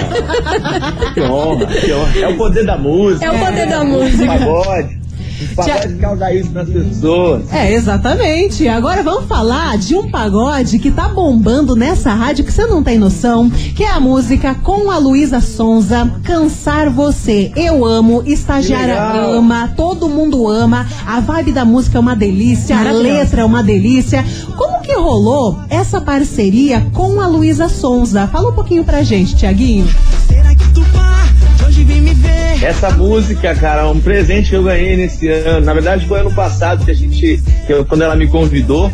Que 1.14 1.20
honra, 1.20 1.66
que 1.66 1.92
honra. 1.92 2.18
É 2.20 2.28
o 2.28 2.36
poder 2.36 2.64
da 2.66 2.76
música. 2.78 3.24
É 3.24 3.30
o 3.30 3.38
poder 3.38 3.66
da 3.68 3.82
O 3.82 3.86
música. 3.86 4.26
pagode. 4.26 5.03
O 5.40 5.54
pagode 5.56 5.94
causa 5.96 6.32
isso 6.32 6.50
nas 6.52 6.68
pessoas. 6.68 7.52
É, 7.52 7.72
exatamente. 7.72 8.68
Agora 8.68 9.02
vamos 9.02 9.26
falar 9.26 9.76
de 9.78 9.94
um 9.96 10.10
pagode 10.10 10.78
que 10.78 10.90
tá 10.90 11.08
bombando 11.08 11.74
nessa 11.74 12.12
rádio 12.12 12.44
que 12.44 12.52
você 12.52 12.66
não 12.66 12.82
tem 12.82 12.98
noção, 12.98 13.50
que 13.50 13.82
é 13.82 13.90
a 13.90 14.00
música 14.00 14.54
com 14.54 14.90
a 14.90 14.98
Luísa 14.98 15.40
Sonza, 15.40 16.10
Cansar 16.22 16.90
Você. 16.90 17.52
Eu 17.56 17.84
amo, 17.84 18.22
estagiária 18.26 19.02
ama, 19.02 19.72
todo 19.76 20.08
mundo 20.08 20.48
ama, 20.48 20.86
a 21.06 21.20
vibe 21.20 21.52
da 21.52 21.64
música 21.64 21.98
é 21.98 22.00
uma 22.00 22.16
delícia, 22.16 22.76
a 22.76 22.92
letra 22.92 23.42
é 23.42 23.44
uma 23.44 23.62
delícia. 23.62 24.24
Como 24.56 24.80
que 24.82 24.92
rolou 24.94 25.58
essa 25.68 26.00
parceria 26.00 26.86
com 26.92 27.20
a 27.20 27.26
Luísa 27.26 27.68
Sonza? 27.68 28.26
Fala 28.28 28.50
um 28.50 28.54
pouquinho 28.54 28.84
pra 28.84 29.02
gente, 29.02 29.34
Tiaguinho. 29.34 29.86
Essa 32.64 32.90
música, 32.90 33.54
cara, 33.54 33.82
é 33.82 33.84
um 33.84 34.00
presente 34.00 34.48
que 34.48 34.56
eu 34.56 34.62
ganhei 34.62 34.96
nesse 34.96 35.28
ano. 35.28 35.66
Na 35.66 35.74
verdade, 35.74 36.06
foi 36.06 36.20
ano 36.20 36.32
passado 36.32 36.82
que 36.82 36.90
a 36.90 36.94
gente. 36.94 37.42
Que 37.66 37.74
eu, 37.74 37.84
quando 37.84 38.00
ela 38.00 38.16
me 38.16 38.26
convidou. 38.26 38.90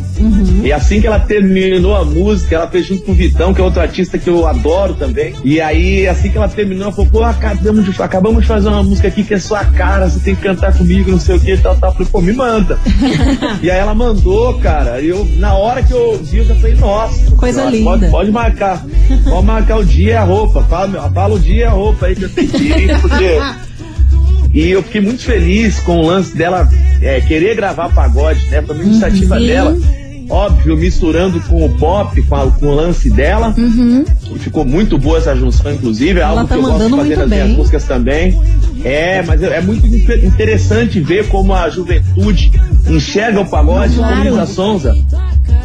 E 0.64 0.72
assim 0.72 1.00
que 1.00 1.06
ela 1.06 1.20
terminou 1.20 1.94
a 1.94 2.04
música, 2.04 2.56
ela 2.56 2.66
fez 2.66 2.86
junto 2.86 3.04
com 3.04 3.12
o 3.12 3.14
Vitão, 3.14 3.54
que 3.54 3.60
é 3.60 3.64
outro 3.64 3.80
artista 3.80 4.18
que 4.18 4.28
eu 4.28 4.44
adoro 4.44 4.94
também. 4.94 5.34
E 5.44 5.60
aí, 5.60 6.08
assim 6.08 6.30
que 6.30 6.36
ela 6.36 6.48
terminou, 6.48 6.82
ela 6.82 6.92
falou, 6.92 7.10
pô, 7.10 7.22
acabamos 7.22 7.84
de, 7.84 8.02
acabamos 8.02 8.42
de 8.42 8.48
fazer 8.48 8.68
uma 8.68 8.82
música 8.82 9.06
aqui 9.06 9.22
que 9.22 9.34
é 9.34 9.38
sua 9.38 9.64
cara, 9.64 10.08
você 10.08 10.18
tem 10.18 10.34
que 10.34 10.42
cantar 10.42 10.76
comigo, 10.76 11.10
não 11.10 11.20
sei 11.20 11.36
o 11.36 11.40
que 11.40 11.52
e 11.52 11.58
tal, 11.58 11.76
tal. 11.76 11.90
Eu 11.90 11.94
falei, 11.94 12.08
pô, 12.10 12.20
me 12.20 12.32
manda. 12.32 12.76
e 13.62 13.70
aí 13.70 13.78
ela 13.78 13.94
mandou, 13.94 14.58
cara. 14.58 15.00
E 15.00 15.08
eu, 15.08 15.24
na 15.36 15.54
hora 15.54 15.80
que 15.80 15.92
eu 15.92 16.10
ouvi, 16.10 16.38
eu 16.38 16.44
já 16.44 16.56
falei, 16.56 16.74
nossa. 16.74 17.36
Coisa 17.36 17.64
linda. 17.66 17.84
Pode, 17.84 18.10
pode 18.10 18.30
marcar. 18.32 18.84
Pode 19.24 19.46
marcar 19.46 19.76
o 19.76 19.84
dia 19.84 20.12
e 20.12 20.16
a 20.16 20.24
roupa. 20.24 20.62
Fala, 20.64 21.10
fala 21.10 21.34
o 21.34 21.38
dia 21.38 21.60
e 21.60 21.64
a 21.64 21.70
roupa 21.70 22.06
aí 22.06 22.16
que 22.16 22.24
eu 22.24 22.30
pedi, 22.30 22.88
porque. 23.00 23.38
E 24.52 24.70
eu 24.70 24.82
fiquei 24.82 25.00
muito 25.00 25.22
feliz 25.22 25.78
com 25.80 25.96
o 25.98 26.06
lance 26.06 26.36
dela 26.36 26.68
é, 27.00 27.20
querer 27.20 27.54
gravar 27.54 27.88
pagode, 27.90 28.44
né? 28.50 28.60
Foi 28.62 28.74
uma 28.74 28.84
iniciativa 28.84 29.38
Sim. 29.38 29.46
dela. 29.46 29.78
Óbvio, 30.28 30.76
misturando 30.76 31.40
com 31.40 31.64
o 31.66 31.70
pop, 31.76 32.22
com, 32.22 32.36
a- 32.36 32.50
com 32.52 32.66
o 32.66 32.74
lance 32.74 33.10
dela. 33.10 33.52
Uhum. 33.58 34.04
Ficou 34.38 34.64
muito 34.64 34.96
boa 34.96 35.18
essa 35.18 35.34
junção, 35.34 35.72
inclusive. 35.72 36.20
É 36.20 36.22
algo 36.22 36.46
tá 36.46 36.54
que 36.54 36.60
eu 36.60 36.62
gosto 36.62 36.84
de 36.88 36.96
fazer 36.96 37.16
nas 37.16 37.28
minhas 37.28 37.48
bem. 37.48 37.56
músicas 37.56 37.84
também. 37.84 38.40
É, 38.84 39.22
mas 39.22 39.42
é 39.42 39.56
é 39.56 39.60
muito 39.60 39.84
inter- 39.88 40.24
interessante 40.24 41.00
ver 41.00 41.26
como 41.28 41.52
a 41.52 41.68
juventude 41.68 42.52
enxerga 42.88 43.40
o 43.40 43.46
pagode 43.46 43.94
com 43.96 44.02
Claro. 44.02 44.20
Luísa 44.30 44.46
Sonza. 44.46 44.96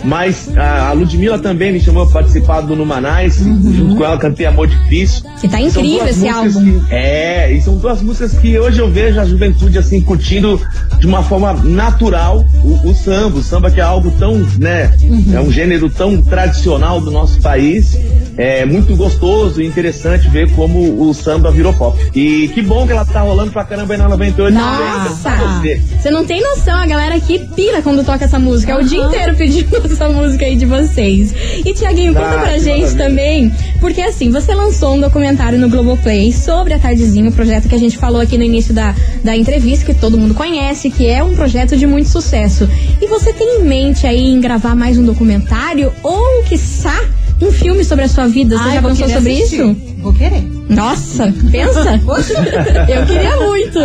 Mas 0.05 0.49
a, 0.55 0.89
a 0.89 0.91
Ludmilla 0.93 1.39
também 1.39 1.71
me 1.73 1.79
chamou 1.79 2.05
para 2.05 2.21
participar 2.21 2.61
do 2.61 2.75
Numanais. 2.75 3.37
Junto 3.37 3.95
com 3.95 4.03
ela 4.05 4.17
cantei 4.17 4.45
Amor 4.45 4.67
Difícil. 4.67 5.23
Que 5.41 5.47
tá 5.47 5.59
incrível 5.59 6.07
esse 6.07 6.27
álbum. 6.29 6.79
que- 6.81 6.93
é, 6.93 7.51
e 7.51 7.61
são 7.61 7.77
duas 7.77 8.01
músicas 8.01 8.33
que 8.37 8.57
hoje 8.59 8.79
eu 8.79 8.89
vejo 8.91 9.19
a 9.19 9.25
juventude 9.25 9.77
assim 9.77 9.99
curtindo 10.01 10.61
de 10.99 11.07
uma 11.07 11.23
forma 11.23 11.53
natural 11.53 12.45
o, 12.63 12.89
o 12.89 12.93
samba. 12.95 13.39
O 13.39 13.43
samba 13.43 13.71
que 13.71 13.79
é 13.79 13.83
algo 13.83 14.11
tão, 14.19 14.37
né, 14.59 14.91
é 15.33 15.39
um 15.39 15.51
gênero 15.51 15.89
tão 15.89 16.21
tradicional 16.21 17.01
do 17.01 17.09
nosso 17.11 17.39
país. 17.41 17.97
É 18.37 18.65
muito 18.65 18.95
gostoso 18.95 19.61
e 19.61 19.65
interessante 19.65 20.27
ver 20.29 20.51
como 20.51 21.07
o 21.07 21.13
samba 21.13 21.51
virou 21.51 21.73
pop. 21.73 21.97
E 22.13 22.49
que 22.49 22.61
bom 22.61 22.85
que 22.85 22.91
ela 22.91 23.05
tá 23.05 23.21
rolando 23.21 23.51
pra 23.51 23.63
caramba 23.63 23.93
aí 23.93 23.97
na 23.97 24.09
98 24.09 24.53
também. 24.53 24.69
Nossa! 24.75 25.29
Pra 25.31 25.59
você. 25.61 25.81
Você 26.01 26.11
não 26.11 26.25
tem 26.25 26.41
noção, 26.41 26.75
a 26.75 26.85
galera 26.85 27.15
aqui 27.15 27.39
pira 27.55 27.81
quando 27.81 28.03
toca 28.05 28.25
essa 28.25 28.37
música. 28.37 28.73
É 28.73 28.75
o 28.77 28.83
dia 28.83 28.99
inteiro 29.03 29.35
pedindo 29.35 29.75
essa 29.85 30.09
música 30.09 30.45
aí 30.45 30.55
de 30.55 30.65
vocês. 30.65 31.33
E, 31.65 31.73
Tiaguinho, 31.73 32.13
conta 32.13 32.25
Ah, 32.27 32.39
pra 32.41 32.53
que 32.53 32.59
gente 32.59 32.81
maravilha. 32.81 32.97
também, 33.07 33.51
porque 33.79 34.01
assim, 34.01 34.29
você 34.31 34.53
lançou 34.53 34.95
um 34.95 34.99
documentário 34.99 35.57
no 35.57 35.69
Globoplay 35.69 36.33
sobre 36.33 36.73
a 36.73 36.79
Tardezinho, 36.79 37.29
o 37.29 37.33
projeto 37.33 37.69
que 37.69 37.75
a 37.75 37.79
gente 37.79 37.97
falou 37.97 38.19
aqui 38.19 38.37
no 38.37 38.43
início 38.43 38.73
da, 38.73 38.93
da 39.23 39.35
entrevista, 39.35 39.85
que 39.85 39.93
todo 39.93 40.17
mundo 40.17 40.33
conhece, 40.33 40.89
que 40.89 41.07
é 41.07 41.23
um 41.23 41.35
projeto 41.35 41.77
de 41.77 41.87
muito 41.87 42.09
sucesso. 42.09 42.69
E 43.01 43.07
você 43.07 43.31
tem 43.31 43.61
em 43.61 43.63
mente 43.63 44.05
aí 44.05 44.19
em 44.25 44.41
gravar 44.41 44.75
mais 44.75 44.97
um 44.97 45.05
documentário 45.05 45.93
ou, 46.03 46.43
quiçá, 46.43 46.99
um 47.41 47.51
filme 47.51 47.83
sobre 47.83 48.05
a 48.05 48.07
sua 48.07 48.27
vida? 48.27 48.57
Você 48.57 48.63
Ai, 48.63 48.75
já 48.75 48.81
pensou 48.81 49.09
sobre 49.09 49.33
assistir. 49.33 49.55
isso? 49.61 49.95
Vou 50.01 50.13
querer. 50.13 50.43
Nossa, 50.69 51.33
pensa? 51.51 51.99
Eu 52.87 53.05
queria 53.05 53.37
muito. 53.37 53.79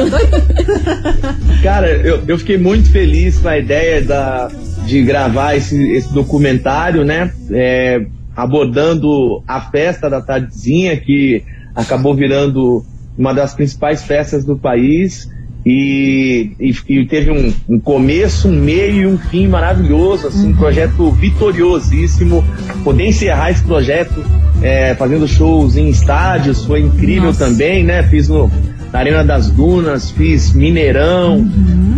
Cara, 1.63 1.91
eu, 1.91 2.23
eu 2.27 2.39
fiquei 2.39 2.57
muito 2.57 2.91
feliz 2.91 3.39
com 3.39 3.49
a 3.49 3.59
ideia 3.59 4.03
da, 4.03 4.51
de 4.87 5.03
gravar 5.03 5.57
esse, 5.57 5.77
esse 5.93 6.13
documentário, 6.13 7.05
né? 7.05 7.33
É, 7.51 8.07
abordando 8.35 9.43
a 9.47 9.61
festa 9.61 10.09
da 10.09 10.21
Tardezinha, 10.21 10.97
que 10.97 11.45
acabou 11.75 12.15
virando 12.15 12.85
uma 13.17 13.33
das 13.35 13.55
principais 13.55 14.03
festas 14.03 14.45
do 14.45 14.57
país. 14.57 15.29
E, 15.65 16.53
e- 16.59 16.75
e 16.89 17.05
teve 17.07 17.31
um, 17.31 17.53
um 17.69 17.79
começo, 17.79 18.49
um 18.49 18.57
meio 18.59 19.03
e 19.03 19.07
um 19.07 19.19
fim 19.19 19.47
maravilhoso, 19.47 20.29
assim, 20.29 20.49
um 20.49 20.57
projeto 20.57 21.11
vitoriosíssimo. 21.13 22.43
Poder 22.83 23.07
encerrar 23.09 23.51
esse 23.51 23.63
projeto 23.63 24.25
é, 24.63 24.95
fazendo 24.95 25.29
shows 25.29 25.77
em 25.77 25.89
estádios 25.89 26.65
foi 26.65 26.81
incrível 26.81 27.25
Nossa. 27.25 27.45
também, 27.47 27.85
né? 27.85 28.03
Fiz 28.05 28.29
no, 28.29 28.51
na 28.93 28.99
Arena 28.99 29.23
das 29.25 29.51
Dunas, 29.51 30.11
fiz 30.11 30.53
Mineirão 30.55 31.47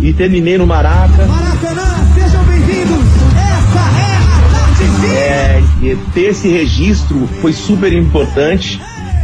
e 0.01 0.11
terminei 0.13 0.57
no 0.57 0.67
Maraca. 0.67 1.25
Maracanã, 1.25 1.83
sejam 2.15 2.43
bem-vindos. 2.43 2.99
Essa 3.33 3.79
é 3.79 4.15
a 4.17 4.59
Tardezinha. 4.59 5.13
É, 5.19 5.63
e 5.83 5.97
ter 6.13 6.31
esse 6.31 6.49
registro 6.49 7.27
foi 7.41 7.53
super 7.53 7.93
importante. 7.93 8.79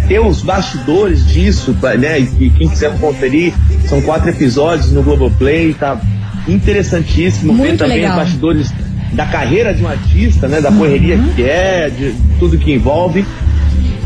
Ter 0.09 0.19
os 0.19 0.41
bastidores 0.41 1.25
disso, 1.25 1.73
né? 1.99 2.19
E 2.19 2.49
quem 2.49 2.67
quiser 2.67 2.97
conferir, 2.99 3.53
são 3.87 4.01
quatro 4.01 4.29
episódios 4.29 4.91
no 4.91 5.03
Globoplay, 5.03 5.73
tá 5.73 6.01
interessantíssimo. 6.47 7.53
Ver 7.53 7.59
Muito 7.59 7.77
também 7.77 7.97
legal. 7.97 8.17
os 8.17 8.23
bastidores 8.23 8.73
da 9.13 9.25
carreira 9.27 9.73
de 9.73 9.83
um 9.83 9.87
artista, 9.87 10.47
né? 10.47 10.59
Da 10.61 10.71
correria 10.71 11.17
que 11.35 11.43
é, 11.43 11.89
de 11.89 12.15
tudo 12.39 12.57
que 12.57 12.73
envolve. 12.73 13.23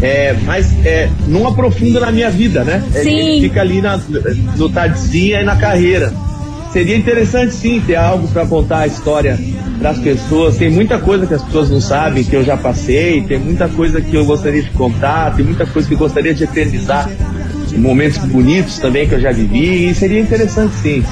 É, 0.02 0.36
mas 0.44 0.74
é, 0.86 1.10
não 1.26 1.48
aprofunda 1.48 2.02
na 2.02 2.12
minha 2.12 2.30
vida, 2.30 2.66
né? 2.66 2.84
É, 2.94 3.04
Sim. 3.04 3.20
ele 3.20 3.48
fica 3.48 3.62
ali 3.62 3.82
na, 3.82 3.98
no 4.58 4.68
tardezinha 4.70 5.40
e 5.40 5.46
na 5.46 5.56
carreira. 5.56 6.14
Seria 6.74 6.98
interessante 6.98 7.54
sim 7.54 7.80
ter 7.80 7.96
algo 7.96 8.28
para 8.28 8.46
contar 8.46 8.80
a 8.80 8.88
história 8.88 9.40
para 9.84 9.92
as 9.92 10.00
pessoas. 10.00 10.56
Tem 10.56 10.72
muita 10.72 10.98
coisa 10.98 11.28
que 11.28 11.34
as 11.34 11.44
pessoas 11.44 11.70
não 11.70 11.82
sabem 11.82 12.24
que 12.24 12.34
eu 12.34 12.44
já 12.44 12.56
passei, 12.56 13.22
tem 13.22 13.38
muita 13.38 13.68
coisa 13.68 14.00
que 14.00 14.16
eu 14.16 14.26
gostaria 14.26 14.64
de 14.64 14.70
contar, 14.70 15.36
tem 15.36 15.44
muita 15.44 15.66
coisa 15.66 15.86
que 15.86 15.94
eu 15.94 15.98
gostaria 15.98 16.34
de 16.34 16.46
eternizar. 16.46 17.10
Momentos 17.78 18.18
bonitos 18.20 18.78
também 18.78 19.08
que 19.08 19.16
eu 19.16 19.20
já 19.20 19.32
vivi, 19.32 19.90
e 19.90 19.96
seria 19.96 20.20
interessante 20.20 20.74
sim. 20.82 21.04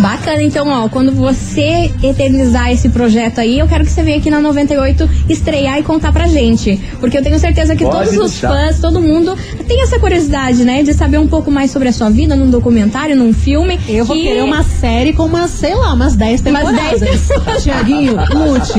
Bacana, 0.00 0.42
então, 0.42 0.68
ó, 0.68 0.88
quando 0.88 1.12
você 1.12 1.90
eternizar 2.02 2.70
esse 2.70 2.88
projeto 2.88 3.40
aí, 3.40 3.58
eu 3.58 3.66
quero 3.66 3.84
que 3.84 3.90
você 3.90 4.02
venha 4.02 4.18
aqui 4.18 4.30
na 4.30 4.40
98 4.40 5.08
estrear 5.28 5.78
e 5.78 5.82
contar 5.82 6.12
pra 6.12 6.26
gente. 6.26 6.78
Porque 7.00 7.18
eu 7.18 7.22
tenho 7.22 7.38
certeza 7.38 7.74
que 7.74 7.84
Pode 7.84 8.10
todos 8.10 8.16
os 8.24 8.30
deixar. 8.30 8.48
fãs, 8.50 8.78
todo 8.80 9.00
mundo 9.00 9.36
tem 9.66 9.82
essa 9.82 9.98
curiosidade, 9.98 10.64
né? 10.64 10.82
De 10.82 10.94
saber 10.94 11.18
um 11.18 11.26
pouco 11.26 11.50
mais 11.50 11.70
sobre 11.70 11.88
a 11.88 11.92
sua 11.92 12.08
vida 12.10 12.36
num 12.36 12.48
documentário, 12.50 13.16
num 13.16 13.32
filme. 13.32 13.78
Eu 13.88 14.04
vou 14.04 14.16
que- 14.16 14.22
querer 14.22 14.42
uma 14.44 14.62
série 14.62 15.12
com 15.12 15.24
umas, 15.24 15.50
sei 15.50 15.74
lá, 15.74 15.92
umas 15.94 16.14
10 16.14 16.40
Umas 16.42 16.62
temporadas. 16.64 17.00
10 17.00 17.12
pessoas. 17.28 17.62
Tiaguinho, 17.62 18.14
lute. 18.34 18.72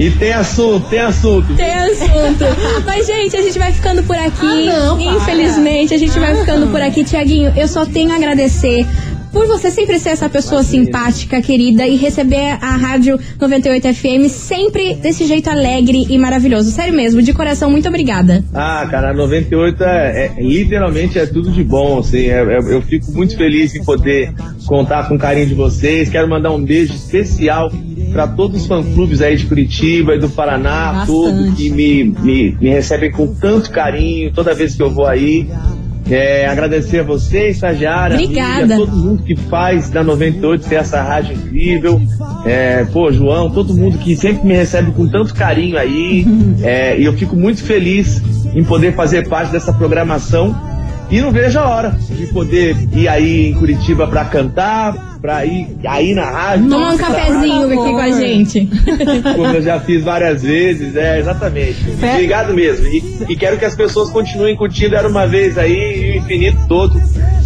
E, 0.00 0.10
tem 0.12 0.32
assunto, 0.32 0.88
tem 0.88 0.98
assunto. 0.98 1.54
Tem 1.54 1.74
assunto. 1.74 2.44
Mas, 2.86 3.06
gente, 3.06 3.36
a 3.36 3.42
gente 3.42 3.58
vai 3.58 3.70
ficando 3.70 4.02
por 4.02 4.16
aqui. 4.16 4.46
Ah, 4.46 4.78
não, 4.78 4.96
para. 4.96 5.14
Infelizmente, 5.14 5.92
a 5.92 5.98
gente 5.98 6.18
vai 6.18 6.34
ficando 6.34 6.68
por 6.68 6.80
aqui. 6.80 7.04
Tiaguinho, 7.04 7.52
eu 7.54 7.68
só 7.68 7.84
tenho 7.84 8.10
a 8.10 8.14
agradecer 8.16 8.86
por 9.32 9.46
você 9.46 9.70
sempre 9.70 9.98
ser 9.98 10.10
essa 10.10 10.28
pessoa 10.28 10.62
simpática, 10.62 11.40
querida 11.40 11.86
e 11.86 11.96
receber 11.96 12.58
a 12.60 12.76
Rádio 12.76 13.18
98 13.40 13.94
FM 13.94 14.28
sempre 14.28 14.94
desse 14.94 15.24
jeito 15.26 15.48
alegre 15.48 16.06
e 16.08 16.18
maravilhoso. 16.18 16.70
Sério 16.70 16.94
mesmo, 16.94 17.22
de 17.22 17.32
coração, 17.32 17.70
muito 17.70 17.88
obrigada. 17.88 18.44
Ah, 18.52 18.86
cara, 18.90 19.10
a 19.10 19.14
98 19.14 19.82
é, 19.84 20.32
é- 20.36 20.42
literalmente 20.42 21.18
é 21.18 21.26
tudo 21.26 21.50
de 21.50 21.62
bom, 21.62 21.98
assim. 21.98 22.26
é- 22.26 22.42
é- 22.42 22.58
eu 22.74 22.82
fico 22.82 23.10
muito 23.12 23.36
feliz 23.36 23.74
em 23.74 23.84
poder 23.84 24.32
contar 24.66 25.08
com 25.08 25.14
o 25.14 25.18
carinho 25.18 25.46
de 25.46 25.54
vocês. 25.54 26.08
Quero 26.08 26.28
mandar 26.28 26.50
um 26.50 26.62
beijo 26.62 26.92
especial 26.94 27.70
para 28.12 28.26
todos 28.26 28.62
os 28.62 28.66
fã-clubes 28.66 29.20
aí 29.22 29.36
de 29.36 29.46
Curitiba 29.46 30.14
e 30.16 30.18
do 30.18 30.28
Paraná, 30.28 30.92
Bastante. 30.92 31.06
todos 31.06 31.54
que 31.54 31.70
me, 31.70 32.04
me, 32.04 32.56
me 32.60 32.68
recebem 32.70 33.10
com 33.12 33.32
tanto 33.34 33.70
carinho 33.70 34.32
toda 34.32 34.52
vez 34.54 34.74
que 34.74 34.82
eu 34.82 34.90
vou 34.90 35.06
aí. 35.06 35.46
É, 36.10 36.46
agradecer 36.46 37.00
a 37.00 37.02
você, 37.02 37.48
estagiária, 37.48 38.16
Obrigada. 38.16 38.62
amiga, 38.62 38.76
todo 38.78 38.96
mundo 38.96 39.22
que 39.22 39.36
faz 39.36 39.90
da 39.90 40.02
98 40.02 40.68
ter 40.68 40.74
essa 40.76 41.00
rádio 41.02 41.34
incrível. 41.34 42.00
É, 42.44 42.84
pô, 42.84 43.12
João, 43.12 43.50
todo 43.50 43.74
mundo 43.74 43.98
que 43.98 44.16
sempre 44.16 44.46
me 44.46 44.54
recebe 44.54 44.90
com 44.92 45.06
tanto 45.08 45.34
carinho 45.34 45.78
aí. 45.78 46.26
É, 46.62 46.98
e 46.98 47.04
eu 47.04 47.12
fico 47.12 47.36
muito 47.36 47.62
feliz 47.62 48.22
em 48.54 48.64
poder 48.64 48.94
fazer 48.94 49.28
parte 49.28 49.52
dessa 49.52 49.72
programação. 49.72 50.69
E 51.10 51.20
não 51.20 51.32
vejo 51.32 51.58
a 51.58 51.68
hora 51.68 51.90
de 51.90 52.26
poder 52.28 52.76
ir 52.94 53.08
aí 53.08 53.48
em 53.48 53.54
Curitiba 53.54 54.06
pra 54.06 54.24
cantar, 54.24 55.18
pra 55.20 55.44
ir 55.44 55.76
aí 55.84 56.14
na 56.14 56.24
rádio. 56.24 56.68
Tomar 56.68 56.94
um 56.94 56.96
cafezinho 56.96 57.66
aqui 57.66 57.90
com 57.90 57.98
a 57.98 58.12
gente. 58.12 58.68
como 59.36 59.46
eu 59.46 59.62
já 59.62 59.80
fiz 59.80 60.04
várias 60.04 60.42
vezes, 60.42 60.94
é, 60.96 61.18
exatamente. 61.18 61.84
Obrigado 61.90 62.54
mesmo. 62.54 62.86
E, 62.86 63.26
e 63.28 63.36
quero 63.36 63.58
que 63.58 63.64
as 63.64 63.74
pessoas 63.74 64.08
continuem 64.10 64.56
curtindo 64.56 64.94
Era 64.94 65.08
Uma 65.08 65.26
Vez 65.26 65.58
aí 65.58 65.72
e 65.72 66.12
o 66.12 66.16
Infinito 66.18 66.58
todo, 66.68 67.00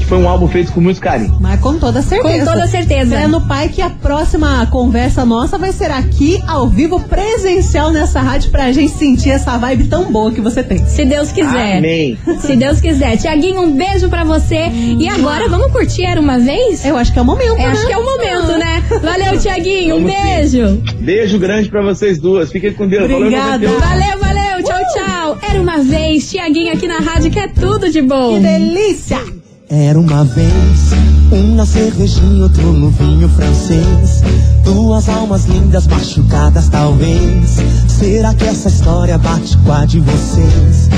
que 0.04 0.08
foi 0.10 0.18
um 0.18 0.28
álbum 0.28 0.46
feito 0.46 0.70
com 0.72 0.80
muito 0.80 1.00
carinho. 1.00 1.36
Mas 1.40 1.58
com 1.60 1.78
toda 1.78 2.02
certeza. 2.02 2.44
Com 2.44 2.52
toda 2.52 2.66
certeza. 2.68 3.16
Fé 3.16 3.26
no 3.26 3.40
pai 3.40 3.68
que 3.68 3.80
a 3.82 3.90
próxima 3.90 4.66
conversa 4.66 5.24
nossa 5.24 5.56
vai 5.58 5.72
ser 5.72 5.90
aqui, 5.90 6.40
ao 6.46 6.68
vivo, 6.68 7.00
presencial 7.00 7.90
nessa 7.90 8.20
rádio, 8.20 8.50
pra 8.50 8.70
gente 8.70 8.92
sentir 8.92 9.30
essa 9.30 9.56
vibe 9.58 9.84
tão 9.88 10.12
boa 10.12 10.30
que 10.30 10.40
você 10.40 10.62
tem. 10.62 10.78
Se 10.86 11.04
Deus 11.04 11.32
quiser. 11.32 11.78
Amém. 11.78 12.18
Se 12.40 12.54
Deus 12.54 12.80
quiser. 12.80 13.16
Tiaguinho, 13.16 13.62
um 13.62 13.74
beijo 13.76 14.08
pra 14.08 14.24
você. 14.24 14.68
E 14.98 15.08
agora, 15.08 15.48
vamos 15.48 15.72
curtir 15.72 16.04
Era 16.04 16.20
Uma 16.20 16.38
Vez? 16.38 16.84
Eu 16.84 16.96
acho 16.96 17.12
que 17.12 17.18
é 17.18 17.22
o 17.22 17.24
momento, 17.24 17.54
É, 17.54 17.58
né? 17.58 17.66
acho 17.66 17.86
que 17.86 17.92
é 17.92 17.98
o 17.98 18.04
momento, 18.04 18.58
né? 18.58 18.82
Valeu, 19.02 19.38
Tiaguinho. 19.38 19.96
Um 19.96 20.02
Vamos 20.04 20.12
sim. 20.16 20.22
beijo. 20.22 20.82
Beijo 21.00 21.38
grande 21.38 21.68
pra 21.70 21.82
vocês 21.82 22.18
duas. 22.18 22.52
Fiquem 22.52 22.72
com 22.74 22.86
Deus. 22.86 23.10
Obrigada. 23.10 23.66
Valeu, 23.68 23.80
98. 23.80 23.80
Valeu, 23.80 24.18
valeu. 24.20 24.64
Tchau, 24.64 24.80
tchau. 24.94 25.38
Era 25.50 25.60
uma 25.60 25.78
vez, 25.78 26.30
Tiaguinho 26.30 26.72
aqui 26.72 26.86
na 26.86 26.98
rádio, 26.98 27.30
que 27.30 27.38
é 27.38 27.48
tudo 27.48 27.90
de 27.90 28.02
bom. 28.02 28.34
Que 28.34 28.40
delícia! 28.40 29.43
Era 29.76 29.98
uma 29.98 30.24
vez, 30.24 30.92
um 31.32 31.56
na 31.56 31.66
cervejinha, 31.66 32.44
outro 32.44 32.62
no 32.72 32.90
vinho 32.90 33.28
francês. 33.28 34.22
Duas 34.62 35.08
almas 35.08 35.46
lindas 35.46 35.88
machucadas, 35.88 36.68
talvez. 36.68 37.56
Será 37.88 38.32
que 38.34 38.44
essa 38.44 38.68
história 38.68 39.18
bate 39.18 39.58
com 39.58 39.72
a 39.72 39.84
de 39.84 39.98
vocês? 39.98 40.88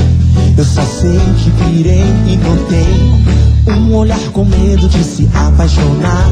Eu 0.59 0.65
só 0.65 0.83
sei 0.83 1.19
que 1.39 1.51
virei 1.65 2.05
e 2.27 2.37
notei 2.37 3.77
um 3.79 3.95
olhar 3.95 4.21
com 4.33 4.45
medo 4.45 4.91
de 4.91 5.03
se 5.03 5.27
apaixonar. 5.33 6.29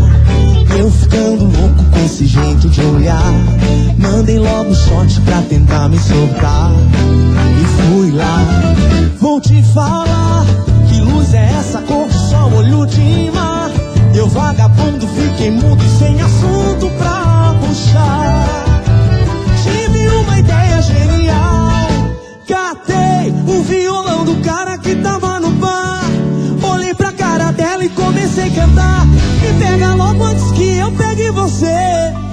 Eu 0.79 0.91
ficando 0.91 1.45
louco 1.45 1.83
com 1.91 2.05
esse 2.05 2.27
jeito 2.27 2.69
de 2.69 2.83
olhar. 2.83 3.33
Mandei 3.97 4.39
logo 4.39 4.69
um 4.69 4.75
shot 4.75 5.19
pra 5.23 5.41
tentar 5.49 5.89
me 5.89 5.99
soltar. 5.99 6.73
E 7.59 7.89
fui 7.89 8.11
lá, 8.11 8.45
vou 9.19 9.41
te 9.41 9.63
falar. 9.73 10.45
Que 10.95 11.01
luz 11.01 11.35
é 11.35 11.45
essa 11.59 11.83
cor 11.83 12.07
de 12.07 12.15
sol, 12.15 12.53
olho 12.55 12.87
de 12.87 13.29
mar? 13.33 13.69
Eu 14.15 14.29
vagabundo, 14.29 15.09
fiquei 15.09 15.51
mudo 15.51 15.83
e 15.85 15.89
sem 15.99 16.21
assunto 16.23 16.89
pra 16.97 17.57
puxar. 17.61 18.65
Tive 19.65 20.09
uma 20.09 20.39
ideia 20.39 20.81
genial. 20.83 21.89
Catei 22.47 23.35
o 23.45 23.63
violão 23.65 24.25
do 24.25 24.37
cara 24.37 24.79
que 24.79 24.95
tava 24.95 25.41
no 25.41 25.51
bar. 25.51 26.05
Olhei 26.63 26.95
pra 26.95 27.11
cara 27.11 27.51
dela 27.51 27.85
e 27.85 27.89
comecei 27.89 28.47
a 28.47 28.55
cantar. 28.55 29.05
Me 29.05 29.53
pega 29.59 29.95
logo 29.97 30.23
antes 30.23 30.49
que 30.53 30.77
eu 30.77 30.93
pegue 30.93 31.29
você. 31.33 32.24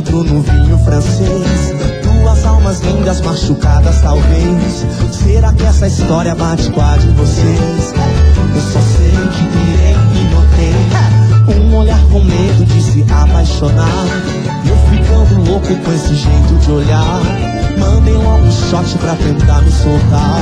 Outro 0.00 0.24
no 0.24 0.40
vinho 0.40 0.78
francês. 0.78 1.74
Duas 2.02 2.44
almas 2.46 2.80
lindas 2.80 3.20
machucadas, 3.20 4.00
talvez. 4.00 4.86
Será 5.12 5.52
que 5.52 5.64
essa 5.64 5.86
história 5.86 6.34
bate 6.34 6.70
com 6.70 6.80
a 6.80 6.96
de 6.96 7.08
vocês? 7.08 7.94
Eu 8.54 8.62
só 8.72 8.80
sei 8.80 9.10
que 9.10 9.42
virei 9.58 9.96
e 10.14 10.34
notei 10.34 11.54
um 11.54 11.76
olhar 11.76 12.00
com 12.10 12.24
medo 12.24 12.64
de 12.64 12.82
se 12.82 13.02
apaixonar. 13.12 14.06
Eu 14.66 14.76
ficando 14.88 15.50
louco 15.50 15.74
com 15.74 15.92
esse 15.92 16.14
jeito 16.14 16.54
de 16.60 16.70
olhar. 16.70 17.20
Mandei 17.78 18.14
logo 18.14 18.44
um 18.44 18.52
shot 18.52 18.98
pra 18.98 19.14
tentar 19.16 19.60
me 19.62 19.70
soltar. 19.70 20.40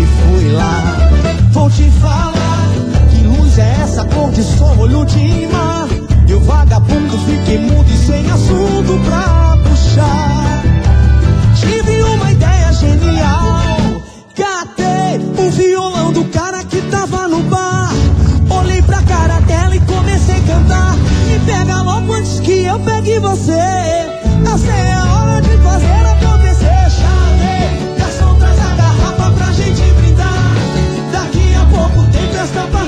E 0.00 0.06
fui 0.06 0.52
lá, 0.52 0.96
vou 1.52 1.70
te 1.70 1.88
falar. 2.00 2.72
Que 3.10 3.22
luz 3.22 3.58
é 3.58 3.76
essa 3.82 4.04
cor 4.06 4.30
de 4.32 4.42
sol, 4.42 4.76
olho 4.78 5.04
de 5.04 5.46
mar? 5.46 6.01
Eu 6.32 6.40
vagabundo, 6.40 7.18
fiquei 7.26 7.58
mudo 7.58 7.90
e 7.90 7.96
sem 8.06 8.30
assunto 8.30 8.98
pra 9.04 9.58
puxar. 9.68 10.62
Tive 11.60 12.02
uma 12.04 12.32
ideia 12.32 12.72
genial. 12.72 13.60
Catei 14.34 15.18
o 15.36 15.50
violão 15.50 16.10
do 16.10 16.24
cara 16.24 16.64
que 16.64 16.80
tava 16.90 17.28
no 17.28 17.42
bar. 17.42 17.92
Olhei 18.48 18.80
pra 18.80 19.02
cara 19.02 19.40
dela 19.40 19.76
e 19.76 19.80
comecei 19.80 20.36
a 20.36 20.40
cantar. 20.40 20.96
Me 21.26 21.38
pega 21.40 21.82
logo 21.82 22.14
antes 22.14 22.40
que 22.40 22.64
eu 22.64 22.80
pegue 22.80 23.18
você. 23.18 23.52
Essa 23.52 24.72
é 24.72 24.92
a 24.94 25.14
hora 25.14 25.42
de 25.42 25.58
fazer 25.58 26.06
acontecer. 26.14 26.90
Chamei, 26.96 27.96
garçom 27.98 28.34
traz 28.38 28.58
a 28.58 28.74
garrafa 28.74 29.30
pra 29.32 29.52
gente 29.52 29.82
brindar. 30.00 30.54
Daqui 31.12 31.54
a 31.54 31.66
pouco 31.66 32.10
tem 32.10 32.26
festa 32.28 32.60
particular. 32.60 32.81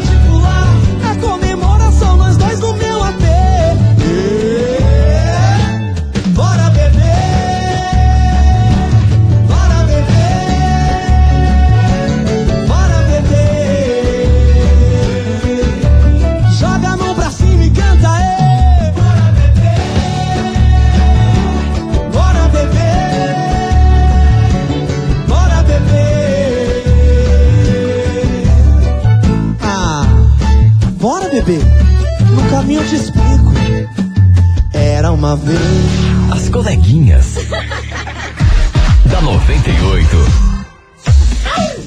Eu 32.76 32.86
te 32.88 32.96
explico. 32.96 33.52
Era 34.72 35.12
uma 35.12 35.36
vez. 35.36 35.58
As 36.32 36.48
coleguinhas. 36.48 37.34
da 39.06 39.20
98. 39.20 40.16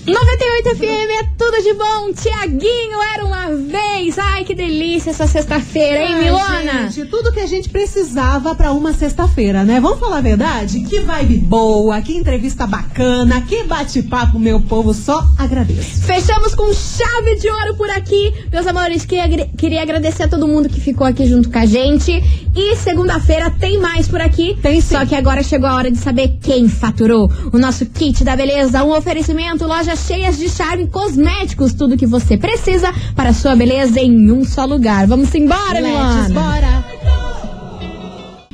98 0.05 0.77
FM 0.77 1.09
é 1.19 1.23
tudo 1.37 1.61
de 1.61 1.73
bom. 1.73 2.13
Tiaguinho 2.13 3.01
era 3.13 3.25
uma 3.25 3.47
vez. 3.55 3.86
Ai, 4.19 4.43
que 4.43 4.53
delícia 4.53 5.09
essa 5.09 5.25
sexta-feira, 5.25 6.03
hein, 6.03 6.15
Milona? 6.23 6.87
Gente, 6.89 7.09
tudo 7.09 7.31
que 7.31 7.39
a 7.39 7.47
gente 7.47 7.67
precisava 7.69 8.53
pra 8.53 8.71
uma 8.71 8.93
sexta-feira, 8.93 9.63
né? 9.63 9.79
Vamos 9.79 9.99
falar 9.99 10.17
a 10.19 10.21
verdade? 10.21 10.81
Que 10.81 10.99
vibe 10.99 11.37
boa, 11.39 11.99
que 12.01 12.15
entrevista 12.15 12.67
bacana, 12.67 13.41
que 13.41 13.63
bate-papo, 13.63 14.37
meu 14.37 14.61
povo, 14.61 14.93
só 14.93 15.25
agradeço. 15.37 16.01
Fechamos 16.03 16.53
com 16.53 16.71
chave 16.73 17.35
de 17.39 17.49
ouro 17.49 17.75
por 17.75 17.89
aqui. 17.89 18.31
Meus 18.51 18.67
amores, 18.67 19.03
queria, 19.03 19.23
agre- 19.25 19.49
queria 19.57 19.81
agradecer 19.81 20.23
a 20.23 20.27
todo 20.27 20.47
mundo 20.47 20.69
que 20.69 20.79
ficou 20.79 21.05
aqui 21.07 21.25
junto 21.25 21.49
com 21.49 21.57
a 21.57 21.65
gente. 21.65 22.11
E 22.55 22.75
segunda-feira 22.75 23.49
tem 23.49 23.79
mais 23.79 24.07
por 24.07 24.21
aqui. 24.21 24.57
Tem 24.61 24.79
sim. 24.79 24.95
Só 24.95 25.05
que 25.07 25.15
agora 25.15 25.41
chegou 25.41 25.67
a 25.67 25.75
hora 25.75 25.89
de 25.91 25.97
saber 25.97 26.37
quem 26.41 26.67
faturou. 26.69 27.31
O 27.51 27.57
nosso 27.57 27.83
kit 27.87 28.23
da 28.23 28.35
beleza, 28.35 28.83
um 28.83 28.95
oferecimento, 28.95 29.65
lojas 29.65 30.05
cheias 30.05 30.37
de 30.37 30.49
charme 30.49 30.87
cosméticos. 30.87 31.73
Tudo 31.73 31.97
que 31.97 32.05
você 32.05 32.37
precisa 32.37 32.93
para 33.15 33.29
a 33.29 33.33
sua 33.33 33.55
beleza. 33.55 33.86
Em 33.95 34.31
um 34.31 34.43
só 34.43 34.65
lugar. 34.65 35.07
Vamos 35.07 35.33
embora, 35.35 35.79
Let's 35.79 35.93
Luana. 35.93 36.29
bora. 36.29 36.87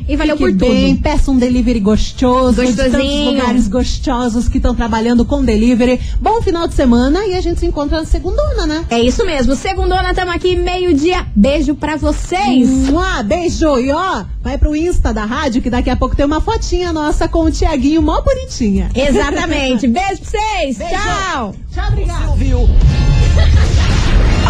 E 0.06 0.18
valeu 0.18 0.36
Fique 0.36 0.50
por 0.52 0.60
tudo. 0.60 0.70
bem, 0.70 0.98
peça 0.98 1.32
um 1.32 1.38
delivery 1.38 1.80
gostoso. 1.80 2.62
De 2.62 2.74
tantos 2.74 2.92
Gostosinho. 2.92 3.32
lugares 3.32 3.68
gostosos 3.70 4.50
que 4.50 4.58
estão 4.58 4.76
trabalhando 4.76 5.24
com 5.24 5.42
delivery. 5.42 5.98
Bom 6.20 6.42
final 6.42 6.68
de 6.68 6.74
semana 6.74 7.26
e 7.26 7.34
a 7.36 7.40
gente 7.42 7.62
se 7.62 7.66
encontra 7.66 8.00
na 8.00 8.06
segundona, 8.06 8.66
né? 8.68 8.84
É 8.90 9.00
isso 9.00 9.26
mesmo. 9.26 9.56
Segundona, 9.56 10.14
tamo 10.14 10.32
aqui, 10.32 10.58
meio-dia. 10.58 11.26
Beijo 11.34 11.74
pra 11.74 11.96
vocês. 11.96 12.68
Mua, 12.90 13.24
beijo! 13.24 13.80
E 13.80 13.94
ó, 13.94 14.26
vai 14.42 14.58
pro 14.58 14.76
Insta 14.76 15.14
da 15.14 15.24
rádio 15.24 15.62
que 15.62 15.70
daqui 15.70 15.90
a 15.90 15.96
pouco 15.96 16.18
tem 16.18 16.26
uma 16.26 16.42
fotinha 16.42 16.92
nossa 16.92 17.26
com 17.30 17.46
o 17.46 17.52
Tiaguinho 17.52 18.02
mó 18.02 18.20
bonitinha. 18.22 18.90
Exatamente. 18.94 19.88
Beijo 19.88 20.22
pra 20.22 20.32
vocês. 20.32 20.78
Beijo. 20.80 20.94
Tchau. 20.96 21.56
Tchau, 21.74 21.88
obrigada. 21.88 22.30
Ouviu? 22.30 22.60